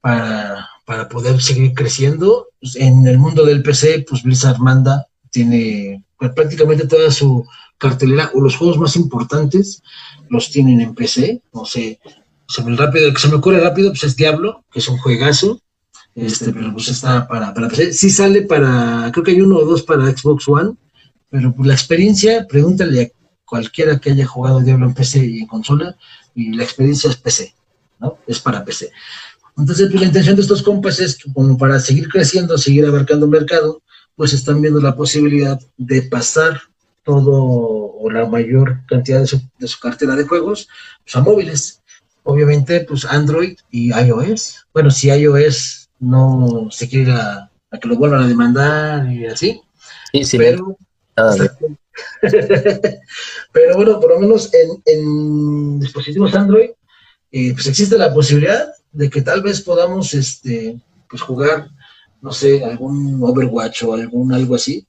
para, 0.00 0.68
para 0.86 1.08
poder 1.08 1.42
seguir 1.42 1.74
creciendo. 1.74 2.48
Pues, 2.60 2.76
en 2.76 3.06
el 3.06 3.18
mundo 3.18 3.44
del 3.44 3.62
PC, 3.62 4.06
pues 4.08 4.22
Blizzard 4.22 4.58
manda, 4.58 5.06
tiene 5.30 6.04
pues, 6.16 6.32
prácticamente 6.32 6.86
toda 6.86 7.10
su 7.10 7.44
cartelera 7.78 8.30
o 8.34 8.40
los 8.40 8.56
juegos 8.56 8.78
más 8.78 8.96
importantes 8.96 9.82
los 10.28 10.50
tienen 10.50 10.80
en 10.80 10.94
PC. 10.94 11.40
No 11.54 11.64
sé, 11.64 12.00
se 12.48 12.62
me, 12.62 12.76
rápido, 12.76 13.12
que 13.12 13.20
se 13.20 13.28
me 13.28 13.36
ocurre 13.36 13.60
rápido, 13.60 13.90
pues 13.90 14.04
es 14.04 14.16
Diablo, 14.16 14.64
que 14.70 14.80
es 14.80 14.88
un 14.88 14.98
juegazo. 14.98 15.60
Este, 16.14 16.52
pero 16.52 16.72
pues 16.72 16.88
está 16.88 17.28
para, 17.28 17.54
para 17.54 17.68
PC. 17.68 17.92
Sí 17.92 18.10
sale 18.10 18.42
para, 18.42 19.10
creo 19.12 19.24
que 19.24 19.30
hay 19.30 19.40
uno 19.40 19.58
o 19.58 19.64
dos 19.64 19.82
para 19.82 20.10
Xbox 20.10 20.48
One, 20.48 20.74
pero 21.30 21.54
por 21.54 21.66
la 21.66 21.74
experiencia, 21.74 22.46
pregúntale 22.48 23.02
a 23.02 23.08
cualquiera 23.44 23.98
que 23.98 24.10
haya 24.10 24.26
jugado 24.26 24.60
Diablo 24.60 24.86
en 24.86 24.94
PC 24.94 25.24
y 25.24 25.40
en 25.40 25.46
consola, 25.46 25.96
y 26.34 26.52
la 26.54 26.64
experiencia 26.64 27.10
es 27.10 27.16
PC, 27.16 27.54
¿no? 28.00 28.18
Es 28.26 28.40
para 28.40 28.64
PC. 28.64 28.90
Entonces, 29.56 29.88
pues, 29.90 30.00
la 30.00 30.06
intención 30.06 30.36
de 30.36 30.42
estos 30.42 30.62
compas 30.62 31.00
es 31.00 31.16
que 31.16 31.32
como 31.32 31.58
para 31.58 31.80
seguir 31.80 32.08
creciendo, 32.08 32.56
seguir 32.58 32.86
abarcando 32.86 33.26
el 33.26 33.32
mercado, 33.32 33.82
pues 34.14 34.32
están 34.32 34.60
viendo 34.60 34.80
la 34.80 34.96
posibilidad 34.96 35.60
de 35.76 36.02
pasar 36.02 36.60
todo 37.08 37.94
o 38.00 38.10
la 38.10 38.26
mayor 38.26 38.84
cantidad 38.86 39.20
de 39.20 39.26
su, 39.26 39.40
de 39.58 39.66
su 39.66 39.80
cartera 39.80 40.14
de 40.14 40.24
juegos 40.24 40.68
pues, 41.02 41.16
a 41.16 41.22
móviles. 41.22 41.80
Obviamente, 42.22 42.80
pues 42.80 43.06
Android 43.06 43.56
y 43.70 43.88
iOS. 43.94 44.66
Bueno, 44.74 44.90
si 44.90 45.08
iOS 45.08 45.88
no 46.00 46.68
se 46.70 46.86
quiere 46.86 47.12
a, 47.12 47.50
que 47.80 47.88
lo 47.88 47.96
vuelvan 47.96 48.24
a 48.24 48.28
demandar 48.28 49.10
y 49.10 49.24
así. 49.24 49.62
pero, 50.32 50.76
pero 53.52 53.76
bueno, 53.76 53.98
por 53.98 54.10
lo 54.10 54.20
menos 54.20 54.50
en, 54.84 55.80
dispositivos 55.80 56.34
Android, 56.34 56.72
eh, 57.32 57.54
pues 57.54 57.68
existe 57.68 57.96
la 57.96 58.12
posibilidad 58.12 58.68
de 58.92 59.08
que 59.08 59.22
tal 59.22 59.40
vez 59.40 59.62
podamos 59.62 60.12
este, 60.12 60.78
pues 61.08 61.22
jugar, 61.22 61.70
no 62.20 62.32
sé, 62.32 62.62
algún 62.62 63.18
Overwatch 63.22 63.84
o 63.84 63.94
algún 63.94 64.34
algo 64.34 64.56
así. 64.56 64.86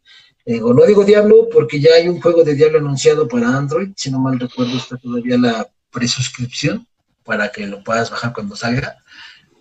Eh, 0.50 0.64
o 0.64 0.74
no 0.74 0.84
digo 0.84 1.06
Diablo 1.06 1.48
porque 1.54 1.80
ya 1.80 1.92
hay 1.96 2.08
un 2.08 2.20
juego 2.20 2.44
de 2.44 2.56
Diablo 2.56 2.80
anunciado 2.80 3.28
para 3.28 3.56
Android, 3.56 3.90
si 3.96 4.10
no 4.10 4.20
mal 4.20 4.40
recuerdo 4.40 4.78
está 4.78 4.98
todavía 4.98 5.38
la 5.38 5.70
presuscripción 5.92 6.88
para 7.24 7.52
que 7.52 7.68
lo 7.68 7.84
puedas 7.84 8.10
bajar 8.10 8.34
cuando 8.34 8.56
salga. 8.56 8.98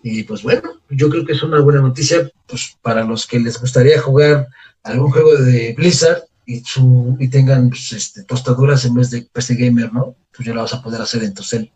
Y 0.02 0.22
pues 0.22 0.42
bueno, 0.42 0.62
yo 0.88 1.10
creo 1.10 1.26
que 1.26 1.32
es 1.32 1.42
una 1.42 1.60
buena 1.60 1.82
noticia 1.82 2.30
pues, 2.46 2.74
para 2.80 3.04
los 3.04 3.26
que 3.26 3.38
les 3.38 3.60
gustaría 3.60 4.00
jugar 4.00 4.48
algún 4.82 5.10
juego 5.10 5.36
de 5.36 5.74
Blizzard 5.76 6.22
y, 6.46 6.60
su, 6.60 7.18
y 7.20 7.28
tengan 7.28 7.68
pues, 7.68 7.92
este, 7.92 8.24
tostaduras 8.24 8.86
en 8.86 8.94
vez 8.94 9.10
de 9.10 9.28
PC 9.30 9.56
Gamer, 9.56 9.92
¿no? 9.92 10.14
Pues 10.34 10.48
ya 10.48 10.54
lo 10.54 10.62
vas 10.62 10.72
a 10.72 10.82
poder 10.82 11.02
hacer 11.02 11.22
en 11.22 11.34
tu 11.34 11.42
cel. 11.42 11.70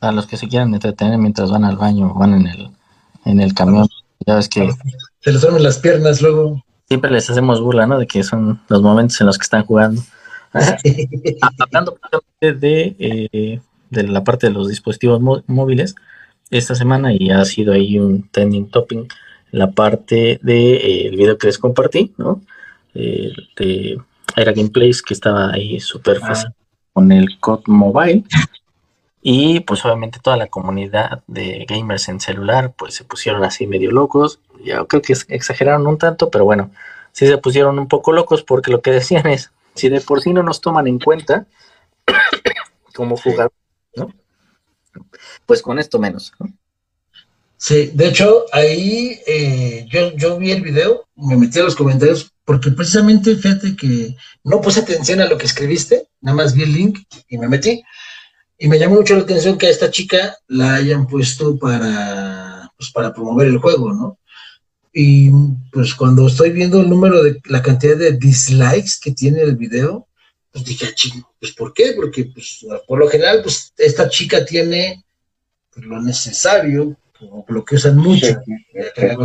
A 0.00 0.10
los 0.10 0.26
que 0.26 0.36
se 0.36 0.48
quieran 0.48 0.74
entretener 0.74 1.16
mientras 1.16 1.52
van 1.52 1.64
al 1.64 1.76
baño, 1.76 2.12
van 2.12 2.34
en 2.34 2.48
el, 2.48 2.70
en 3.24 3.40
el 3.40 3.54
camión, 3.54 3.86
ya 4.26 4.34
ves 4.34 4.48
que... 4.48 4.68
Se 5.20 5.30
les 5.30 5.40
duermen 5.40 5.62
las 5.62 5.78
piernas 5.78 6.20
luego. 6.20 6.60
Siempre 6.88 7.10
les 7.10 7.28
hacemos 7.30 7.60
burla, 7.60 7.86
¿no? 7.86 7.98
De 7.98 8.06
que 8.06 8.22
son 8.22 8.60
los 8.68 8.82
momentos 8.82 9.20
en 9.20 9.26
los 9.26 9.38
que 9.38 9.44
están 9.44 9.64
jugando. 9.64 10.02
Hablando 11.60 11.98
de, 12.40 12.96
eh, 12.98 13.60
de 13.90 14.02
la 14.02 14.24
parte 14.24 14.48
de 14.48 14.52
los 14.52 14.68
dispositivos 14.68 15.20
móviles, 15.46 15.94
esta 16.50 16.74
semana 16.74 17.12
y 17.12 17.30
ha 17.30 17.44
sido 17.44 17.72
ahí 17.72 17.98
un 17.98 18.28
trending 18.30 18.68
topping 18.68 19.08
la 19.52 19.70
parte 19.70 20.40
del 20.42 20.42
de, 20.42 20.74
eh, 20.76 21.06
el 21.08 21.16
video 21.16 21.38
que 21.38 21.46
les 21.46 21.58
compartí, 21.58 22.12
¿no? 22.16 22.42
Eh, 22.94 23.32
de 23.56 23.98
Era 24.36 24.52
Gameplays 24.52 25.02
que 25.02 25.14
estaba 25.14 25.52
ahí 25.52 25.78
súper 25.78 26.18
ah. 26.22 26.26
fácil 26.26 26.50
con 26.92 27.12
el 27.12 27.38
COD 27.38 27.62
Mobile. 27.66 28.24
Y 29.22 29.60
pues 29.60 29.84
obviamente 29.84 30.18
toda 30.20 30.36
la 30.36 30.48
comunidad 30.48 31.22
de 31.28 31.64
gamers 31.68 32.08
en 32.08 32.20
celular 32.20 32.74
pues 32.76 32.94
se 32.94 33.04
pusieron 33.04 33.44
así 33.44 33.66
medio 33.66 33.92
locos. 33.92 34.40
Ya 34.64 34.84
creo 34.84 35.00
que 35.00 35.14
exageraron 35.28 35.86
un 35.86 35.96
tanto, 35.96 36.28
pero 36.28 36.44
bueno, 36.44 36.72
sí 37.12 37.26
se 37.26 37.38
pusieron 37.38 37.78
un 37.78 37.86
poco 37.86 38.12
locos 38.12 38.42
porque 38.42 38.72
lo 38.72 38.82
que 38.82 38.90
decían 38.90 39.26
es, 39.28 39.52
si 39.74 39.88
de 39.88 40.00
por 40.00 40.20
sí 40.20 40.32
no 40.32 40.42
nos 40.42 40.60
toman 40.60 40.88
en 40.88 40.98
cuenta 40.98 41.46
como 42.94 43.16
jugadores, 43.16 43.56
¿no? 43.94 44.12
pues 45.46 45.62
con 45.62 45.78
esto 45.78 45.98
menos. 45.98 46.32
Sí, 47.56 47.92
de 47.94 48.08
hecho, 48.08 48.46
ahí 48.52 49.20
eh, 49.24 49.86
yo, 49.88 50.12
yo 50.16 50.36
vi 50.36 50.50
el 50.50 50.62
video, 50.62 51.04
me 51.14 51.36
metí 51.36 51.60
a 51.60 51.62
los 51.62 51.76
comentarios, 51.76 52.32
porque 52.44 52.72
precisamente 52.72 53.36
fíjate 53.36 53.76
que 53.76 54.16
no 54.42 54.60
puse 54.60 54.80
atención 54.80 55.20
a 55.20 55.26
lo 55.26 55.38
que 55.38 55.46
escribiste, 55.46 56.08
nada 56.20 56.36
más 56.36 56.54
vi 56.54 56.64
el 56.64 56.72
link 56.72 56.98
y 57.28 57.38
me 57.38 57.48
metí. 57.48 57.84
Y 58.62 58.68
me 58.68 58.78
llamó 58.78 58.94
mucho 58.94 59.16
la 59.16 59.22
atención 59.22 59.58
que 59.58 59.66
a 59.66 59.70
esta 59.70 59.90
chica 59.90 60.36
la 60.46 60.74
hayan 60.74 61.08
puesto 61.08 61.58
para, 61.58 62.70
pues, 62.76 62.92
para 62.92 63.12
promover 63.12 63.48
el 63.48 63.58
juego, 63.58 63.92
¿no? 63.92 64.20
Y 64.92 65.30
pues 65.72 65.96
cuando 65.96 66.28
estoy 66.28 66.50
viendo 66.50 66.80
el 66.80 66.88
número 66.88 67.24
de 67.24 67.40
la 67.46 67.60
cantidad 67.60 67.96
de 67.96 68.12
dislikes 68.12 69.00
que 69.02 69.10
tiene 69.10 69.40
el 69.40 69.56
video, 69.56 70.06
pues 70.52 70.64
dije, 70.64 70.86
ah, 70.86 71.28
pues 71.40 71.50
¿por 71.54 71.74
qué? 71.74 71.94
Porque 71.96 72.26
pues, 72.26 72.64
por 72.86 73.00
lo 73.00 73.08
general, 73.08 73.40
pues 73.42 73.72
esta 73.78 74.08
chica 74.08 74.44
tiene 74.44 75.02
pues, 75.74 75.84
lo 75.84 76.00
necesario, 76.00 76.96
lo 77.48 77.64
que 77.64 77.74
usan 77.74 77.96
mucho 77.96 78.28
eh, 78.28 79.16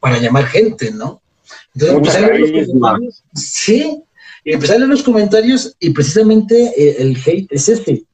para 0.00 0.18
llamar 0.18 0.46
gente, 0.46 0.90
¿no? 0.90 1.22
Entonces, 1.76 2.16
a 2.16 2.26
los 2.26 2.50
comentarios, 2.50 3.22
sí, 3.36 4.02
los 4.88 5.02
comentarios 5.04 5.76
y 5.78 5.90
precisamente 5.90 6.72
eh, 6.76 6.96
el 6.98 7.16
hate 7.24 7.46
es 7.52 7.68
este. 7.68 8.04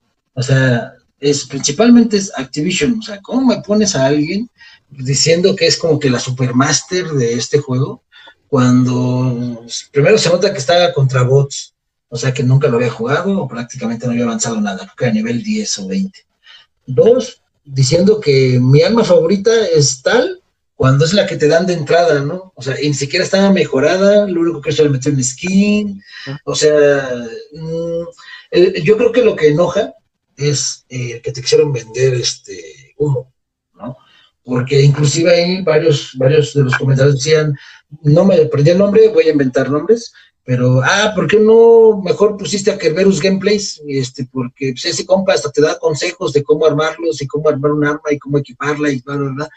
O 0.40 0.42
sea, 0.42 0.94
es 1.20 1.44
principalmente 1.44 2.16
es 2.16 2.32
Activision. 2.34 2.98
O 2.98 3.02
sea, 3.02 3.20
¿cómo 3.20 3.46
me 3.46 3.60
pones 3.60 3.94
a 3.94 4.06
alguien 4.06 4.48
diciendo 4.88 5.54
que 5.54 5.66
es 5.66 5.76
como 5.76 6.00
que 6.00 6.08
la 6.08 6.18
supermaster 6.18 7.06
de 7.08 7.34
este 7.34 7.58
juego? 7.58 8.02
Cuando 8.48 9.66
primero 9.92 10.16
se 10.16 10.30
nota 10.30 10.50
que 10.50 10.58
estaba 10.58 10.94
contra 10.94 11.24
bots, 11.24 11.74
o 12.08 12.16
sea 12.16 12.32
que 12.32 12.42
nunca 12.42 12.68
lo 12.68 12.78
había 12.78 12.90
jugado 12.90 13.38
o 13.38 13.46
prácticamente 13.46 14.06
no 14.06 14.12
había 14.12 14.24
avanzado 14.24 14.58
nada, 14.62 14.78
creo 14.78 14.96
que 14.96 15.06
a 15.06 15.12
nivel 15.12 15.42
10 15.42 15.78
o 15.80 15.88
20. 15.88 16.18
Dos, 16.86 17.42
diciendo 17.62 18.18
que 18.18 18.58
mi 18.58 18.80
alma 18.80 19.04
favorita 19.04 19.52
es 19.68 20.00
tal 20.00 20.40
cuando 20.74 21.04
es 21.04 21.12
la 21.12 21.26
que 21.26 21.36
te 21.36 21.48
dan 21.48 21.66
de 21.66 21.74
entrada, 21.74 22.20
¿no? 22.20 22.54
O 22.56 22.62
sea, 22.62 22.80
y 22.80 22.88
ni 22.88 22.94
siquiera 22.94 23.26
estaba 23.26 23.52
mejorada, 23.52 24.26
lo 24.26 24.40
único 24.40 24.62
que 24.62 24.70
es 24.70 24.78
le 24.78 24.88
metió 24.88 25.12
en 25.12 25.22
skin, 25.22 26.02
o 26.44 26.54
sea, 26.54 27.10
mm, 27.52 28.04
eh, 28.52 28.82
yo 28.82 28.96
creo 28.96 29.12
que 29.12 29.22
lo 29.22 29.36
que 29.36 29.48
enoja 29.48 29.92
es 30.40 30.84
eh, 30.88 31.20
que 31.22 31.32
te 31.32 31.42
quisieron 31.42 31.72
vender 31.72 32.14
este 32.14 32.94
humo, 32.96 33.32
¿no? 33.74 33.96
Porque 34.42 34.80
inclusive 34.80 35.30
ahí 35.30 35.62
varios, 35.62 36.12
varios 36.16 36.54
de 36.54 36.64
los 36.64 36.76
comentarios 36.76 37.16
decían, 37.16 37.54
no 38.02 38.24
me 38.24 38.36
aprendí 38.36 38.70
el 38.70 38.78
nombre, 38.78 39.08
voy 39.08 39.24
a 39.24 39.32
inventar 39.32 39.70
nombres, 39.70 40.12
pero, 40.44 40.82
ah, 40.82 41.12
¿por 41.14 41.28
qué 41.28 41.38
no 41.38 42.00
mejor 42.02 42.36
pusiste 42.36 42.70
a 42.70 42.78
Kerberus 42.78 43.20
Gameplays? 43.20 43.80
Este, 43.86 44.24
porque 44.24 44.72
pues, 44.72 44.84
ese 44.86 45.06
compa 45.06 45.34
hasta 45.34 45.50
te 45.52 45.60
da 45.60 45.78
consejos 45.78 46.32
de 46.32 46.42
cómo 46.42 46.66
armarlos 46.66 47.20
y 47.20 47.26
cómo 47.26 47.48
armar 47.48 47.72
un 47.72 47.86
arma 47.86 48.10
y 48.10 48.18
cómo 48.18 48.38
equiparla 48.38 48.90
y 48.90 49.00
bla, 49.00 49.16
bla, 49.16 49.30
bla. 49.30 49.48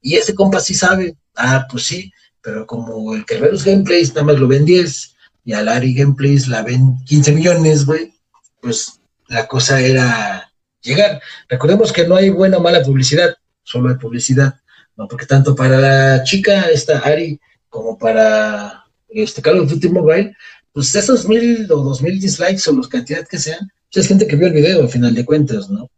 Y 0.00 0.14
ese 0.14 0.34
compa 0.34 0.60
sí 0.60 0.74
sabe. 0.74 1.16
Ah, 1.36 1.66
pues 1.70 1.84
sí, 1.84 2.12
pero 2.40 2.66
como 2.66 3.14
el 3.14 3.24
Kerberus 3.24 3.64
Gameplays 3.64 4.14
nada 4.14 4.24
más 4.24 4.38
lo 4.38 4.48
ven 4.48 4.64
10 4.64 5.14
y 5.44 5.52
al 5.52 5.68
Ari 5.68 5.94
Gameplays 5.94 6.48
la 6.48 6.62
ven 6.62 6.96
15 7.06 7.32
millones, 7.32 7.84
güey, 7.84 8.12
pues 8.60 8.99
la 9.30 9.46
cosa 9.46 9.80
era 9.80 10.52
llegar. 10.82 11.22
Recordemos 11.48 11.92
que 11.92 12.06
no 12.06 12.16
hay 12.16 12.30
buena 12.30 12.58
o 12.58 12.60
mala 12.60 12.82
publicidad, 12.82 13.34
solo 13.62 13.88
hay 13.88 13.94
publicidad, 13.94 14.56
¿no? 14.96 15.06
Porque 15.06 15.24
tanto 15.24 15.54
para 15.54 15.78
la 15.78 16.22
chica, 16.24 16.68
esta 16.68 16.98
Ari, 16.98 17.40
como 17.68 17.96
para 17.96 18.84
este 19.08 19.40
Call 19.40 19.60
of 19.60 19.70
Duty 19.70 19.88
Mobile, 19.88 20.36
pues 20.72 20.94
esos 20.94 21.28
mil 21.28 21.70
o 21.70 21.76
dos 21.76 22.02
mil 22.02 22.20
dislikes 22.20 22.68
o 22.68 22.72
los 22.72 22.88
cantidad 22.88 23.26
que 23.26 23.38
sean, 23.38 23.70
pues 23.92 24.04
es 24.04 24.08
gente 24.08 24.26
que 24.26 24.36
vio 24.36 24.48
el 24.48 24.52
video 24.52 24.82
al 24.82 24.88
final 24.88 25.14
de 25.14 25.24
cuentas, 25.24 25.70
¿no? 25.70 25.88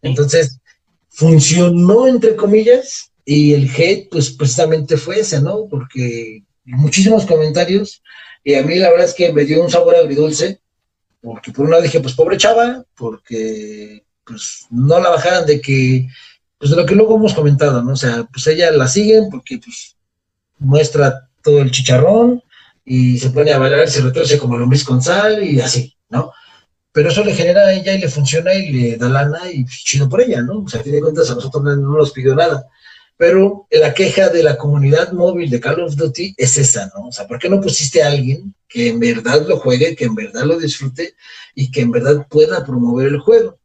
Entonces, 0.00 0.58
funcionó 1.10 2.08
entre 2.08 2.36
comillas 2.36 3.12
y 3.24 3.52
el 3.52 3.70
hate, 3.70 4.08
pues 4.10 4.30
precisamente 4.30 4.96
fue 4.96 5.20
ese, 5.20 5.42
¿no? 5.42 5.66
Porque 5.68 6.42
muchísimos 6.64 7.26
comentarios 7.26 8.02
y 8.42 8.54
a 8.54 8.62
mí 8.62 8.76
la 8.76 8.88
verdad 8.88 9.06
es 9.06 9.14
que 9.14 9.30
me 9.30 9.44
dio 9.44 9.62
un 9.62 9.70
sabor 9.70 9.94
agridulce, 9.96 10.60
porque 11.20 11.52
por 11.52 11.64
un 11.64 11.70
lado 11.70 11.82
dije, 11.82 12.00
pues 12.00 12.14
pobre 12.14 12.36
chava, 12.36 12.84
porque 12.96 14.04
pues 14.24 14.66
no 14.70 15.00
la 15.00 15.10
bajaran 15.10 15.46
de 15.46 15.60
que, 15.60 16.08
pues 16.58 16.70
de 16.70 16.76
lo 16.76 16.86
que 16.86 16.94
luego 16.94 17.16
hemos 17.16 17.34
comentado, 17.34 17.82
¿no? 17.82 17.92
O 17.92 17.96
sea, 17.96 18.24
pues 18.32 18.46
ella 18.46 18.70
la 18.72 18.88
siguen 18.88 19.28
porque 19.30 19.58
pues 19.58 19.96
muestra 20.58 21.28
todo 21.42 21.60
el 21.60 21.70
chicharrón, 21.70 22.42
y 22.88 23.18
se 23.18 23.30
pone 23.30 23.52
a 23.52 23.58
bailar 23.58 23.88
se 23.88 24.00
retorce 24.00 24.38
como 24.38 24.56
lombriz 24.56 24.82
con 24.82 25.02
sal 25.02 25.44
y 25.44 25.60
así, 25.60 25.94
¿no? 26.08 26.32
Pero 26.90 27.10
eso 27.10 27.22
le 27.22 27.34
genera 27.34 27.66
a 27.66 27.72
ella 27.72 27.92
y 27.92 27.98
le 28.00 28.08
funciona 28.08 28.54
y 28.54 28.72
le 28.72 28.96
da 28.96 29.10
lana 29.10 29.40
y 29.52 29.62
pues, 29.62 29.84
chido 29.84 30.08
por 30.08 30.22
ella, 30.22 30.40
¿no? 30.40 30.60
O 30.60 30.68
sea, 30.68 30.80
a 30.80 30.82
fin 30.82 30.94
de 30.94 31.02
cuentas 31.02 31.30
a 31.30 31.34
nosotros 31.34 31.62
no, 31.62 31.76
nos 31.76 32.12
pidió 32.12 32.34
nada. 32.34 32.66
Pero 33.18 33.66
la 33.70 33.92
queja 33.92 34.28
de 34.28 34.44
la 34.44 34.56
comunidad 34.56 35.12
móvil 35.12 35.50
de 35.50 35.60
Call 35.60 35.80
of 35.80 35.96
Duty 35.96 36.34
es 36.36 36.56
esa, 36.56 36.90
¿no? 36.94 37.08
O 37.08 37.12
sea, 37.12 37.26
¿por 37.26 37.40
qué 37.40 37.48
no 37.48 37.60
pusiste 37.60 38.00
a 38.00 38.08
alguien 38.08 38.54
que 38.68 38.88
en 38.88 39.00
verdad 39.00 39.44
lo 39.46 39.58
juegue, 39.58 39.96
que 39.96 40.04
en 40.04 40.14
verdad 40.14 40.44
lo 40.44 40.56
disfrute 40.56 41.14
y 41.54 41.70
que 41.72 41.80
en 41.80 41.90
verdad 41.90 42.26
pueda 42.30 42.64
promover 42.64 43.08
el 43.08 43.18
juego? 43.18 43.58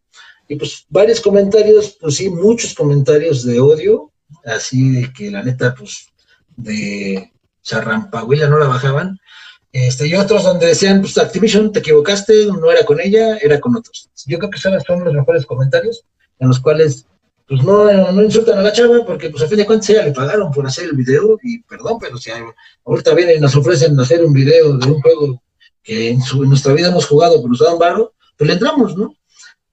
Y 0.48 0.56
pues 0.56 0.86
varios 0.90 1.22
comentarios, 1.22 1.96
pues 2.02 2.16
sí, 2.16 2.32
muchos 2.32 2.74
comentarios 2.74 3.46
de 3.46 3.60
odio, 3.60 4.12
así 4.44 4.90
de 4.90 5.14
que 5.14 5.30
la 5.30 5.44
neta, 5.44 5.76
pues, 5.76 6.08
de 6.56 7.32
Rampahuila 7.70 8.50
no 8.50 8.58
la 8.58 8.68
bajaban. 8.68 9.20
Este, 9.72 10.08
y 10.08 10.16
otros 10.16 10.44
donde 10.44 10.68
decían, 10.68 11.02
pues 11.02 11.18
Activision, 11.18 11.72
te 11.72 11.80
equivocaste, 11.80 12.48
no 12.48 12.72
era 12.72 12.86
con 12.86 13.00
ella, 13.00 13.38
era 13.38 13.60
con 13.60 13.76
otros. 13.76 14.10
Yo 14.26 14.40
creo 14.40 14.50
que 14.50 14.60
son 14.60 14.74
los 14.74 15.14
mejores 15.14 15.46
comentarios 15.46 16.06
en 16.40 16.48
los 16.48 16.60
cuales 16.60 17.06
pues 17.48 17.64
no, 17.64 18.12
no 18.12 18.24
insultan 18.24 18.60
a 18.60 18.62
la 18.62 18.72
chava 18.72 19.06
porque 19.06 19.30
pues 19.30 19.44
a 19.44 19.48
fin 19.48 19.58
de 19.58 19.66
cuentas 19.66 19.90
ella 19.90 20.06
le 20.06 20.12
pagaron 20.12 20.52
por 20.52 20.66
hacer 20.66 20.86
el 20.86 20.96
video 20.96 21.38
y 21.44 21.62
perdón, 21.64 21.98
pero 22.00 22.18
si 22.18 22.32
ahorita 22.86 23.14
vienen 23.14 23.38
y 23.38 23.42
nos 23.42 23.56
ofrecen 23.56 24.00
hacer 24.00 24.24
un 24.24 24.34
video 24.34 24.78
de 24.78 24.88
un 24.88 25.02
juego 25.02 25.42
que 25.84 26.12
en, 26.12 26.22
su, 26.22 26.44
en 26.44 26.50
nuestra 26.50 26.74
vida 26.74 26.88
hemos 26.88 27.06
jugado, 27.06 27.36
pero 27.38 27.50
nos 27.50 27.60
dan 27.60 27.78
barro, 27.78 28.14
pues 28.38 28.48
le 28.48 28.54
entramos, 28.54 28.96
¿no? 28.96 29.14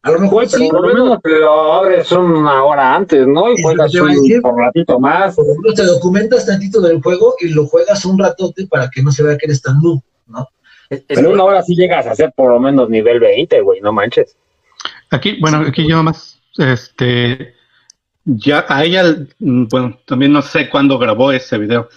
A 0.02 0.10
lo 0.10 0.18
mejor 0.18 0.48
sí. 0.48 0.68
Por 0.68 0.80
lo 0.80 0.88
menos 0.88 1.18
lo 1.22 1.72
abres 1.74 2.10
una 2.10 2.64
hora 2.64 2.94
antes, 2.94 3.26
¿no? 3.26 3.52
Y 3.52 3.62
juegas 3.62 3.94
un, 3.94 4.58
ratito 4.58 4.98
más. 4.98 5.36
Por 5.36 5.44
ejemplo, 5.44 5.74
te 5.74 5.84
documentas 5.84 6.46
tantito 6.46 6.80
del 6.80 7.02
juego 7.02 7.34
y 7.38 7.48
lo 7.48 7.66
juegas 7.66 8.04
un 8.06 8.18
ratote 8.18 8.66
para 8.66 8.88
que 8.88 9.02
no 9.02 9.12
se 9.12 9.22
vea 9.22 9.36
que 9.36 9.46
eres 9.46 9.60
tan 9.60 9.78
noob, 9.82 10.00
¿no? 10.26 10.48
En 10.88 11.26
una 11.26 11.44
hora 11.44 11.62
sí 11.62 11.76
llegas 11.76 12.06
a 12.06 12.14
ser 12.14 12.32
por 12.34 12.50
lo 12.50 12.58
menos 12.58 12.88
nivel 12.88 13.20
20, 13.20 13.60
güey, 13.60 13.80
no 13.80 13.92
manches. 13.92 14.36
Aquí, 15.10 15.38
bueno, 15.40 15.58
aquí 15.68 15.86
yo 15.86 16.02
más, 16.02 16.40
este, 16.56 17.54
ya 18.24 18.64
a 18.68 18.84
ella, 18.84 19.04
mm, 19.38 19.64
bueno, 19.68 19.98
también 20.06 20.32
no 20.32 20.42
sé 20.42 20.68
cuándo 20.68 20.98
grabó 20.98 21.32
ese 21.32 21.58
video, 21.58 21.88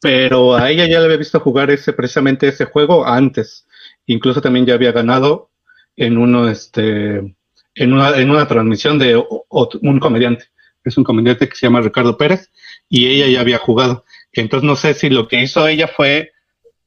pero 0.00 0.54
a 0.54 0.70
ella 0.70 0.86
ya 0.86 0.98
le 0.98 1.06
había 1.06 1.16
visto 1.18 1.40
jugar 1.40 1.70
ese, 1.70 1.92
precisamente 1.92 2.48
ese 2.48 2.66
juego 2.66 3.06
antes. 3.06 3.66
Incluso 4.06 4.40
también 4.40 4.66
ya 4.66 4.74
había 4.74 4.92
ganado 4.92 5.50
en 5.96 6.18
uno, 6.18 6.48
este, 6.48 7.36
en 7.74 7.92
una, 7.92 8.16
en 8.16 8.30
una 8.30 8.46
transmisión 8.46 8.98
de 8.98 9.16
un 9.48 10.00
comediante. 10.00 10.46
Es 10.84 10.96
un 10.96 11.04
comediante 11.04 11.48
que 11.48 11.56
se 11.56 11.66
llama 11.66 11.80
Ricardo 11.80 12.16
Pérez 12.16 12.50
y 12.88 13.06
ella 13.06 13.26
ya 13.26 13.40
había 13.40 13.58
jugado. 13.58 14.04
Entonces 14.32 14.66
no 14.66 14.76
sé 14.76 14.94
si 14.94 15.10
lo 15.10 15.26
que 15.28 15.42
hizo 15.42 15.66
ella 15.66 15.88
fue 15.88 16.32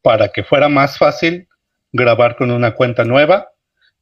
para 0.01 0.29
que 0.29 0.43
fuera 0.43 0.69
más 0.69 0.97
fácil 0.97 1.47
grabar 1.91 2.37
con 2.37 2.51
una 2.51 2.75
cuenta 2.75 3.03
nueva 3.03 3.49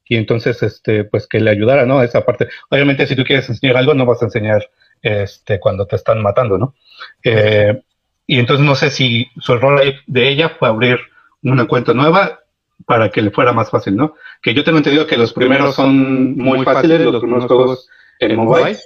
y 0.09 0.15
entonces 0.15 0.61
este 0.63 1.03
pues 1.03 1.27
que 1.27 1.39
le 1.39 1.51
ayudara, 1.51 1.85
¿no? 1.85 2.01
Esa 2.01 2.25
parte. 2.25 2.47
Obviamente 2.69 3.07
si 3.07 3.15
tú 3.15 3.23
quieres 3.23 3.49
enseñar 3.49 3.77
algo 3.77 3.93
no 3.93 4.05
vas 4.05 4.21
a 4.21 4.25
enseñar 4.25 4.69
este 5.01 5.59
cuando 5.59 5.85
te 5.85 5.95
están 5.95 6.21
matando, 6.21 6.57
¿no? 6.57 6.75
Eh, 7.23 7.81
y 8.25 8.39
entonces 8.39 8.65
no 8.65 8.75
sé 8.75 8.89
si 8.89 9.27
su 9.39 9.53
error 9.53 9.81
de 10.05 10.29
ella 10.29 10.49
fue 10.49 10.67
abrir 10.67 10.99
una 11.43 11.67
cuenta 11.67 11.93
nueva 11.93 12.39
para 12.85 13.09
que 13.09 13.21
le 13.21 13.31
fuera 13.31 13.53
más 13.53 13.69
fácil, 13.69 13.95
¿no? 13.95 14.15
Que 14.41 14.53
yo 14.53 14.63
tengo 14.63 14.77
entendido 14.77 15.07
que 15.07 15.17
los 15.17 15.33
primeros 15.33 15.75
son 15.75 16.35
muy 16.35 16.63
fáciles, 16.63 17.01
los 17.01 17.21
primeros 17.21 17.45
juegos 17.45 17.89
en 18.19 18.35
mobile, 18.35 18.77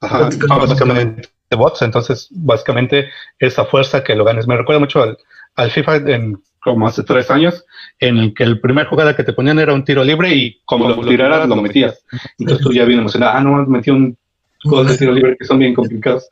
ajá, 0.00 0.30
básicamente 0.48 1.28
bots, 1.56 1.82
entonces 1.82 2.28
básicamente 2.30 3.10
esa 3.38 3.64
fuerza 3.64 4.04
que 4.04 4.14
lo 4.14 4.24
ganes. 4.24 4.46
Me 4.46 4.56
recuerda 4.56 4.80
mucho 4.80 5.16
al, 5.56 5.70
FIFA 5.70 5.96
en 5.96 6.42
como 6.60 6.86
hace 6.86 7.02
tres 7.02 7.30
años, 7.30 7.64
en 7.98 8.18
el 8.18 8.34
que 8.34 8.44
el 8.44 8.60
primer 8.60 8.86
jugada 8.86 9.16
que 9.16 9.24
te 9.24 9.32
ponían 9.32 9.58
era 9.58 9.74
un 9.74 9.84
tiro 9.84 10.04
libre 10.04 10.34
y 10.34 10.60
como 10.64 10.88
lo 10.88 11.00
tiraras 11.06 11.48
lo 11.48 11.56
metías. 11.56 12.04
Entonces 12.38 12.64
tú 12.64 12.72
ya 12.72 12.84
bien 12.84 13.00
emocionado, 13.00 13.36
ah, 13.36 13.40
no, 13.40 13.66
metí 13.66 13.90
un 13.90 14.16
gol 14.64 14.86
de 14.86 14.96
tiro 14.96 15.12
libre 15.12 15.36
que 15.38 15.44
son 15.44 15.58
bien 15.58 15.74
complicados. 15.74 16.28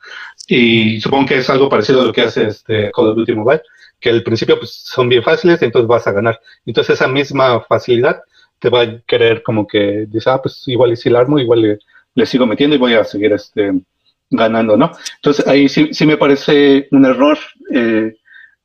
Y 0.47 1.01
supongo 1.01 1.27
que 1.27 1.37
es 1.37 1.49
algo 1.49 1.69
parecido 1.69 2.01
a 2.01 2.05
lo 2.05 2.13
que 2.13 2.21
hace 2.21 2.47
este 2.47 2.91
Call 2.91 3.07
of 3.07 3.15
Duty 3.15 3.33
Mobile 3.33 3.61
que 3.99 4.09
al 4.09 4.23
principio 4.23 4.57
pues, 4.57 4.71
son 4.71 5.09
bien 5.09 5.23
fáciles, 5.23 5.61
entonces 5.61 5.87
vas 5.87 6.07
a 6.07 6.11
ganar. 6.11 6.39
Entonces 6.65 6.95
esa 6.95 7.07
misma 7.07 7.61
facilidad 7.61 8.21
te 8.59 8.69
va 8.69 8.81
a 8.81 9.01
querer 9.01 9.43
como 9.43 9.67
que 9.67 10.05
dices, 10.07 10.27
ah, 10.27 10.41
pues 10.41 10.63
igual 10.67 10.91
y 10.91 10.95
si 10.95 11.09
la 11.09 11.19
armo, 11.19 11.39
igual 11.39 11.79
le, 12.15 12.25
sigo 12.25 12.45
metiendo 12.45 12.75
y 12.75 12.79
voy 12.79 12.93
a 12.93 13.03
seguir 13.03 13.33
este, 13.33 13.73
ganando, 14.29 14.75
¿no? 14.77 14.91
Entonces 15.15 15.47
ahí 15.47 15.69
sí, 15.69 15.89
sí 15.93 16.05
me 16.05 16.17
parece 16.17 16.87
un 16.91 17.05
error, 17.05 17.37
eh, 17.73 18.15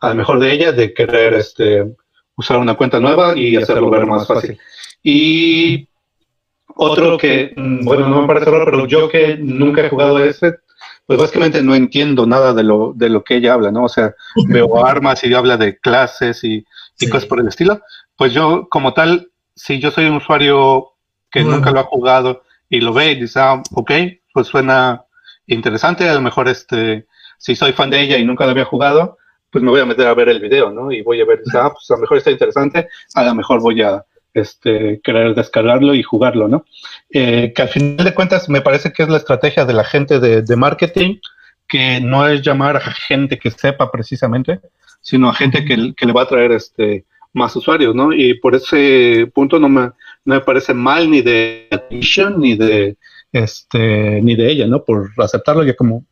a 0.03 0.09
lo 0.09 0.15
mejor 0.17 0.41
de 0.41 0.53
ella, 0.53 0.73
de 0.73 0.93
querer 0.93 1.35
este, 1.35 1.87
usar 2.37 2.59
una 2.59 2.75
cuenta 2.75 2.99
nueva 2.99 3.39
y 3.39 3.57
hacerlo 3.57 3.89
ver 3.89 4.05
más 4.05 4.27
fácil. 4.27 4.59
Y 5.01 5.89
otro 6.75 7.17
que, 7.17 7.53
mm, 7.57 7.85
bueno, 7.85 8.09
no 8.09 8.23
me 8.23 8.27
parece 8.27 8.51
raro, 8.51 8.65
pero 8.65 8.87
yo 8.87 9.09
que 9.09 9.37
nunca 9.37 9.81
he 9.81 9.89
jugado 9.89 10.17
a 10.17 10.25
ese, 10.25 10.57
pues 11.07 11.21
básicamente 11.21 11.63
no 11.63 11.77
entiendo 11.77 12.27
nada 12.27 12.53
de 12.53 12.65
lo, 12.65 12.93
de 12.97 13.11
lo 13.11 13.23
que 13.23 13.37
ella 13.37 13.55
habla, 13.55 13.71
¿no? 13.71 13.85
O 13.85 13.89
sea, 13.89 14.13
veo 14.49 14.85
armas 14.87 15.23
y 15.23 15.33
habla 15.33 15.57
de 15.57 15.79
clases 15.79 16.43
y, 16.43 16.65
cosas 17.11 17.27
por 17.27 17.41
el 17.41 17.49
estilo. 17.49 17.81
Pues 18.17 18.33
yo, 18.33 18.69
como 18.69 18.95
tal, 18.95 19.31
si 19.55 19.79
yo 19.79 19.91
soy 19.91 20.07
un 20.07 20.17
usuario 20.17 20.93
que 21.31 21.43
nunca 21.43 21.71
lo 21.71 21.81
ha 21.81 21.85
jugado 21.85 22.43
y 22.69 22.81
lo 22.81 22.93
ve 22.93 23.13
y 23.13 23.21
dice, 23.21 23.41
ah, 23.41 23.63
ok, 23.75 23.91
pues 24.33 24.49
suena 24.49 25.05
interesante, 25.47 26.09
a 26.09 26.15
lo 26.15 26.21
mejor 26.21 26.49
este, 26.49 27.07
si 27.39 27.57
soy 27.57 27.73
fan 27.73 27.91
de 27.91 28.01
ella 28.01 28.19
y 28.19 28.25
nunca 28.25 28.45
lo 28.45 28.53
había 28.53 28.65
jugado, 28.65 29.19
pues 29.53 29.63
me 29.63 29.71
voy 29.71 29.81
a 29.81 29.87
meter 29.87 30.07
a 30.07 30.15
ver 30.15 30.31
el 30.31 30.41
video, 30.41 30.71
¿no? 30.71 30.91
Y 30.91 31.03
voy 31.03 31.21
a 31.21 31.27
ver, 31.27 31.43
ah, 31.55 31.71
pues 31.73 31.91
a 31.91 31.95
lo 31.95 32.01
mejor 32.01 32.17
está 32.17 32.31
interesante, 32.31 32.89
a 33.15 33.23
lo 33.23 33.35
mejor 33.35 33.61
voy 33.61 33.83
a 33.83 34.03
este, 34.33 34.99
querer 35.05 35.35
descargarlo 35.35 35.95
y 35.95 36.03
jugarlo, 36.03 36.49
¿no? 36.49 36.65
Eh, 37.11 37.53
que 37.55 37.63
al 37.63 37.69
final 37.69 38.05
de 38.05 38.15
cuentas 38.15 38.49
me 38.49 38.63
parece 38.63 38.93
que 38.93 39.03
es 39.03 39.11
la 39.11 39.19
estrategia 39.19 39.67
de 39.67 39.75
la 39.75 39.85
gente 39.85 40.21
de, 40.21 40.57
marketing, 40.57 41.19
que 41.69 42.01
no 42.01 42.27
es 42.27 42.41
llamar 42.41 42.79
a 42.79 42.81
gente 42.81 43.39
que 43.39 43.51
sepa 43.51 43.91
precisamente, 43.91 44.61
sino 45.03 45.29
a 45.29 45.35
gente 45.35 45.67
que, 45.67 45.93
que 45.95 46.07
le 46.07 46.13
va 46.15 46.23
a 46.23 46.29
traer 46.29 46.53
este, 46.53 47.05
más 47.35 47.55
usuarios, 47.55 47.95
¿no? 47.95 48.15
Y 48.15 48.35
por 48.35 48.55
ese 48.55 49.31
punto 49.35 49.59
no 49.59 49.69
me, 49.69 49.81
no 50.25 50.35
me 50.35 50.41
parece 50.41 50.73
mal 50.73 51.11
ni 51.11 51.21
de 51.21 51.69
Activision 51.71 52.41
ni 52.41 52.57
de 52.57 52.97
este 53.33 54.21
ni 54.23 54.35
de 54.35 54.51
ella, 54.51 54.67
¿no? 54.67 54.83
Por 54.83 55.11
aceptarlo, 55.19 55.63
ya 55.63 55.75
como 55.75 56.07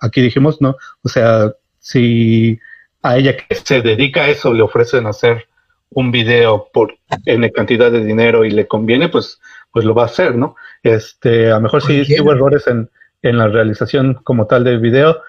aquí 0.00 0.20
dijimos, 0.20 0.60
¿no? 0.60 0.76
O 1.02 1.08
sea, 1.08 1.52
si 1.78 2.58
a 3.02 3.16
ella 3.16 3.36
que 3.36 3.54
se 3.54 3.82
dedica 3.82 4.22
a 4.22 4.28
eso 4.28 4.52
le 4.52 4.62
ofrecen 4.62 5.06
hacer 5.06 5.46
un 5.90 6.10
video 6.10 6.68
por 6.72 6.96
N 7.26 7.50
cantidad 7.52 7.90
de 7.90 8.04
dinero 8.04 8.44
y 8.44 8.50
le 8.50 8.66
conviene, 8.66 9.08
pues, 9.08 9.40
pues 9.72 9.84
lo 9.84 9.94
va 9.94 10.04
a 10.04 10.06
hacer, 10.06 10.36
¿no? 10.36 10.56
Este, 10.82 11.50
a 11.50 11.54
lo 11.54 11.62
mejor 11.62 11.82
si, 11.82 12.02
hubo 12.20 12.32
errores 12.32 12.66
en, 12.66 12.88
en, 13.22 13.38
la 13.38 13.48
realización 13.48 14.14
como 14.14 14.46
tal 14.46 14.64
del 14.64 14.78
video, 14.78 15.22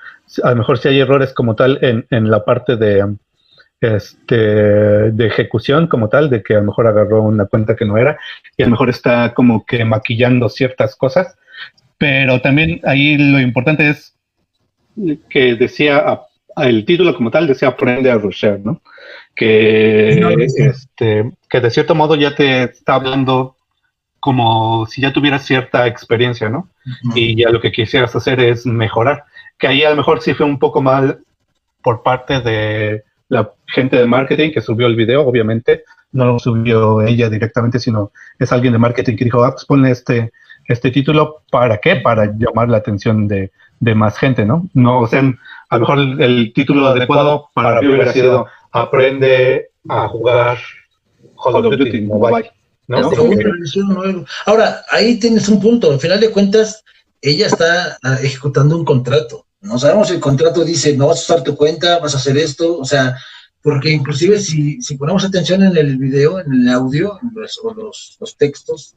a 0.44 0.52
lo 0.52 0.56
mejor 0.58 0.78
si 0.78 0.90
hay 0.90 1.00
errores 1.00 1.34
como 1.34 1.56
tal 1.56 1.80
en, 1.82 2.06
en 2.12 2.30
la 2.30 2.46
parte 2.46 2.76
de, 2.76 3.16
este, 3.82 4.36
de 4.36 5.28
ejecución 5.28 5.88
como 5.88 6.08
tal, 6.08 6.30
de 6.30 6.44
que 6.44 6.54
a 6.54 6.60
lo 6.60 6.66
mejor 6.66 6.88
agarró 6.88 7.24
una 7.24 7.48
cuenta 7.48 7.76
que 7.76 7.86
no 7.86 7.98
era 7.98 8.20
y 8.56 8.62
a 8.62 8.66
lo 8.68 8.72
mejor 8.72 8.90
está 8.90 9.34
como 9.34 9.66
que 9.66 9.84
maquillando 9.84 10.48
ciertas 10.50 10.96
cosas, 10.96 11.36
pero 11.98 12.40
también 12.42 12.80
ahí 12.84 13.18
lo 13.18 13.40
importante 13.40 13.90
es 13.90 14.16
que 15.30 15.56
decía, 15.56 16.22
el 16.58 16.86
título 16.86 17.16
como 17.16 17.32
tal 17.32 17.48
decía 17.48 17.70
aprende 17.70 18.12
a 18.12 18.18
rushear, 18.18 18.60
¿no? 18.60 18.82
Que, 19.36 20.20
este, 20.58 21.32
que 21.50 21.60
de 21.60 21.72
cierto 21.72 21.96
modo 21.96 22.16
ya 22.16 22.36
te 22.36 22.64
está 22.64 22.96
hablando 22.96 23.56
como 24.20 24.86
si 24.86 25.02
ya 25.02 25.14
tuvieras 25.14 25.46
cierta 25.46 25.88
experiencia, 25.88 26.50
¿no? 26.50 26.70
Y 27.16 27.36
ya 27.36 27.50
lo 27.50 27.60
que 27.60 27.72
quisieras 27.72 28.16
hacer 28.16 28.40
es 28.40 28.66
mejorar. 28.66 29.24
Que 29.58 29.68
ahí 29.68 29.84
a 29.84 29.90
lo 29.90 29.96
mejor 29.96 30.22
sí 30.22 30.34
fue 30.34 30.46
un 30.46 30.60
poco 30.60 30.82
mal 30.82 31.22
por 31.82 32.04
parte 32.04 32.40
de 32.42 33.04
la 33.30 33.52
gente 33.68 33.96
de 33.96 34.06
marketing 34.06 34.52
que 34.52 34.62
subió 34.62 34.88
el 34.88 34.96
video, 34.96 35.26
obviamente, 35.26 35.86
no 36.12 36.26
lo 36.26 36.40
subió 36.40 37.02
ella 37.02 37.30
directamente, 37.30 37.80
sino 37.80 38.12
es 38.38 38.52
alguien 38.52 38.74
de 38.74 38.80
marketing 38.80 39.16
que 39.16 39.24
dijo, 39.24 39.44
ah, 39.44 39.52
pues 39.52 39.66
ponle 39.66 39.92
este, 39.92 40.32
este 40.68 40.92
título, 40.92 41.44
¿para 41.50 41.78
qué? 41.78 41.96
Para 41.96 42.26
llamar 42.26 42.70
la 42.70 42.78
atención 42.78 43.28
de, 43.28 43.52
más 43.96 44.18
gente, 44.18 44.46
¿no? 44.46 44.70
No, 44.74 45.00
o 45.00 45.08
sea, 45.08 45.24
a 45.72 45.78
lo 45.78 45.88
mejor 45.88 46.22
el, 46.22 46.52
título 46.54 46.86
adecuado 46.88 47.50
para 47.54 47.82
mí 47.82 47.88
hubiera 47.88 48.12
sido 48.12 48.46
Aprende 48.74 49.70
a 49.88 50.08
jugar 50.10 50.58
Call 51.42 51.66
of 51.66 51.78
Duty 51.78 52.02
Mobile. 52.02 52.52
¿no? 52.88 53.10
Ahora, 54.46 54.84
ahí 54.92 55.18
tienes 55.18 55.48
un 55.48 55.62
punto. 55.62 55.92
Al 55.92 56.00
final 56.00 56.20
de 56.20 56.30
cuentas, 56.30 56.84
ella 57.22 57.48
está 57.48 57.98
ah, 58.04 58.18
ejecutando 58.22 58.76
un 58.76 58.84
contrato. 58.84 59.46
No 59.62 59.80
sabemos 59.80 60.10
si 60.10 60.16
el 60.16 60.20
contrato 60.20 60.66
dice, 60.66 60.96
no 60.98 61.08
vas 61.08 61.20
a 61.20 61.34
usar 61.34 61.44
tu 61.44 61.56
cuenta, 61.56 62.00
vas 62.00 62.16
a 62.16 62.18
hacer 62.18 62.38
esto, 62.38 62.78
o 62.78 62.86
sea, 62.86 63.16
porque 63.62 63.92
inclusive 63.92 64.40
si, 64.40 64.82
si 64.82 64.98
ponemos 64.98 65.24
atención 65.24 65.64
en 65.64 65.78
el 65.78 65.98
video, 65.98 66.40
en 66.40 66.52
el 66.52 66.70
audio, 66.70 67.18
los, 67.34 67.60
o 67.64 67.74
los, 67.74 68.18
los, 68.20 68.38
textos, 68.38 68.96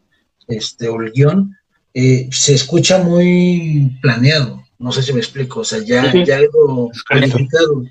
este, 0.48 0.88
o 0.88 1.00
el 1.00 1.12
guion, 1.12 1.56
eh, 1.92 2.28
se 2.32 2.54
escucha 2.54 2.98
muy 2.98 3.96
planeado. 4.02 4.63
No 4.84 4.92
sé 4.92 5.02
si 5.02 5.14
me 5.14 5.20
explico, 5.20 5.60
o 5.60 5.64
sea, 5.64 5.78
ya, 5.78 6.12
ya 6.24 6.36
algo 6.36 6.90
planificado. 7.08 7.84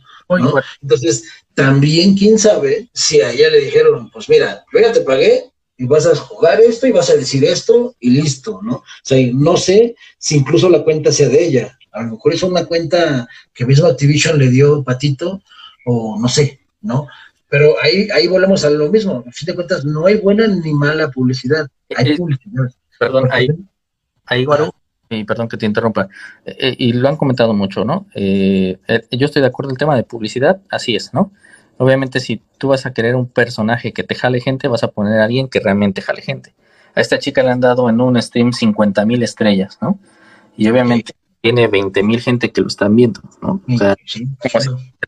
Entonces, 0.80 1.24
también 1.56 2.16
quién 2.16 2.38
sabe 2.38 2.88
si 2.94 3.20
a 3.20 3.32
ella 3.32 3.50
le 3.50 3.62
dijeron, 3.62 4.12
pues 4.12 4.30
mira, 4.30 4.64
yo 4.72 4.80
ya 4.80 4.94
te 4.94 5.02
pagué 5.02 5.46
y 5.76 5.88
vas 5.88 6.06
a 6.06 6.16
jugar 6.16 6.62
esto 6.62 6.86
y 6.86 6.92
vas 6.92 7.10
a 7.10 7.16
decir 7.16 7.44
esto 7.46 7.96
y 8.00 8.12
listo, 8.12 8.60
¿no? 8.62 8.76
O 8.76 8.84
sea, 9.02 9.18
no 9.34 9.58
sé 9.58 9.96
si 10.20 10.36
incluso 10.36 10.70
la 10.70 10.84
cuenta 10.84 11.12
sea 11.12 11.30
de 11.30 11.44
ella, 11.44 11.80
a 11.94 12.04
lo 12.04 12.12
mejor 12.12 12.32
es 12.32 12.44
una 12.44 12.66
cuenta 12.66 13.28
que 13.56 13.66
mismo 13.66 13.88
Activision 13.88 14.38
le 14.38 14.50
dio 14.50 14.84
patito, 14.84 15.42
o 15.88 16.20
no 16.20 16.30
sé, 16.30 16.60
¿no? 16.82 17.08
Pero 17.50 17.74
ahí, 17.82 18.08
ahí 18.14 18.28
volvemos 18.28 18.64
a 18.66 18.70
lo 18.70 18.92
mismo. 18.92 19.24
A 19.28 19.32
fin 19.32 19.48
de 19.48 19.56
cuentas, 19.56 19.84
no 19.84 20.06
hay 20.06 20.18
buena 20.18 20.46
ni 20.46 20.74
mala 20.74 21.10
publicidad. 21.10 21.68
Hay 21.96 22.18
publicidad. 22.18 22.66
Perdón, 23.00 23.30
ahí, 23.32 23.48
ahí 24.26 24.46
Guaru, 24.46 24.72
y 25.18 25.24
perdón 25.24 25.48
que 25.48 25.58
te 25.58 25.66
interrumpa, 25.66 26.10
eh, 26.46 26.56
eh, 26.60 26.76
y 26.78 26.94
lo 26.94 27.08
han 27.10 27.18
comentado 27.18 27.54
mucho, 27.54 27.86
¿no? 27.86 28.06
Eh, 28.16 28.78
yo 29.12 29.26
estoy 29.26 29.42
de 29.42 29.48
acuerdo 29.48 29.70
en 29.70 29.76
el 29.76 29.78
tema 29.78 29.96
de 29.96 30.04
publicidad, 30.04 30.62
así 30.70 30.96
es, 30.96 31.14
¿no? 31.14 31.32
Obviamente, 31.78 32.20
si 32.20 32.42
tú 32.58 32.70
vas 32.70 32.86
a 32.86 32.94
querer 32.94 33.16
un 33.16 33.28
personaje 33.28 33.94
que 33.94 34.04
te 34.04 34.16
jale 34.16 34.40
gente, 34.40 34.68
vas 34.68 34.84
a 34.84 34.90
poner 34.90 35.20
a 35.20 35.26
alguien 35.26 35.48
que 35.48 35.60
realmente 35.60 36.02
jale 36.02 36.22
gente. 36.22 36.54
A 36.96 37.02
esta 37.02 37.18
chica 37.18 37.42
le 37.42 37.50
han 37.50 37.60
dado 37.60 37.90
en 37.90 38.00
un 38.00 38.22
stream 38.22 38.54
50 38.54 39.06
mil 39.06 39.24
estrellas, 39.24 39.80
¿no? 39.82 40.00
Y 40.56 40.70
obviamente 40.70 41.14
tiene 41.42 41.68
20 41.68 42.04
mil 42.04 42.22
gente 42.22 42.52
que 42.52 42.62
lo 42.62 42.68
están 42.68 42.96
viendo, 42.96 43.22
¿no? 43.42 43.62
O 43.68 43.78
sea, 43.78 43.96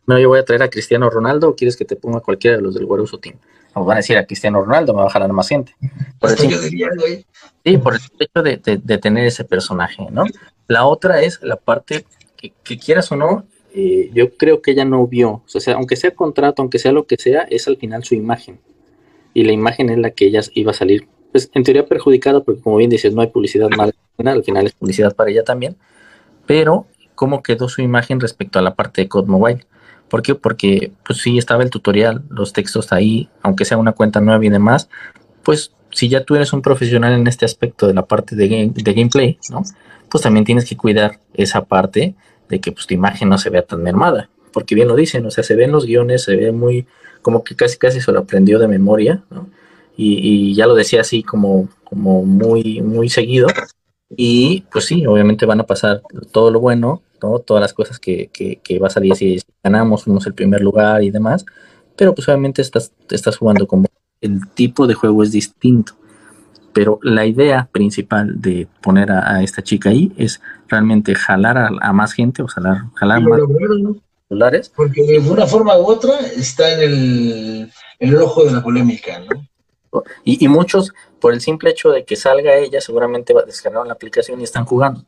no, 0.06 0.18
yo 0.18 0.28
voy 0.28 0.40
a 0.40 0.44
traer 0.44 0.62
a 0.62 0.68
Cristiano 0.68 1.08
Ronaldo 1.08 1.48
o 1.48 1.56
quieres 1.56 1.76
que 1.76 1.84
te 1.84 1.96
ponga 1.96 2.20
cualquiera 2.20 2.56
de 2.56 2.62
los 2.62 2.74
del 2.74 2.84
Guaruso 2.84 3.18
Team. 3.18 3.36
Nos 3.76 3.86
van 3.86 3.96
a 3.96 4.00
decir 4.00 4.16
a 4.16 4.26
Cristiano 4.26 4.62
Ronaldo, 4.62 4.94
me 4.94 5.02
va 5.02 5.06
a 5.06 5.10
jalar 5.10 5.32
más 5.32 5.48
gente. 5.48 5.74
Por 6.18 6.30
el 6.30 6.38
sí, 6.38 7.78
por 7.78 7.94
el 7.94 8.00
hecho 8.18 8.42
de, 8.42 8.98
tener 8.98 9.26
ese 9.26 9.44
personaje, 9.44 10.06
¿no? 10.10 10.24
La 10.66 10.86
otra 10.86 11.20
es 11.22 11.40
la 11.42 11.56
parte 11.56 12.06
que, 12.36 12.78
quieras 12.78 13.12
o 13.12 13.16
no, 13.16 13.44
eh, 13.74 14.10
yo 14.14 14.36
creo 14.36 14.62
que 14.62 14.72
ella 14.72 14.84
no 14.84 15.06
vio, 15.06 15.42
o 15.54 15.60
sea, 15.60 15.74
aunque 15.74 15.96
sea 15.96 16.12
contrato, 16.12 16.62
aunque 16.62 16.78
sea 16.78 16.92
lo 16.92 17.06
que 17.06 17.16
sea, 17.16 17.42
es 17.42 17.68
al 17.68 17.76
final 17.76 18.02
su 18.02 18.14
imagen. 18.14 18.58
Y 19.34 19.44
la 19.44 19.52
imagen 19.52 19.90
es 19.90 19.98
la 19.98 20.10
que 20.10 20.26
ella 20.26 20.40
iba 20.54 20.70
a 20.70 20.74
salir, 20.74 21.06
pues 21.30 21.50
en 21.52 21.62
teoría 21.62 21.86
perjudicada, 21.86 22.42
porque 22.42 22.62
como 22.62 22.76
bien 22.76 22.90
dices, 22.90 23.12
no 23.14 23.20
hay 23.20 23.28
publicidad 23.28 23.68
mala, 23.70 23.92
al 24.18 24.44
final 24.44 24.66
es 24.66 24.72
publicidad 24.72 25.14
para 25.14 25.30
ella 25.30 25.44
también 25.44 25.76
pero 26.46 26.86
cómo 27.14 27.42
quedó 27.42 27.68
su 27.68 27.82
imagen 27.82 28.20
respecto 28.20 28.58
a 28.58 28.62
la 28.62 28.74
parte 28.74 29.02
de 29.02 29.08
Code 29.08 29.28
Mobile. 29.28 29.66
¿Por 30.08 30.22
qué? 30.22 30.34
Porque 30.34 30.92
pues 31.04 31.20
sí 31.20 31.38
estaba 31.38 31.62
el 31.62 31.70
tutorial, 31.70 32.22
los 32.30 32.52
textos 32.52 32.92
ahí, 32.92 33.28
aunque 33.42 33.64
sea 33.64 33.76
una 33.76 33.92
cuenta 33.92 34.20
nueva 34.20 34.44
y 34.44 34.50
demás, 34.50 34.88
pues 35.42 35.72
si 35.90 36.08
ya 36.08 36.24
tú 36.24 36.36
eres 36.36 36.52
un 36.52 36.62
profesional 36.62 37.12
en 37.12 37.26
este 37.26 37.44
aspecto 37.44 37.86
de 37.86 37.94
la 37.94 38.04
parte 38.04 38.36
de, 38.36 38.70
de 38.72 38.92
gameplay, 38.92 39.38
¿no? 39.50 39.62
Pues 40.08 40.22
también 40.22 40.44
tienes 40.44 40.68
que 40.68 40.76
cuidar 40.76 41.18
esa 41.34 41.64
parte 41.64 42.14
de 42.48 42.60
que 42.60 42.72
pues, 42.72 42.86
tu 42.86 42.94
imagen 42.94 43.28
no 43.28 43.38
se 43.38 43.50
vea 43.50 43.62
tan 43.62 43.82
mermada, 43.82 44.28
porque 44.52 44.74
bien 44.74 44.88
lo 44.88 44.94
dicen, 44.94 45.26
o 45.26 45.30
sea, 45.30 45.42
se 45.42 45.56
ven 45.56 45.72
los 45.72 45.86
guiones, 45.86 46.22
se 46.24 46.36
ve 46.36 46.52
muy, 46.52 46.86
como 47.22 47.42
que 47.42 47.56
casi 47.56 47.78
casi 47.78 48.00
se 48.00 48.12
lo 48.12 48.20
aprendió 48.20 48.58
de 48.58 48.68
memoria, 48.68 49.22
¿no? 49.30 49.48
Y, 49.96 50.50
y 50.50 50.54
ya 50.54 50.66
lo 50.66 50.74
decía 50.74 51.00
así 51.00 51.22
como, 51.22 51.68
como 51.84 52.22
muy, 52.24 52.82
muy 52.82 53.08
seguido, 53.08 53.48
y 54.16 54.62
pues 54.72 54.86
sí, 54.86 55.06
obviamente 55.06 55.46
van 55.46 55.60
a 55.60 55.66
pasar 55.66 56.02
todo 56.32 56.50
lo 56.50 56.60
bueno, 56.60 57.02
todas 57.18 57.60
las 57.60 57.74
cosas 57.74 57.98
que, 57.98 58.30
que, 58.32 58.78
va 58.78 58.86
a 58.86 58.90
salir 58.90 59.14
si 59.14 59.40
ganamos, 59.62 60.04
fuimos 60.04 60.26
el 60.26 60.34
primer 60.34 60.60
lugar 60.62 61.02
y 61.02 61.10
demás. 61.10 61.44
Pero 61.96 62.14
pues 62.14 62.28
obviamente 62.28 62.62
estás, 62.62 62.92
estás 63.10 63.36
jugando 63.36 63.66
como 63.66 63.86
el 64.20 64.48
tipo 64.54 64.86
de 64.86 64.94
juego 64.94 65.22
es 65.22 65.32
distinto. 65.32 65.94
Pero 66.72 66.98
la 67.02 67.26
idea 67.26 67.68
principal 67.72 68.40
de 68.40 68.68
poner 68.82 69.10
a, 69.10 69.42
esta 69.42 69.62
chica 69.62 69.90
ahí 69.90 70.12
es 70.16 70.40
realmente 70.68 71.14
jalar 71.14 71.70
a, 71.80 71.92
más 71.92 72.12
gente 72.12 72.42
o 72.42 72.46
jalar, 72.46 72.84
jalar 72.94 73.22
más 73.22 73.40
dólares. 74.28 74.72
Porque 74.74 75.02
de 75.02 75.18
una 75.18 75.46
forma 75.46 75.76
u 75.78 75.84
otra 75.86 76.18
está 76.36 76.72
en 76.74 76.80
el, 76.80 77.72
en 77.98 78.08
el 78.08 78.16
ojo 78.16 78.44
de 78.44 78.52
la 78.52 78.62
polémica, 78.62 79.20
¿no? 79.20 79.46
Y, 80.24 80.48
muchos, 80.48 80.92
por 81.20 81.32
el 81.32 81.40
simple 81.40 81.70
hecho 81.70 81.90
de 81.90 82.04
que 82.04 82.16
salga 82.16 82.56
ella, 82.56 82.80
seguramente 82.80 83.34
descargaron 83.46 83.88
la 83.88 83.94
aplicación 83.94 84.40
y 84.40 84.44
están 84.44 84.64
jugando. 84.64 85.04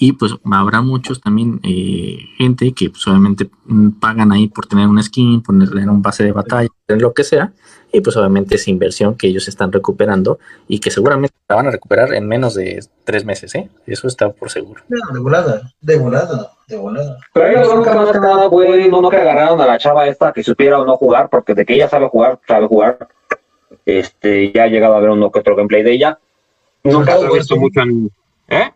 Y 0.00 0.12
pues 0.12 0.32
habrá 0.44 0.80
muchos 0.80 1.20
también, 1.20 1.60
eh, 1.64 2.18
gente 2.36 2.72
que 2.72 2.88
pues, 2.88 3.06
obviamente 3.08 3.50
mm, 3.64 3.90
pagan 4.00 4.30
ahí 4.30 4.46
por 4.46 4.66
tener 4.66 4.86
una 4.86 5.02
skin, 5.02 5.42
ponerle 5.42 5.82
en 5.82 5.90
un 5.90 6.02
base 6.02 6.22
de 6.22 6.30
batalla, 6.30 6.68
lo 6.86 7.12
que 7.12 7.24
sea. 7.24 7.52
Y 7.92 8.00
pues 8.00 8.16
obviamente 8.16 8.56
es 8.56 8.68
inversión 8.68 9.16
que 9.16 9.26
ellos 9.26 9.48
están 9.48 9.72
recuperando 9.72 10.38
y 10.68 10.78
que 10.78 10.90
seguramente 10.90 11.34
la 11.48 11.56
van 11.56 11.68
a 11.68 11.70
recuperar 11.70 12.12
en 12.12 12.28
menos 12.28 12.54
de 12.54 12.84
tres 13.04 13.24
meses, 13.24 13.54
¿eh? 13.54 13.70
Eso 13.86 14.06
está 14.06 14.30
por 14.30 14.50
seguro. 14.50 14.82
de 14.88 15.18
volada, 15.18 15.72
de 15.80 15.98
volada, 15.98 16.52
de 16.68 16.76
volada. 16.76 17.18
Pero 17.32 17.46
ellos 17.46 17.74
nunca 17.74 17.94
más 17.94 18.12
que 18.12 18.20
nada, 18.20 18.46
güey, 18.46 18.88
no, 18.90 19.00
no 19.00 19.08
que 19.08 19.16
agarraron 19.16 19.60
a 19.60 19.66
la 19.66 19.78
chava 19.78 20.06
esta 20.06 20.32
que 20.32 20.44
supiera 20.44 20.78
o 20.78 20.84
no 20.84 20.96
jugar, 20.98 21.30
porque 21.30 21.54
de 21.54 21.64
que 21.64 21.74
ella 21.74 21.88
sabe 21.88 22.08
jugar, 22.08 22.38
sabe 22.46 22.66
jugar 22.66 23.08
este, 23.88 24.52
ya 24.52 24.64
ha 24.64 24.68
llegado 24.68 24.94
a 24.94 25.00
ver 25.00 25.10
uno 25.10 25.30
que 25.30 25.38
otro 25.38 25.56
gameplay 25.56 25.82
de 25.82 25.92
ella. 25.92 26.18
Nunca 26.84 27.16
lo 27.16 27.34
he 27.34 27.38
visto 27.38 27.56
mucho 27.56 27.80
en... 27.80 28.10
¿Eh? 28.48 28.70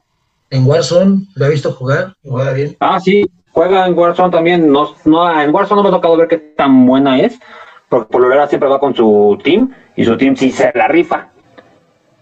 En 0.50 0.66
Warzone, 0.66 1.26
¿la 1.34 1.46
ha 1.46 1.48
visto 1.48 1.72
jugar? 1.72 2.14
¿Juega 2.24 2.52
bien? 2.52 2.76
Ah, 2.80 3.00
sí, 3.00 3.24
juega 3.52 3.86
en 3.86 3.96
Warzone 3.96 4.30
también. 4.30 4.70
No, 4.70 4.94
no, 5.04 5.40
en 5.40 5.54
Warzone 5.54 5.78
no 5.78 5.82
me 5.82 5.88
ha 5.88 5.98
tocado 5.98 6.16
ver 6.16 6.28
qué 6.28 6.38
tan 6.38 6.86
buena 6.86 7.20
es, 7.20 7.38
porque 7.88 8.10
por 8.10 8.20
lo 8.20 8.28
general 8.28 8.48
siempre 8.48 8.68
va 8.68 8.78
con 8.78 8.94
su 8.94 9.38
team 9.42 9.74
y 9.96 10.04
su 10.04 10.16
team 10.16 10.36
sí 10.36 10.50
se 10.50 10.70
la 10.74 10.88
rifa. 10.88 11.28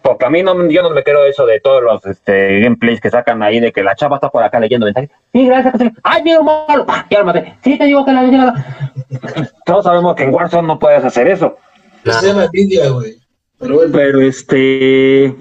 Porque 0.03 0.24
a 0.24 0.30
mí 0.30 0.43
no, 0.43 0.68
yo 0.68 0.82
no 0.82 0.91
me 0.91 1.03
quiero 1.03 1.24
eso 1.26 1.45
de 1.45 1.61
todos 1.61 1.82
los 1.82 2.07
este, 2.07 2.61
gameplays 2.61 3.01
que 3.01 3.11
sacan 3.11 3.43
ahí 3.43 3.61
de 3.61 3.72
que 3.72 3.82
la 3.82 3.95
chava 3.95 4.16
está 4.16 4.30
por 4.30 4.43
acá 4.43 4.59
leyendo 4.59 4.86
mensajes. 4.86 5.11
Sí, 5.32 5.47
gracias. 5.47 5.74
Ay, 6.03 6.22
mira, 6.22 6.41
un 6.41 6.47
malo. 6.47 6.86
Ah, 6.88 7.07
ya 7.11 7.18
lo 7.18 7.26
maté. 7.26 7.55
Sí, 7.62 7.76
te 7.76 7.84
digo 7.84 8.05
que 8.05 8.12
la 8.12 8.22
leyenda. 8.22 8.55
Todos 9.66 9.84
sabemos 9.84 10.14
que 10.14 10.24
en 10.24 10.34
Warzone 10.34 10.66
no 10.66 10.78
puedes 10.78 11.05
hacer 11.05 11.28
eso. 11.28 11.59
Se 12.05 12.26
llama 12.26 12.46
Nvidia, 12.46 12.90
güey. 12.90 13.16
Pero 13.59 13.74
bueno, 13.76 13.92
Pero 13.92 14.20
este. 14.22 15.34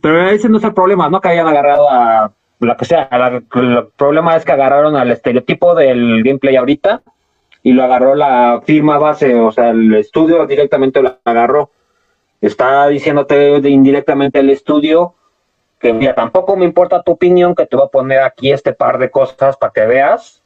Pero 0.00 0.28
ese 0.30 0.48
no 0.48 0.58
es 0.58 0.64
el 0.64 0.74
problema, 0.74 1.08
¿no? 1.08 1.20
Que 1.20 1.28
hayan 1.28 1.46
agarrado 1.46 1.88
a 1.90 2.32
lo 2.60 2.76
que 2.76 2.84
sea. 2.84 3.08
la- 3.10 3.42
el 3.54 3.88
problema 3.96 4.36
es 4.36 4.44
que 4.44 4.52
agarraron 4.52 4.96
al 4.96 5.10
estereotipo 5.10 5.74
del 5.74 6.22
gameplay 6.22 6.56
ahorita 6.56 7.02
y 7.62 7.72
lo 7.72 7.84
agarró 7.84 8.14
la 8.14 8.60
firma 8.64 8.98
base, 8.98 9.34
o 9.36 9.52
sea, 9.52 9.70
el 9.70 9.94
estudio 9.94 10.44
directamente 10.46 11.00
lo 11.00 11.18
agarró. 11.24 11.70
Está 12.40 12.88
diciéndote 12.88 13.56
indirectamente 13.68 14.40
el 14.40 14.50
estudio 14.50 15.14
que, 15.78 15.92
mira, 15.92 16.14
tampoco 16.14 16.56
me 16.56 16.64
importa 16.64 17.02
tu 17.02 17.12
opinión, 17.12 17.54
que 17.54 17.66
te 17.66 17.76
voy 17.76 17.86
a 17.86 17.88
poner 17.90 18.20
aquí 18.20 18.50
este 18.52 18.72
par 18.72 18.98
de 18.98 19.10
cosas 19.10 19.56
para 19.56 19.72
que 19.72 19.86
veas 19.86 20.42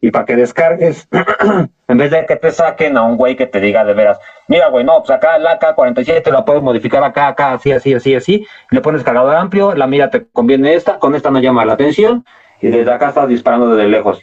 y 0.00 0.10
para 0.10 0.24
que 0.24 0.36
descargues. 0.36 1.08
en 1.88 1.98
vez 1.98 2.10
de 2.10 2.26
que 2.26 2.36
te 2.36 2.50
saquen 2.50 2.96
a 2.96 3.02
un 3.02 3.16
güey 3.16 3.36
que 3.36 3.46
te 3.46 3.60
diga 3.60 3.84
de 3.84 3.94
veras, 3.94 4.18
mira, 4.48 4.68
güey, 4.68 4.84
no, 4.84 4.98
pues 4.98 5.10
acá 5.10 5.36
el 5.36 5.46
AK-47 5.46 6.30
lo 6.30 6.44
puedes 6.44 6.62
modificar 6.62 7.02
acá, 7.04 7.28
acá, 7.28 7.52
así, 7.52 7.70
así, 7.72 7.94
así, 7.94 8.14
así. 8.14 8.46
Le 8.70 8.80
pones 8.80 9.04
cargador 9.04 9.36
amplio, 9.36 9.74
la 9.74 9.86
mira 9.86 10.10
te 10.10 10.26
conviene 10.26 10.74
esta, 10.74 10.98
con 10.98 11.14
esta 11.14 11.30
no 11.30 11.38
llama 11.40 11.64
la 11.64 11.74
atención 11.74 12.24
y 12.60 12.68
desde 12.68 12.92
acá 12.92 13.08
estás 13.08 13.28
disparando 13.28 13.74
desde 13.74 13.88
lejos. 13.88 14.22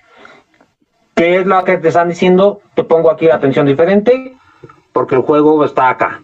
¿Qué 1.15 1.37
es 1.37 1.45
lo 1.45 1.63
que 1.63 1.77
te 1.77 1.89
están 1.89 2.09
diciendo? 2.09 2.61
Te 2.73 2.83
pongo 2.83 3.11
aquí 3.11 3.27
la 3.27 3.35
atención 3.35 3.65
diferente 3.65 4.33
porque 4.91 5.15
el 5.15 5.21
juego 5.21 5.63
está 5.63 5.89
acá. 5.89 6.21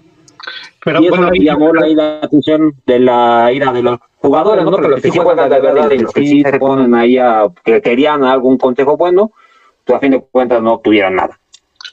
Pero 0.84 1.02
y 1.02 1.08
eso 1.08 1.16
bueno, 1.16 1.32
llamó 1.34 1.74
la, 1.74 1.88
la 1.88 2.20
atención 2.24 2.74
de 2.86 3.00
la 3.00 3.52
ira 3.52 3.72
de 3.72 3.84
los 3.84 4.00
jugadores, 4.22 4.66
¿no? 4.66 4.72
Pero 4.72 4.90
los 4.90 5.02
que 5.02 5.12
sí 5.12 5.20
juegan 5.20 5.50
de 5.50 5.60
verdad 5.60 5.92
y 5.92 6.00
los 6.00 6.14
que 6.14 6.22
sí 6.22 6.42
se 6.42 6.60
ponen 6.60 6.94
ahí 6.96 7.18
a 7.18 7.44
que 7.64 7.82
querían 7.82 8.24
algún 8.24 8.58
consejo 8.58 8.98
bueno, 8.98 9.32
pues 9.90 9.98
a 9.98 10.00
fin 10.02 10.12
de 10.12 10.22
cuentas 10.22 10.62
no 10.62 10.80
tuvieron 10.84 11.16
nada. 11.16 11.40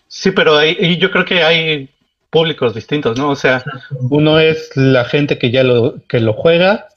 Sí, 0.06 0.30
pero 0.30 0.56
ahí, 0.58 0.98
yo 0.98 1.10
creo 1.10 1.24
que 1.24 1.42
hay 1.42 1.88
públicos 2.28 2.74
distintos, 2.74 3.18
¿no? 3.18 3.30
O 3.30 3.36
sea, 3.36 3.64
uno 4.10 4.38
es 4.38 4.76
la 4.76 5.06
gente 5.06 5.38
que 5.38 5.50
ya 5.50 5.62
lo, 5.62 5.94
que 6.06 6.20
lo 6.20 6.34
juega, 6.34 6.88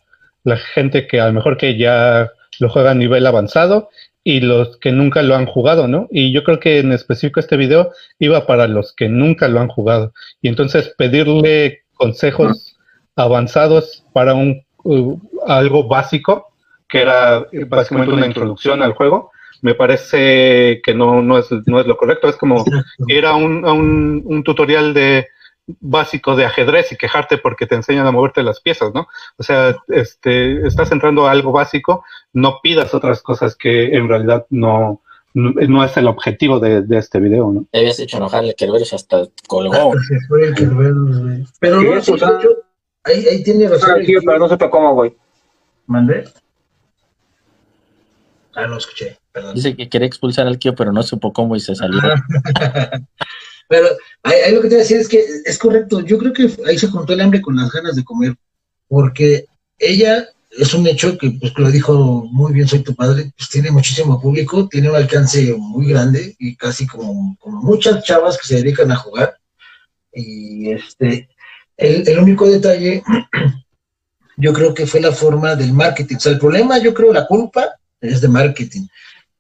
la 0.43 0.58
gente 0.58 1.08
que 1.08 1.22
a 1.22 1.28
lo 1.28 1.34
mejor 1.34 1.56
que 1.56 1.78
ya 1.78 2.30
lo 2.60 2.70
juega 2.70 2.91
a 2.91 2.95
nivel 2.95 3.26
avanzado 3.26 3.89
y 4.26 4.41
los 4.41 4.76
que 4.78 4.91
nunca 4.91 5.22
lo 5.22 5.36
han 5.36 5.45
jugado, 5.45 5.88
¿no? 5.88 6.10
Y 6.12 6.34
yo 6.34 6.43
creo 6.43 6.60
que 6.60 6.80
en 6.80 6.91
específico 6.91 7.39
este 7.39 7.56
video 7.56 7.93
iba 8.20 8.45
para 8.45 8.68
los 8.68 8.93
que 8.93 9.08
nunca 9.08 9.47
lo 9.47 9.62
han 9.62 9.70
jugado. 9.70 10.12
Y 10.41 10.50
entonces 10.50 10.93
pedirle 10.97 11.84
consejos 11.93 12.78
avanzados 13.16 14.04
para 14.12 14.34
un 14.34 14.66
uh, 14.84 15.18
algo 15.47 15.88
básico, 15.88 16.52
que 16.89 17.02
era 17.02 17.45
básicamente 17.68 18.14
una 18.14 18.26
introducción 18.26 18.82
al 18.82 18.91
juego, 18.93 19.32
me 19.62 19.76
parece 19.76 20.82
que 20.84 20.93
no, 20.93 21.22
no, 21.22 21.38
es, 21.38 21.47
no 21.66 21.80
es 21.80 21.88
lo 21.88 21.97
correcto. 21.97 22.28
Es 22.30 22.36
como 22.38 22.64
ir 23.07 23.26
a 23.26 23.36
un, 23.36 23.66
a 23.66 23.74
un, 23.74 24.22
un 24.26 24.43
tutorial 24.43 24.93
de 24.93 25.28
básico 25.82 26.36
de 26.36 26.45
ajedrez 26.45 26.91
y 26.91 26.97
quejarte 26.97 27.38
porque 27.38 27.68
te 27.68 27.76
enseñan 27.76 28.07
a 28.07 28.12
moverte 28.12 28.41
las 28.41 28.60
piezas, 28.60 28.91
¿no? 28.93 29.07
O 29.38 29.43
sea, 29.43 29.76
este, 29.89 30.66
estás 30.66 30.91
entrando 30.91 31.28
a 31.28 31.32
algo 31.32 31.51
básico, 31.51 32.03
no 32.34 32.60
pidas 32.64 32.93
otras 32.95 33.22
cosas 33.22 33.55
que 33.55 33.95
en 33.95 34.07
realidad 34.10 34.47
no, 34.49 35.01
no, 35.36 35.51
no 35.51 35.84
es 35.84 35.95
el 35.97 36.07
objetivo 36.07 36.60
de, 36.60 36.82
de 36.82 36.97
este 36.97 37.20
video, 37.20 37.51
¿no? 37.51 37.66
Te 37.72 37.80
habías 37.80 37.99
hecho 37.99 38.18
enojar 38.18 38.45
al 38.45 38.55
Kerberos 38.55 38.93
hasta 38.93 39.26
colgó. 39.47 39.93
se 39.99 40.20
fue 40.28 40.47
el 40.47 40.55
Kerberos, 40.55 41.20
güey. 41.22 41.45
Pero 41.60 41.82
no, 41.84 41.93
ah. 41.93 42.39
yo- 42.41 42.49
ahí, 43.03 43.28
ahí 43.28 43.43
tiene 43.43 43.70
razón. 43.70 44.01
Pero 44.26 44.39
no 44.39 44.49
supe 44.49 44.70
cómo, 44.72 44.95
güey. 44.95 45.16
¿Mandé? 45.86 46.24
Ah, 48.55 48.66
no 48.66 48.78
escuché, 48.78 49.18
perdón. 49.32 49.55
Dice 49.55 49.75
que 49.75 49.89
quería 49.89 50.07
expulsar 50.07 50.47
al 50.47 50.59
Kio, 50.59 50.75
pero 50.75 50.91
no 50.91 51.03
supo 51.03 51.34
cómo 51.34 51.55
y 51.55 51.59
se 51.59 51.75
salió. 51.75 51.99
Pero 53.69 53.88
ahí, 54.23 54.36
ahí 54.47 54.55
lo 54.55 54.61
que 54.61 54.67
te 54.67 54.75
voy 54.75 54.80
a 54.80 54.84
decir 54.84 54.97
es 54.97 55.07
que 55.07 55.23
es 55.45 55.57
correcto. 55.59 56.01
Yo 56.01 56.17
creo 56.17 56.34
que 56.34 56.49
ahí 56.67 56.77
se 56.80 56.88
juntó 56.88 57.13
el 57.13 57.21
hambre 57.21 57.39
con 57.39 57.55
las 57.55 57.71
ganas 57.71 57.95
de 57.95 58.03
comer. 58.03 58.36
Porque 58.88 59.45
ella 59.77 60.27
es 60.51 60.73
un 60.73 60.88
hecho 60.88 61.17
que, 61.17 61.32
pues, 61.39 61.53
que 61.53 61.61
lo 61.61 61.69
dijo 61.69 62.27
muy 62.32 62.51
bien, 62.51 62.67
soy 62.67 62.80
tu 62.80 62.95
padre, 62.95 63.32
pues 63.38 63.49
tiene 63.49 63.69
muchísimo 63.69 64.19
público, 64.19 64.67
tiene 64.67 64.89
un 64.89 64.95
alcance 64.95 65.53
muy 65.55 65.88
grande 65.88 66.36
y 66.39 66.55
casi 66.55 66.88
como, 66.88 67.38
como 67.39 67.61
muchas 67.61 68.03
chavas 68.03 68.38
que 68.38 68.47
se 68.47 68.55
dedican 68.55 68.91
a 68.91 68.95
jugar. 68.95 69.38
Y 70.11 70.71
este, 70.71 71.30
el, 71.77 72.07
el 72.07 72.19
único 72.19 72.49
detalle, 72.49 73.03
yo 74.38 74.51
creo 74.51 74.73
que 74.73 74.88
fue 74.88 74.99
la 74.99 75.11
forma 75.11 75.55
del 75.55 75.73
marketing. 75.73 76.15
O 76.15 76.19
sea, 76.19 76.32
el 76.32 76.39
problema, 76.39 76.80
yo 76.80 76.91
creo, 76.93 77.13
la 77.13 77.27
culpa 77.27 77.75
es 78.01 78.21
de 78.21 78.27
marketing. 78.27 78.88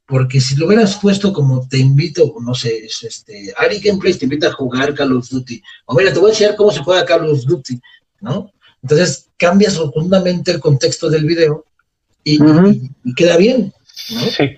Porque 0.09 0.41
si 0.41 0.55
lo 0.55 0.65
hubieras 0.65 0.97
puesto 0.99 1.31
como 1.31 1.67
te 1.69 1.77
invito, 1.77 2.33
no 2.41 2.55
sé, 2.55 2.85
es 2.85 3.03
este, 3.03 3.53
Ari 3.57 3.79
Gameplays 3.79 4.17
te 4.17 4.25
invita 4.25 4.47
a 4.47 4.51
jugar 4.53 4.93
Call 4.95 5.15
of 5.15 5.29
Duty, 5.29 5.61
o 5.85 5.95
mira, 5.95 6.11
te 6.11 6.19
voy 6.19 6.29
a 6.31 6.33
enseñar 6.33 6.55
cómo 6.55 6.71
se 6.71 6.81
juega 6.83 7.05
Call 7.05 7.29
of 7.29 7.43
Duty, 7.45 7.79
¿no? 8.21 8.51
Entonces 8.81 9.29
cambias 9.37 9.77
rotundamente 9.77 10.51
el 10.51 10.59
contexto 10.59 11.09
del 11.09 11.25
video 11.25 11.63
y, 12.23 12.41
Ujú. 12.41 12.69
y- 12.69 12.89
y 13.03 13.13
queda 13.13 13.37
bien, 13.37 13.71
¿no? 14.11 14.19
Sí. 14.21 14.57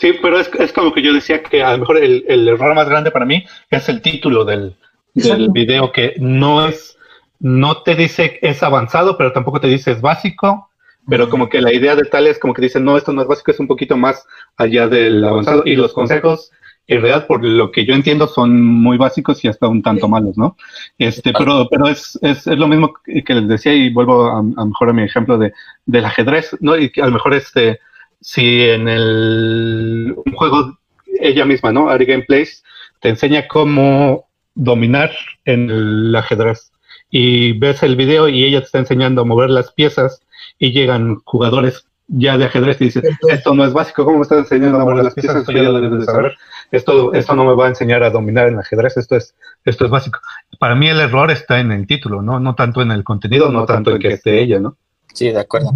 Sí, 0.00 0.12
pero 0.22 0.38
es, 0.38 0.48
es 0.60 0.72
como 0.72 0.92
que 0.92 1.02
yo 1.02 1.12
decía 1.12 1.42
que 1.42 1.62
a 1.62 1.72
lo 1.72 1.78
mejor 1.78 1.96
el, 1.98 2.24
el 2.28 2.46
error 2.48 2.72
más 2.74 2.88
grande 2.88 3.10
para 3.10 3.24
mí 3.24 3.44
es 3.70 3.88
el 3.88 4.00
título 4.00 4.44
del, 4.44 4.76
del 5.14 5.48
video, 5.50 5.90
que 5.92 6.14
no 6.18 6.66
es, 6.68 6.96
no 7.40 7.82
te 7.82 7.96
dice 7.96 8.38
es 8.42 8.62
avanzado, 8.62 9.16
pero 9.18 9.32
tampoco 9.32 9.60
te 9.60 9.66
dice 9.66 9.90
es 9.92 10.00
básico, 10.00 10.67
pero 11.08 11.28
como 11.28 11.48
que 11.48 11.60
la 11.60 11.72
idea 11.72 11.96
de 11.96 12.04
tal 12.04 12.26
es 12.26 12.38
como 12.38 12.54
que 12.54 12.62
dicen, 12.62 12.84
no, 12.84 12.96
esto 12.96 13.12
no 13.12 13.22
es 13.22 13.28
básico, 13.28 13.50
es 13.50 13.60
un 13.60 13.66
poquito 13.66 13.96
más 13.96 14.26
allá 14.56 14.88
del 14.88 15.24
avanzado. 15.24 15.62
Y 15.64 15.76
los 15.76 15.92
consejos, 15.92 16.50
en 16.86 17.00
realidad, 17.00 17.26
por 17.26 17.44
lo 17.44 17.70
que 17.70 17.84
yo 17.84 17.94
entiendo, 17.94 18.26
son 18.26 18.62
muy 18.62 18.98
básicos 18.98 19.44
y 19.44 19.48
hasta 19.48 19.68
un 19.68 19.82
tanto 19.82 20.08
malos, 20.08 20.36
¿no? 20.36 20.56
Este, 20.98 21.32
pero, 21.32 21.68
pero 21.70 21.88
es, 21.88 22.18
es, 22.22 22.46
es 22.46 22.58
lo 22.58 22.68
mismo 22.68 22.92
que 23.04 23.34
les 23.34 23.48
decía, 23.48 23.72
y 23.74 23.90
vuelvo 23.90 24.26
a, 24.26 24.38
a 24.38 24.64
mejor 24.64 24.90
a 24.90 24.92
mi 24.92 25.02
ejemplo 25.02 25.38
de, 25.38 25.52
del 25.86 26.04
ajedrez, 26.04 26.56
¿no? 26.60 26.76
Y 26.76 26.90
que 26.90 27.02
a 27.02 27.06
lo 27.06 27.12
mejor 27.12 27.34
este, 27.34 27.80
si 28.20 28.62
en 28.62 28.88
el 28.88 30.14
un 30.24 30.32
juego 30.32 30.78
ella 31.20 31.44
misma, 31.44 31.72
¿no? 31.72 31.88
Ari 31.88 32.04
Gameplays 32.04 32.64
te 33.00 33.08
enseña 33.08 33.46
cómo 33.48 34.26
dominar 34.54 35.10
en 35.44 35.70
el 35.70 36.16
ajedrez 36.16 36.72
y 37.10 37.52
ves 37.52 37.82
el 37.82 37.96
video 37.96 38.28
y 38.28 38.44
ella 38.44 38.60
te 38.60 38.66
está 38.66 38.78
enseñando 38.78 39.22
a 39.22 39.24
mover 39.24 39.50
las 39.50 39.72
piezas 39.72 40.22
y 40.58 40.72
llegan 40.72 41.16
jugadores 41.24 41.84
ya 42.08 42.38
de 42.38 42.46
ajedrez 42.46 42.80
y 42.80 42.84
Entonces- 42.86 43.18
esto 43.28 43.54
no 43.54 43.64
es 43.66 43.72
básico, 43.72 44.04
¿cómo 44.04 44.16
me 44.18 44.22
estás 44.22 44.38
enseñando 44.38 44.78
a 44.80 44.84
mover 44.84 45.04
las 45.04 45.14
piezas? 45.14 45.36
Esto 45.36 45.52
ya 45.52 45.62
lo 45.62 45.78
debes 45.80 46.00
de 46.00 46.06
saber. 46.06 46.32
Esto, 46.72 47.12
esto 47.12 47.34
no 47.34 47.44
me 47.44 47.54
va 47.54 47.66
a 47.66 47.68
enseñar 47.68 48.02
a 48.02 48.10
dominar 48.10 48.48
en 48.48 48.54
el 48.54 48.60
ajedrez, 48.60 48.96
esto 48.96 49.16
es, 49.16 49.34
esto 49.64 49.84
es 49.84 49.90
básico. 49.90 50.18
Para 50.58 50.74
mí 50.74 50.88
el 50.88 51.00
error 51.00 51.30
está 51.30 51.60
en 51.60 51.70
el 51.72 51.86
título, 51.86 52.22
¿no? 52.22 52.40
No 52.40 52.54
tanto 52.54 52.80
en 52.82 52.90
el 52.92 53.04
contenido, 53.04 53.50
no 53.50 53.64
tanto 53.66 53.90
en 53.92 53.98
que 53.98 54.08
esté 54.08 54.40
ella, 54.42 54.58
¿no? 54.58 54.76
Sí, 55.12 55.30
de 55.30 55.38
acuerdo. 55.40 55.70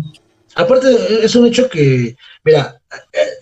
Aparte, 0.54 1.24
es 1.24 1.34
un 1.34 1.46
hecho 1.46 1.68
que, 1.68 2.16
mira, 2.44 2.78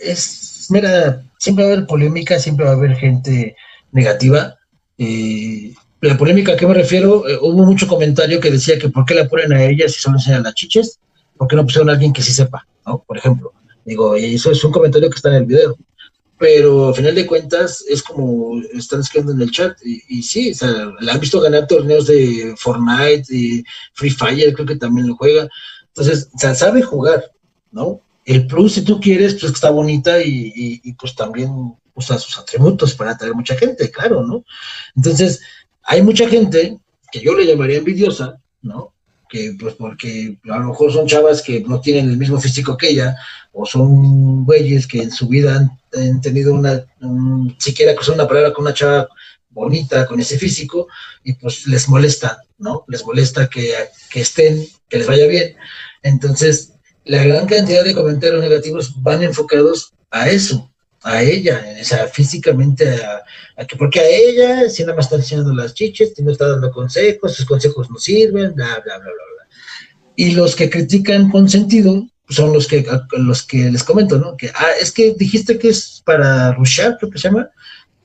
es, 0.01 0.67
mira, 0.71 1.23
siempre 1.39 1.65
va 1.65 1.71
a 1.71 1.75
haber 1.75 1.87
polémica, 1.87 2.39
siempre 2.39 2.65
va 2.67 2.73
a 2.73 2.75
haber 2.75 2.97
gente 2.97 3.57
negativa. 3.93 4.57
eh, 4.99 5.73
la 6.03 6.17
polémica 6.17 6.53
a 6.53 6.57
qué 6.57 6.67
me 6.67 6.75
refiero, 6.75 7.27
Eh, 7.29 7.39
hubo 7.41 7.65
mucho 7.67 7.87
comentario 7.87 8.41
que 8.41 8.51
decía 8.51 8.79
que 8.79 8.89
por 8.91 9.05
qué 9.05 9.15
la 9.15 9.29
ponen 9.29 9.53
a 9.53 9.63
ella 9.65 9.89
si 9.89 10.01
solo 10.01 10.17
enseñan 10.17 10.43
las 10.43 10.55
chiches, 10.55 10.99
por 11.41 11.49
qué 11.49 11.57
no 11.57 11.65
pusieron 11.65 11.89
a 11.89 11.93
alguien 11.95 12.13
que 12.13 12.21
sí 12.21 12.33
sepa, 12.35 12.67
¿no? 12.87 13.03
Por 13.07 13.17
ejemplo. 13.17 13.55
Digo, 13.83 14.15
y 14.15 14.35
eso 14.35 14.51
es 14.51 14.63
un 14.63 14.71
comentario 14.73 15.09
que 15.09 15.17
está 15.17 15.31
en 15.31 15.37
el 15.37 15.47
video. 15.47 15.75
Pero 16.39 16.89
a 16.91 16.95
final 16.95 17.15
de 17.15 17.27
cuentas 17.27 17.83
es 17.89 18.03
como 18.03 18.61
están 18.75 19.01
escribiendo 19.01 19.33
en 19.33 19.41
el 19.41 19.51
chat. 19.51 19.73
Y, 19.83 20.23
sí, 20.23 20.51
o 20.51 20.55
sea, 20.55 20.93
la 21.01 21.15
han 21.15 21.21
visto 21.21 21.41
ganar 21.41 21.67
torneos 21.67 22.07
de 22.09 22.55
Fortnite 22.59 23.25
y 23.35 23.65
Free 23.95 24.11
Fire, 24.11 24.53
creo 24.53 24.67
que 24.67 24.77
también 24.77 25.07
lo 25.09 25.17
juega. 25.17 25.49
Entonces, 25.89 26.29
o 26.35 26.39
sea, 26.39 26.55
sabe 26.55 26.83
jugar, 26.83 27.25
¿no? 27.73 28.01
El 28.27 28.47
plus, 28.47 28.75
si 28.75 28.83
tú 28.83 29.01
quieres, 29.01 29.35
pues 29.41 29.53
está 29.53 29.71
bonita 29.71 30.23
y, 30.23 30.53
y- 30.55 30.81
y, 30.85 30.93
pues 30.93 31.15
también 31.15 31.51
usa 31.95 32.19
sus 32.19 32.39
atributos 32.39 32.95
para 32.95 33.13
atraer 33.13 33.35
mucha 33.35 33.57
gente, 33.57 33.91
claro, 33.91 34.27
¿no? 34.27 34.45
Entonces, 34.95 35.41
hay 35.85 36.03
mucha 36.03 36.29
gente 36.29 36.79
que 37.11 37.21
yo 37.21 37.35
le 37.35 37.47
llamaría 37.47 37.79
envidiosa, 37.79 38.39
¿no? 38.61 38.93
Que 39.31 39.55
pues 39.59 39.75
porque 39.75 40.39
a 40.51 40.59
lo 40.59 40.69
mejor 40.71 40.93
son 40.93 41.07
chavas 41.07 41.41
que 41.41 41.61
no 41.61 41.81
tienen 41.81 42.11
el 42.11 42.17
mismo 42.17 42.41
físico 42.41 42.77
que 42.77 42.89
ella, 42.91 43.17
o 43.53 43.65
son 43.65 44.45
güeyes 44.45 44.89
que 44.89 45.03
en 45.03 45.13
su 45.13 45.29
vida 45.29 45.57
han, 45.57 46.21
tenido 46.21 46.53
una, 46.53 46.85
un- 47.01 47.55
siquiera 47.59 47.95
cruzar 47.95 48.17
una 48.17 48.27
palabra 48.27 48.53
con 48.53 48.65
una 48.65 48.75
chava 48.75 49.09
bonita, 49.51 50.07
con 50.07 50.19
ese 50.21 50.37
físico, 50.37 50.89
y 51.23 51.35
pues 51.35 51.67
les 51.67 51.89
molesta, 51.89 52.43
¿no? 52.59 52.85
Les 52.89 53.05
molesta 53.05 53.49
que, 53.49 53.73
que 54.11 54.21
estén, 54.21 54.67
que 54.89 54.99
les 54.99 55.07
vaya 55.07 55.27
bien. 55.27 55.55
Entonces, 56.03 56.73
la 57.05 57.23
gran 57.25 57.47
cantidad 57.47 57.85
de 57.85 57.95
comentarios 57.95 58.41
negativos 58.41 59.01
van 59.03 59.23
enfocados 59.23 59.93
a 60.11 60.29
eso, 60.29 60.70
a 61.03 61.23
ella, 61.23 61.65
o 61.81 61.85
sea, 61.85 62.07
físicamente, 62.09 62.89
a, 63.57 63.65
que 63.67 63.77
porque 63.77 64.01
a 64.01 64.09
ella, 64.09 64.69
si 64.69 64.83
nada 64.83 64.97
más 64.97 65.07
está 65.07 65.17
enseñando 65.17 65.55
las 65.55 65.75
chiches, 65.75 66.13
no 66.21 66.31
está 66.31 66.49
dando 66.49 66.71
consejos, 66.71 67.35
sus 67.35 67.47
consejos 67.47 67.91
no 67.91 67.99
sirven, 67.99 68.55
bla, 68.55 68.81
bla, 68.85 68.99
bla, 68.99 68.99
bla, 68.99 69.13
bla. 69.13 69.49
Y 70.17 70.33
los 70.33 70.55
que 70.55 70.69
critican 70.69 71.31
con 71.31 71.49
sentido 71.49 72.07
son 72.29 72.53
los 72.53 72.67
que, 72.67 72.87
los 73.13 73.43
que 73.43 73.71
les 73.71 73.83
comento, 73.83 74.19
¿no? 74.19 74.37
Que, 74.37 74.49
ah, 74.49 74.73
es 74.81 74.93
que 74.93 75.15
dijiste 75.15 75.59
que 75.59 75.71
es 75.71 76.03
para 76.05 76.53
rushar, 76.53 76.97
creo 76.99 77.11
que 77.11 77.19
se 77.19 77.29
llama, 77.29 77.51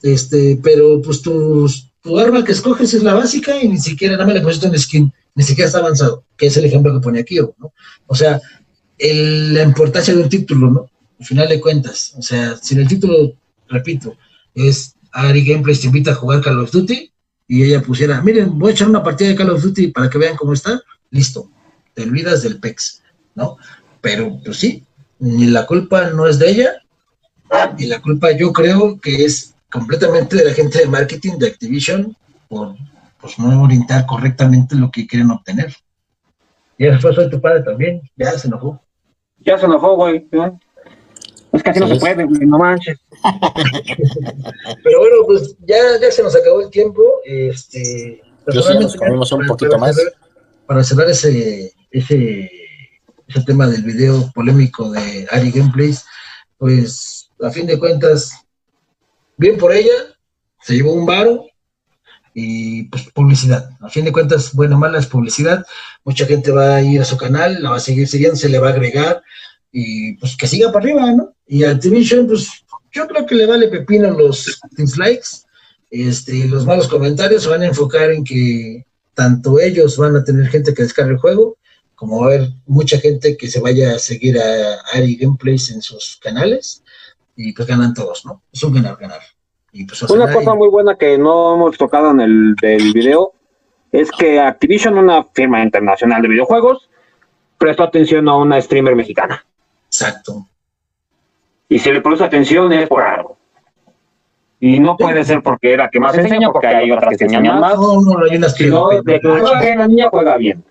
este, 0.02 0.60
pero 0.64 1.02
pues 1.02 1.22
tu, 1.22 1.70
tu 2.02 2.18
arma 2.18 2.43
que 2.46 2.54
escoges 2.54 2.93
es 2.93 3.04
la 3.04 3.14
básica 3.14 3.62
y 3.62 3.68
ni 3.68 3.78
siquiera, 3.78 4.14
nada 4.14 4.26
más 4.26 4.36
le 4.36 4.41
pusiste 4.41 4.68
un 4.68 4.80
skin, 4.80 5.14
ni 5.36 5.43
siquiera 5.43 5.68
está 5.68 5.80
avanzado, 5.80 6.24
que 6.38 6.48
es 6.48 6.56
el 6.56 6.66
ejemplo 6.66 6.93
que 6.93 7.04
pone 7.04 7.20
aquí, 7.20 7.36
¿no? 7.36 7.74
O 8.08 8.16
sea, 8.16 8.39
la 8.98 9.64
importancia 9.64 10.14
de 10.14 10.24
un 10.24 10.30
título, 10.30 10.72
¿no? 10.72 10.89
Al 11.20 11.26
final 11.26 11.47
de 11.47 11.61
cuentas, 11.61 12.13
o 12.18 12.22
sea, 12.22 12.57
si 12.57 12.78
el 12.78 12.88
título, 12.88 13.34
repito, 13.70 14.16
es 14.53 14.95
Ari 15.11 15.45
Gameplays 15.45 15.82
te 15.82 15.88
invita 15.88 16.11
a 16.11 16.16
jugar 16.16 16.41
Call 16.41 16.59
of 16.59 16.72
Duty 16.72 17.11
y 17.47 17.63
ella 17.63 17.82
pusiera, 17.82 18.22
miren, 18.22 18.57
voy 18.59 18.72
a 18.72 18.74
echar 18.74 18.89
una 18.89 19.03
partida 19.03 19.30
de 19.30 19.36
Call 19.36 19.51
of 19.51 19.63
Duty 19.63 19.88
para 19.88 20.09
que 20.09 20.18
vean 20.18 20.36
cómo 20.36 20.53
está, 20.53 20.82
listo, 21.09 21.49
te 21.93 22.03
olvidas 22.03 22.43
del 22.43 22.59
PEX, 22.59 23.01
¿no? 23.36 23.57
Pero, 24.01 24.39
pues 24.43 24.57
sí, 24.57 24.84
ni 25.20 25.45
la 25.47 25.66
culpa 25.66 26.09
no 26.09 26.28
es 26.28 26.38
de 26.38 26.49
ella, 26.49 26.70
y 27.78 27.86
la 27.86 28.01
culpa 28.01 28.32
yo 28.32 28.51
creo 28.51 28.99
que 28.99 29.24
es 29.24 29.55
completamente 29.72 30.36
de 30.36 30.45
la 30.45 30.53
gente 30.53 30.80
de 30.80 30.88
marketing 30.88 31.38
de 31.38 31.47
Activision 31.47 32.16
por 32.47 32.76
pues, 33.20 33.39
no 33.39 33.63
orientar 33.63 34.05
correctamente 34.05 34.76
lo 34.76 34.91
que 34.91 35.07
quieren 35.07 35.32
obtener. 35.32 35.74
Y 36.78 36.88
eso 36.88 37.13
fue 37.13 37.30
tu 37.30 37.39
padre 37.39 37.63
también, 37.63 38.01
ya 38.16 38.38
se 38.38 38.47
enojó. 38.47 38.82
Ya 39.39 39.57
se 39.57 39.66
enojó, 39.66 39.95
güey. 39.95 40.28
Es 41.56 41.64
que 41.64 41.70
así 41.70 41.80
no 41.80 41.88
se 41.88 41.95
puede, 41.95 42.24
güey, 42.26 42.45
no 42.45 42.58
manches. 42.58 42.99
Pero 44.84 44.99
bueno, 44.99 45.16
pues 45.26 45.56
ya, 45.66 45.78
ya 46.01 46.12
se 46.12 46.24
nos 46.24 46.36
acabó 46.36 46.62
el 46.62 46.70
tiempo. 46.70 47.03
Este, 47.26 48.22
Yo 48.53 48.62
sí, 48.62 48.74
nos 48.78 48.95
comimos 48.95 49.32
un 49.32 49.47
poquito 49.47 49.78
más. 49.78 49.95
para 50.66 50.84
cerrar 50.84 51.10
ese, 51.10 51.74
ese, 51.91 52.51
ese 53.28 53.41
tema 53.45 53.68
del 53.68 53.84
video 53.84 54.32
polémico 54.34 54.91
de 54.91 55.28
Ari 55.32 55.51
Gameplays, 55.51 56.06
pues 56.58 57.30
a 57.41 57.49
fin 57.49 57.66
de 57.66 57.80
cuentas, 57.80 58.32
bien 59.38 59.58
por 59.58 59.74
ella, 59.74 59.93
se 60.62 60.76
llevó 60.76 60.93
un 60.93 61.06
varo, 61.06 61.45
y 62.38 62.84
pues 62.84 63.10
publicidad. 63.14 63.70
A 63.80 63.89
fin 63.89 64.03
de 64.03 64.12
cuentas, 64.12 64.53
bueno, 64.53 64.78
mala 64.78 64.99
es 64.99 65.08
publicidad. 65.08 65.66
Mucha 66.03 66.26
gente 66.26 66.51
va 66.51 66.76
a 66.76 66.82
ir 66.82 66.99
a 67.01 67.06
su 67.06 67.16
canal, 67.18 67.64
la 67.64 67.72
va 67.72 67.78
a 67.78 67.80
seguir 67.80 68.08
siguiendo, 68.08 68.36
se 68.36 68.49
le 68.49 68.60
va 68.60 68.68
a 68.68 68.72
agregar 68.74 69.24
y 69.72 70.14
pues 70.18 70.36
que 70.38 70.47
siga 70.47 70.72
para 70.72 70.86
arriba, 70.86 71.12
¿no? 71.12 71.35
Y 71.48 71.64
Activision, 71.64 72.28
pues 72.28 72.50
yo 72.91 73.08
creo 73.08 73.26
que 73.26 73.36
le 73.36 73.46
vale 73.46 73.68
pepino 73.68 74.12
los 74.12 74.60
dislikes, 74.72 75.46
este, 75.91 76.48
los 76.48 76.66
malos 76.66 76.88
comentarios 76.88 77.43
se 77.43 77.50
van 77.50 77.62
a 77.62 77.68
enfocar 77.68 78.12
en 78.12 78.24
que 78.24 78.86
tanto 79.14 79.60
ellos 79.60 79.98
van 79.98 80.16
a 80.16 80.24
tener 80.24 80.48
gente 80.48 80.74
que 80.74 80.84
descargue 80.84 81.14
el 81.14 81.20
juego, 81.20 81.58
como 81.96 82.20
va 82.20 82.26
a 82.26 82.30
haber 82.36 82.50
mucha 82.66 83.00
gente 83.00 83.38
que 83.38 83.48
se 83.48 83.62
vaya 83.62 83.96
a 83.96 84.00
seguir 84.00 84.38
a 84.39 84.80
Ari 84.93 85.16
Gameplays 85.16 85.72
en 85.72 85.82
sus 85.82 86.18
canales, 86.22 86.84
y 87.36 87.54
pues 87.54 87.68
ganan 87.68 87.93
todos, 87.93 88.26
¿no? 88.26 88.41
Es 88.52 88.64
un 88.64 88.74
ganar-ganar. 88.74 89.22
Pues, 89.88 90.04
una 90.04 90.32
cosa 90.32 90.54
muy 90.54 90.70
buena 90.70 90.96
que 90.96 91.18
no 91.18 91.56
hemos 91.56 91.78
tocado 91.78 92.12
en 92.12 92.22
el 92.22 92.56
del 92.56 92.93
video 92.93 93.34
es 93.91 94.10
que 94.10 94.39
Activision, 94.39 94.98
una 94.98 95.24
firma 95.24 95.62
internacional 95.62 96.22
de 96.22 96.30
videojuegos, 96.30 96.89
prestó 97.58 97.84
atención 97.84 98.28
a 98.30 98.38
una 98.38 98.62
streamer 98.62 98.96
mexicana. 98.96 99.46
Exacto. 99.88 100.48
Y 101.70 101.80
si 101.80 101.91
le 101.91 102.01
puso 102.01 102.24
atención 102.24 102.72
es 102.74 102.88
por 102.88 103.01
algo. 103.01 103.38
Y 104.59 104.80
no 104.80 104.97
puede 104.97 105.24
ser 105.24 105.41
porque 105.41 105.74
era 105.74 105.89
que 105.89 105.99
más 105.99 106.18
enseña, 106.18 106.49
porque 106.49 106.68
hay 106.68 106.91
otras 106.91 107.18
que 107.18 107.26
enseñan 107.26 107.59
más. 107.59 107.76
No, 107.76 108.01
no, 108.01 108.24
hay 108.24 108.38
unas 108.38 108.53
que 108.55 108.68
no. 108.68 108.89
De 108.89 109.20
que 109.20 109.76
la 109.76 109.88
niña 109.88 110.07
juega 110.09 110.38
bien. 110.38 110.63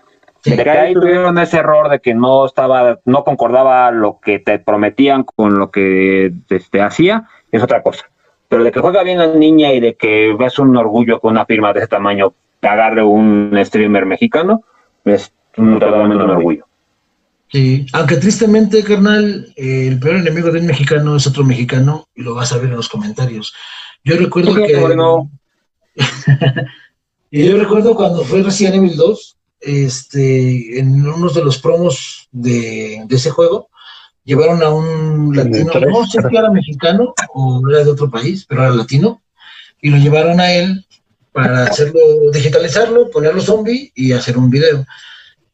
De 0.45 0.63
que 0.63 0.71
ahí 0.71 0.95
tuvieron 0.95 1.39
ese 1.39 1.59
error 1.59 1.89
de 1.89 2.01
que 2.01 2.15
no 2.15 2.45
estaba, 2.45 2.99
no 3.05 3.25
concordaba 3.25 3.91
lo 3.91 4.21
que 4.21 4.39
te 4.39 4.59
prometían 4.59 5.25
con 5.25 5.59
lo 5.59 5.71
que 5.71 6.33
este, 6.51 6.83
hacía, 6.83 7.29
es 7.51 7.63
otra 7.63 7.83
cosa. 7.83 8.07
Pero 8.49 8.63
de 8.63 8.71
que 8.71 8.81
juega 8.81 9.03
bien 9.03 9.19
la 9.19 9.29
niña 9.29 9.73
y 9.73 9.81
de 9.81 9.95
que 9.95 10.35
ves 10.39 10.59
un 10.59 10.77
orgullo 10.77 11.19
con 11.19 11.33
una 11.33 11.47
firma 11.47 11.73
de 11.73 11.81
ese 11.81 11.89
tamaño 11.89 12.35
te 12.61 12.69
agarre 12.69 13.03
un 13.03 13.57
streamer 13.63 14.07
mexicano, 14.07 14.65
es 15.05 15.33
un, 15.57 15.79
totalmente 15.79 16.25
un 16.25 16.31
orgullo. 16.31 16.67
Sí, 17.55 17.87
aunque 17.93 18.17
tristemente, 18.17 18.83
carnal, 18.83 19.53
el 19.55 20.01
peor 20.01 20.17
enemigo 20.17 20.51
del 20.51 20.65
mexicano 20.65 21.15
es 21.15 21.25
otro 21.29 21.45
mexicano 21.45 22.09
y 22.13 22.23
lo 22.23 22.35
vas 22.35 22.53
a 22.53 22.57
ver 22.57 22.71
en 22.71 22.75
los 22.75 22.89
comentarios. 22.89 23.55
Yo 24.03 24.17
recuerdo 24.17 24.57
que... 24.57 24.75
y 27.31 27.49
yo 27.49 27.57
recuerdo 27.57 27.95
cuando 27.95 28.25
fue 28.25 28.43
Resident 28.43 28.75
Evil 28.75 28.97
2, 28.97 29.37
este, 29.61 30.81
en 30.81 31.07
uno 31.07 31.29
de 31.29 31.45
los 31.45 31.59
promos 31.59 32.29
de, 32.33 33.05
de 33.07 33.17
ese 33.17 33.31
juego, 33.31 33.69
llevaron 34.25 34.61
a 34.61 34.71
un 34.71 35.37
latino, 35.37 35.71
no 35.93 36.07
sé 36.07 36.19
si 36.29 36.37
era 36.37 36.51
mexicano 36.51 37.15
o 37.35 37.63
era 37.71 37.85
de 37.85 37.91
otro 37.93 38.11
país, 38.11 38.45
pero 38.49 38.65
era 38.65 38.75
latino, 38.75 39.23
y 39.81 39.91
lo 39.91 39.99
llevaron 39.99 40.41
a 40.41 40.53
él 40.53 40.85
para 41.31 41.67
hacerlo, 41.67 42.01
digitalizarlo, 42.33 43.11
ponerlo 43.11 43.41
zombie 43.41 43.93
y 43.95 44.11
hacer 44.11 44.37
un 44.37 44.51
video. 44.51 44.85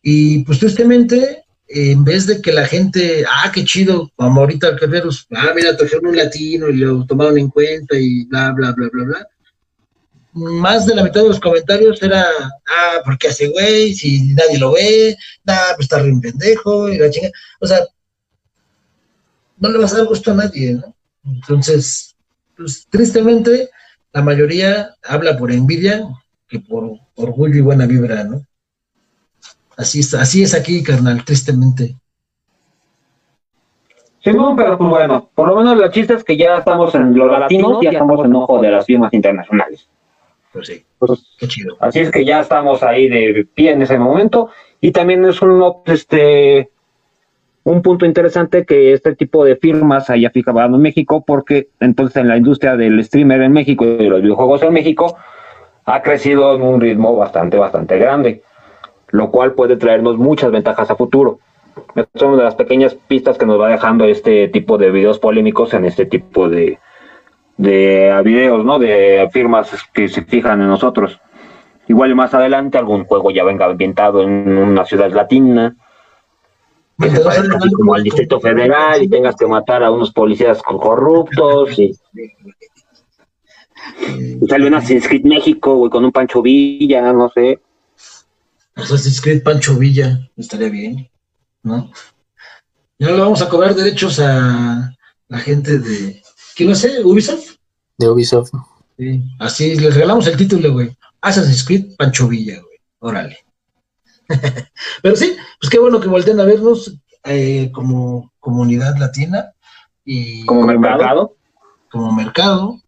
Y 0.01 0.45
pues 0.45 0.59
tristemente, 0.59 1.45
en 1.73 2.03
vez 2.03 2.27
de 2.27 2.43
que 2.43 2.53
la 2.53 2.67
gente, 2.67 3.25
ah, 3.31 3.51
qué 3.55 3.65
chido, 3.65 4.11
como 4.17 4.41
ahorita 4.41 4.73
Guerreros, 4.73 5.29
ah, 5.31 5.53
mira, 5.55 5.77
trajeron 5.77 6.09
un 6.09 6.17
latino 6.17 6.69
y 6.69 6.79
lo 6.79 7.07
tomaron 7.07 7.39
en 7.39 7.49
cuenta 7.49 7.97
y 7.97 8.25
bla, 8.25 8.51
bla, 8.51 8.73
bla, 8.73 8.89
bla, 8.93 9.05
bla. 9.05 9.29
Más 10.33 10.85
de 10.87 10.97
la 10.97 11.05
mitad 11.05 11.23
de 11.23 11.29
los 11.29 11.39
comentarios 11.39 12.03
era, 12.03 12.27
ah, 12.67 13.03
¿por 13.05 13.17
qué 13.19 13.29
hace 13.29 13.49
güey? 13.49 13.95
Si 13.95 14.33
nadie 14.35 14.59
lo 14.59 14.73
ve, 14.73 15.17
nah, 15.45 15.75
pues 15.77 15.85
está 15.85 16.01
re 16.01 16.11
un 16.11 16.21
pendejo 16.21 16.89
y 16.89 16.99
la 16.99 17.09
chinga. 17.09 17.31
O 17.61 17.67
sea, 17.67 17.79
no 19.59 19.69
le 19.69 19.79
vas 19.79 19.93
a 19.93 19.99
dar 19.99 20.07
gusto 20.07 20.33
a 20.33 20.35
nadie, 20.35 20.73
¿no? 20.73 20.97
Entonces, 21.25 22.17
pues 22.57 22.85
tristemente, 22.91 23.71
la 24.13 24.23
mayoría 24.23 24.97
habla 25.05 25.37
por 25.37 25.53
envidia 25.53 26.05
que 26.49 26.59
por 26.59 26.99
orgullo 27.15 27.59
y 27.59 27.61
buena 27.61 27.87
vibra, 27.87 28.25
¿no? 28.25 28.45
Así 29.81 30.01
es, 30.01 30.13
así 30.13 30.43
es 30.43 30.55
aquí, 30.55 30.83
carnal, 30.83 31.25
tristemente. 31.25 31.95
Sí, 34.23 34.31
no, 34.31 34.55
pero 34.55 34.77
pues 34.77 34.91
bueno, 34.91 35.31
por 35.35 35.49
lo 35.49 35.57
menos 35.57 35.79
la 35.79 35.91
chiste 35.91 36.13
es 36.13 36.23
que 36.23 36.37
ya 36.37 36.59
estamos 36.59 36.95
en 36.95 37.17
los 37.17 37.31
latinos, 37.31 37.79
ya 37.81 37.89
estamos 37.89 38.23
en 38.23 38.35
ojo 38.35 38.61
de 38.61 38.71
las 38.71 38.85
firmas 38.85 39.11
internacionales. 39.15 39.89
Pues 40.53 40.67
sí, 40.67 40.85
pues, 40.99 41.35
qué 41.39 41.49
chido. 41.49 41.79
Así 41.81 42.01
es 42.01 42.11
que 42.11 42.27
ya 42.27 42.41
estamos 42.41 42.83
ahí 42.83 43.09
de 43.09 43.49
pie 43.55 43.71
en 43.71 43.81
ese 43.81 43.99
momento 43.99 44.51
y 44.83 44.93
también 44.93 45.25
es 45.25 45.41
un, 45.41 45.65
este, 45.87 46.69
un 47.65 47.81
punto 47.81 48.05
interesante 48.05 48.67
que 48.67 48.93
este 48.93 49.17
tipo 49.17 49.47
de 49.47 49.57
firmas 49.57 50.11
haya 50.11 50.29
fijado 50.29 50.61
en 50.63 50.77
México, 50.77 51.25
porque 51.27 51.69
entonces 51.81 52.19
en 52.19 52.29
la 52.29 52.37
industria 52.37 52.77
del 52.77 53.03
streamer 53.03 53.41
en 53.41 53.53
México 53.53 53.87
y 53.87 53.97
de 53.97 54.11
los 54.11 54.21
videojuegos 54.21 54.63
en 54.63 54.75
México 54.75 55.17
ha 55.87 56.03
crecido 56.03 56.55
en 56.55 56.61
un 56.61 56.83
ritmo 56.83 57.17
bastante, 57.17 57.57
bastante 57.57 57.97
grande, 57.97 58.43
lo 59.11 59.31
cual 59.31 59.53
puede 59.53 59.77
traernos 59.77 60.17
muchas 60.17 60.51
ventajas 60.51 60.91
a 60.91 60.97
futuro. 60.97 61.39
Son 62.15 62.37
de 62.37 62.45
las 62.45 62.55
pequeñas 62.55 62.95
pistas 62.95 63.39
que 63.39 63.47
nos 63.47 63.61
va 63.61 63.69
dejando 63.69 64.05
este 64.05 64.49
tipo 64.49 64.79
de 64.79 64.91
videos 64.91 65.19
polémicos 65.19 65.73
en 65.75 65.85
este 65.85 66.07
tipo 66.07 66.49
de, 66.49 66.79
de 67.57 68.21
videos, 68.25 68.65
¿no? 68.65 68.79
De 68.79 69.29
firmas 69.33 69.71
que 69.93 70.09
se 70.09 70.23
fijan 70.23 70.61
en 70.61 70.69
nosotros. 70.69 71.21
Igual 71.89 72.15
más 72.15 72.35
adelante 72.35 72.79
algún 72.79 73.05
juego 73.05 73.31
ya 73.31 73.45
venga 73.45 73.67
ambientado 73.67 74.23
en 74.23 74.57
una 74.57 74.85
ciudad 74.85 75.11
latina, 75.11 75.75
que 77.01 77.11
se 77.11 77.21
parezca 77.21 77.57
así 77.57 77.71
como 77.73 77.95
al 77.95 78.03
Distrito 78.03 78.41
Federal 78.41 79.03
y 79.03 79.09
tengas 79.09 79.35
que 79.37 79.47
matar 79.47 79.83
a 79.83 79.91
unos 79.91 80.13
policías 80.13 80.63
corruptos 80.63 81.79
y, 81.79 81.93
y 84.41 84.47
sale 84.47 84.67
un 84.67 84.75
Assassin's 84.75 85.09
Creed 85.09 85.25
México, 85.25 85.89
con 85.89 86.05
un 86.05 86.13
Pancho 86.13 86.43
Villa, 86.43 87.13
no 87.13 87.29
sé. 87.31 87.59
Assassin's 88.83 89.21
Creed 89.21 89.43
Pancho 89.43 89.77
Villa, 89.77 90.29
estaría 90.37 90.69
bien, 90.69 91.11
¿no? 91.63 91.91
Ya 92.99 93.09
no 93.09 93.17
le 93.17 93.23
vamos 93.23 93.43
a 93.43 93.49
cobrar 93.49 93.75
derechos 93.75 94.19
a 94.21 94.95
la 95.29 95.39
gente 95.39 95.79
de, 95.79 96.23
¿quién 96.55 96.69
lo 96.69 96.75
hace? 96.75 97.03
¿Ubisoft? 97.05 97.57
De 97.97 98.09
Ubisoft. 98.09 98.51
Sí, 98.99 99.23
así 99.39 99.75
les 99.77 99.95
regalamos 99.95 100.27
el 100.27 100.37
título, 100.37 100.73
güey. 100.73 100.95
Assassin's 101.21 101.65
Creed 101.65 101.97
Pancho 101.97 102.29
Villa, 102.29 102.61
güey. 102.61 102.79
Órale. 102.99 103.39
Pero 105.03 105.17
sí, 105.17 105.37
pues 105.61 105.71
qué 105.71 105.79
bueno 105.79 106.01
que 106.01 106.09
volteen 106.09 106.41
a 106.41 106.45
vernos 106.45 106.95
eh, 107.25 107.71
como 107.73 108.33
comunidad 108.41 108.97
latina 108.99 109.53
y 110.05 110.45
como 110.47 110.67
mercado. 110.67 111.37
Como 111.91 112.13
mercado. 112.13 112.81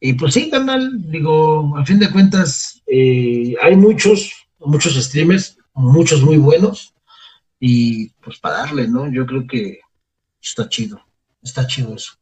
Y 0.00 0.14
pues 0.14 0.34
sí, 0.34 0.50
canal, 0.50 0.90
digo, 1.10 1.76
a 1.78 1.84
fin 1.84 1.98
de 1.98 2.10
cuentas, 2.10 2.82
eh, 2.86 3.54
hay 3.62 3.76
muchos, 3.76 4.43
muchos 4.64 4.94
streamers, 4.94 5.56
muchos 5.74 6.22
muy 6.22 6.36
buenos, 6.36 6.94
y 7.58 8.10
pues 8.22 8.38
para 8.38 8.58
darle, 8.58 8.88
¿no? 8.88 9.10
Yo 9.10 9.26
creo 9.26 9.46
que 9.46 9.80
está 10.42 10.68
chido, 10.68 11.00
está 11.42 11.66
chido 11.66 11.94
eso, 11.94 12.12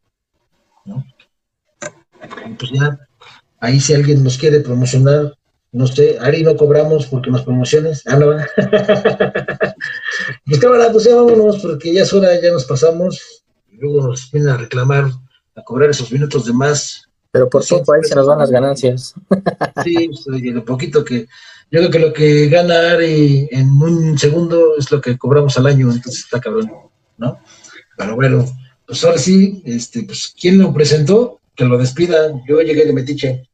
¿no? 0.84 1.04
Y 2.46 2.54
pues 2.54 2.70
ya, 2.72 2.98
ahí 3.60 3.80
si 3.80 3.94
alguien 3.94 4.22
nos 4.22 4.38
quiere 4.38 4.60
promocionar, 4.60 5.36
no 5.72 5.86
sé, 5.86 6.18
Ari 6.20 6.42
no 6.42 6.56
cobramos 6.56 7.06
porque 7.06 7.30
nos 7.30 7.42
promociones, 7.42 8.02
ah, 8.06 8.16
no, 8.16 8.26
pues 10.44 10.60
cámara, 10.60 10.92
pues 10.92 11.04
ya 11.04 11.16
vámonos 11.16 11.58
porque 11.60 11.92
ya 11.92 12.02
es 12.02 12.12
hora, 12.12 12.40
ya 12.40 12.52
nos 12.52 12.64
pasamos, 12.64 13.44
y 13.70 13.76
luego 13.78 14.08
nos 14.08 14.30
vienen 14.30 14.50
a 14.50 14.58
reclamar, 14.58 15.10
a 15.56 15.62
cobrar 15.62 15.90
esos 15.90 16.12
minutos 16.12 16.44
de 16.44 16.52
más, 16.52 17.08
Pero 17.30 17.48
por 17.48 17.66
poco 17.66 17.94
ahí 17.94 18.02
se 18.04 18.14
nos 18.14 18.26
van 18.26 18.38
las 18.38 18.50
ganancias. 18.50 19.14
Sí, 19.82 20.08
pues, 20.08 20.28
oye, 20.28 20.52
lo 20.52 20.64
poquito 20.64 21.04
que. 21.04 21.26
Yo 21.72 21.80
creo 21.80 21.90
que 21.90 21.98
lo 21.98 22.12
que 22.12 22.48
gana 22.50 22.92
Ari 22.92 23.48
en 23.50 23.70
un 23.80 24.18
segundo 24.18 24.76
es 24.76 24.92
lo 24.92 25.00
que 25.00 25.16
cobramos 25.16 25.56
al 25.56 25.66
año, 25.66 25.90
entonces 25.90 26.24
está 26.24 26.38
cabrón, 26.38 26.70
¿no? 27.16 27.38
Pero 27.96 28.14
bueno, 28.14 28.44
pues 28.86 29.02
ahora 29.04 29.16
sí, 29.16 29.62
este, 29.64 30.02
pues, 30.02 30.34
¿quién 30.38 30.58
lo 30.58 30.74
presentó? 30.74 31.40
Que 31.56 31.64
lo 31.64 31.78
despida. 31.78 32.30
Yo 32.46 32.60
llegué 32.60 32.84
de 32.84 32.92
Metiche. 32.92 33.48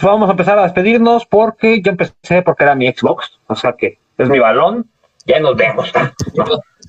Vamos 0.00 0.28
a 0.28 0.32
empezar 0.32 0.56
a 0.60 0.62
despedirnos 0.62 1.26
porque 1.26 1.82
yo 1.82 1.90
empecé 1.90 2.42
porque 2.42 2.62
era 2.62 2.76
mi 2.76 2.86
Xbox, 2.86 3.32
o 3.48 3.56
sea 3.56 3.72
que 3.72 3.98
es 4.16 4.28
mi 4.28 4.38
balón. 4.38 4.88
Ya 5.26 5.40
nos 5.40 5.56
vemos. 5.56 5.92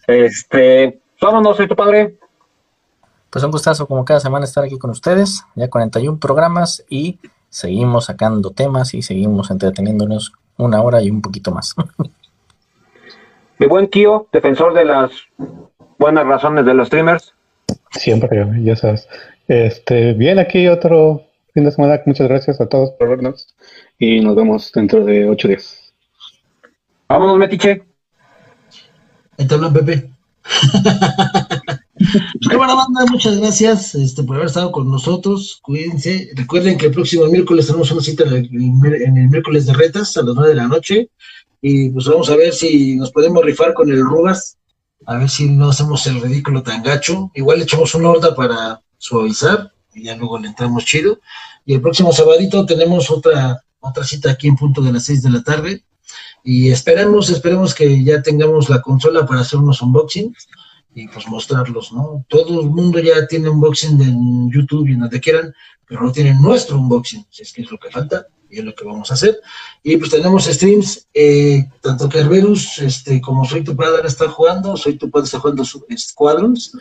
Este, 0.07 0.99
vámonos, 1.21 1.57
soy 1.57 1.67
tu 1.67 1.75
padre. 1.75 2.17
Pues 3.29 3.43
un 3.43 3.51
gustazo 3.51 3.85
como 3.85 4.05
cada 4.05 4.19
semana 4.19 4.45
estar 4.45 4.63
aquí 4.63 4.79
con 4.79 4.89
ustedes. 4.89 5.43
Ya 5.55 5.69
41 5.69 6.19
programas 6.19 6.83
y 6.89 7.19
seguimos 7.49 8.05
sacando 8.05 8.51
temas 8.51 8.93
y 8.93 9.01
seguimos 9.01 9.51
entreteniéndonos 9.51 10.33
una 10.57 10.81
hora 10.81 11.01
y 11.01 11.09
un 11.09 11.21
poquito 11.21 11.51
más. 11.51 11.75
Mi 13.59 13.67
buen 13.67 13.87
Kio, 13.87 14.27
defensor 14.31 14.73
de 14.73 14.85
las 14.85 15.11
buenas 15.97 16.25
razones 16.25 16.65
de 16.65 16.73
los 16.73 16.87
streamers. 16.87 17.33
Siempre, 17.91 18.47
ya 18.63 18.75
sabes. 18.75 19.07
Este, 19.47 20.13
bien, 20.13 20.39
aquí 20.39 20.67
otro 20.67 21.23
fin 21.53 21.65
de 21.65 21.71
semana. 21.71 22.01
Muchas 22.05 22.27
gracias 22.27 22.61
a 22.61 22.67
todos 22.67 22.91
por 22.91 23.09
vernos 23.09 23.53
y 23.97 24.21
nos 24.21 24.35
vemos 24.35 24.71
dentro 24.71 25.03
de 25.03 25.27
ocho 25.27 25.47
días. 25.47 25.91
Vámonos, 27.09 27.37
Metiche. 27.37 27.83
Ahí 29.37 29.47
te 29.47 29.55
hablan, 29.55 29.73
Pepe. 29.73 30.09
Pues 32.11 32.49
qué 32.49 32.55
buena 32.55 32.75
banda, 32.75 33.05
muchas 33.11 33.37
gracias 33.37 33.93
este, 33.93 34.23
por 34.23 34.35
haber 34.35 34.47
estado 34.47 34.71
con 34.71 34.89
nosotros. 34.89 35.59
Cuídense. 35.61 36.29
Recuerden 36.33 36.77
que 36.77 36.87
el 36.87 36.91
próximo 36.91 37.25
miércoles 37.25 37.67
tenemos 37.67 37.91
una 37.91 38.01
cita 38.01 38.23
en 38.23 38.33
el, 38.33 39.29
miércoles 39.29 39.65
de 39.65 39.73
retas 39.73 40.15
a 40.17 40.23
las 40.23 40.33
9 40.35 40.49
de 40.49 40.55
la 40.55 40.67
noche. 40.67 41.09
Y 41.61 41.89
pues 41.89 42.05
vamos 42.05 42.29
a 42.29 42.35
ver 42.35 42.53
si 42.53 42.95
nos 42.95 43.11
podemos 43.11 43.43
rifar 43.43 43.73
con 43.73 43.91
el 43.91 44.01
Rugas. 44.01 44.57
A 45.05 45.17
ver 45.17 45.29
si 45.29 45.49
no 45.49 45.69
hacemos 45.69 46.05
el 46.07 46.21
ridículo 46.21 46.63
tan 46.63 46.81
gacho. 46.81 47.31
Igual 47.35 47.59
le 47.59 47.65
echamos 47.65 47.93
una 47.95 48.09
horda 48.09 48.35
para 48.35 48.81
suavizar 48.97 49.71
y 49.93 50.03
ya 50.03 50.15
luego 50.15 50.39
le 50.39 50.47
entramos 50.47 50.85
chido. 50.85 51.19
Y 51.65 51.73
el 51.73 51.81
próximo 51.81 52.11
sabadito 52.11 52.65
tenemos 52.65 53.11
otra, 53.11 53.61
otra 53.79 54.03
cita 54.03 54.31
aquí 54.31 54.47
en 54.47 54.55
punto 54.55 54.81
de 54.81 54.93
las 54.93 55.05
6 55.05 55.23
de 55.23 55.29
la 55.29 55.43
tarde. 55.43 55.83
Y 56.43 56.71
esperemos, 56.71 57.29
esperemos 57.29 57.75
que 57.75 58.03
ya 58.03 58.21
tengamos 58.21 58.69
la 58.69 58.81
consola 58.81 59.25
para 59.25 59.41
hacer 59.41 59.59
unos 59.59 59.81
unboxings 59.81 60.47
y 60.93 61.07
pues 61.07 61.27
mostrarlos, 61.27 61.91
¿no? 61.93 62.25
Todo 62.27 62.61
el 62.61 62.69
mundo 62.69 62.99
ya 62.99 63.27
tiene 63.27 63.49
unboxing 63.49 64.01
en 64.01 64.51
YouTube 64.51 64.87
y 64.87 64.93
en 64.93 64.99
donde 65.01 65.19
quieran, 65.19 65.53
pero 65.87 66.03
no 66.03 66.11
tienen 66.11 66.41
nuestro 66.41 66.77
unboxing, 66.77 67.25
si 67.29 67.43
es 67.43 67.53
que 67.53 67.61
es 67.61 67.71
lo 67.71 67.77
que 67.77 67.91
falta 67.91 68.27
y 68.49 68.59
es 68.59 68.65
lo 68.65 68.73
que 68.73 68.85
vamos 68.85 69.11
a 69.11 69.13
hacer. 69.13 69.39
Y 69.83 69.97
pues 69.97 70.11
tenemos 70.11 70.45
streams, 70.45 71.07
eh, 71.13 71.67
tanto 71.81 72.09
Kerberus 72.09 72.79
este, 72.79 73.21
como 73.21 73.45
Soy 73.45 73.63
tu 73.63 73.75
Padre 73.75 74.07
está 74.07 74.27
jugando, 74.29 74.75
Soy 74.75 74.97
tu 74.97 75.09
Padre 75.09 75.25
está 75.25 75.39
jugando 75.39 75.63
Squadrons, 75.63 76.71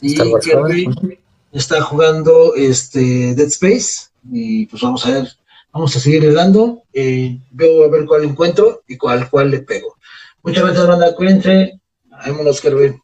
y 0.00 0.12
Star 0.12 0.26
Wars 0.28 0.46
Kerber 0.46 0.80
Squadrons. 0.80 1.18
está 1.52 1.82
jugando 1.82 2.54
este, 2.54 3.34
Dead 3.34 3.48
Space, 3.48 4.08
y 4.30 4.66
pues 4.66 4.82
vamos 4.82 5.04
a 5.06 5.12
ver, 5.12 5.28
vamos 5.72 5.94
a 5.94 6.00
seguir 6.00 6.32
dando, 6.32 6.82
eh, 6.92 7.38
veo 7.50 7.84
a 7.84 7.88
ver 7.88 8.06
cuál 8.06 8.24
encuentro 8.24 8.82
y 8.88 8.96
cuál, 8.96 9.28
cuál 9.28 9.50
le 9.50 9.60
pego. 9.60 9.96
Muchas 10.42 10.64
gracias, 10.64 10.86
banda, 10.86 11.14
cuídense, 11.14 11.80
vámonos, 12.10 12.60
Kerber. 12.60 12.96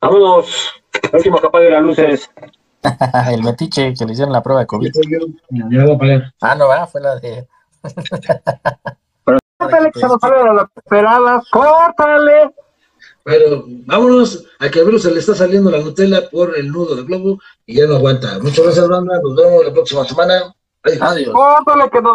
Vámonos. 0.00 0.74
Último 1.12 1.38
capaz 1.38 1.60
de 1.60 1.70
las 1.70 1.82
luces. 1.82 2.30
el 3.32 3.42
metiche 3.42 3.94
que 3.94 4.04
le 4.04 4.12
hicieron 4.12 4.32
la 4.32 4.42
prueba 4.42 4.60
de 4.60 4.66
COVID. 4.66 4.90
Ah, 6.40 6.54
no, 6.54 6.70
ah, 6.70 6.86
fue 6.86 7.00
la 7.00 7.16
de. 7.16 7.46
Córtale, 9.58 9.90
que 9.90 10.00
se 10.00 10.06
nos 10.06 10.20
salen 10.20 10.56
las 10.56 10.66
peladas. 10.88 11.44
Córtale. 11.50 12.50
Pero 13.24 13.64
vámonos, 13.66 14.44
a 14.60 14.68
que 14.68 14.80
a 14.80 14.84
Bruce 14.84 15.08
se 15.08 15.14
le 15.14 15.20
está 15.20 15.34
saliendo 15.34 15.70
la 15.70 15.78
Nutella 15.78 16.30
por 16.30 16.56
el 16.56 16.70
nudo 16.70 16.94
del 16.94 17.06
globo 17.06 17.40
y 17.64 17.76
ya 17.76 17.86
no 17.86 17.96
aguanta. 17.96 18.38
Muchas 18.40 18.64
gracias, 18.64 18.88
banda. 18.88 19.18
Nos 19.20 19.34
vemos 19.34 19.64
la 19.64 19.72
próxima 19.72 20.04
semana. 20.04 20.54
Adiós. 20.84 21.02
Adiós. 21.02 21.34
Córtale, 21.34 21.90
que 21.90 22.00
nos 22.02 22.14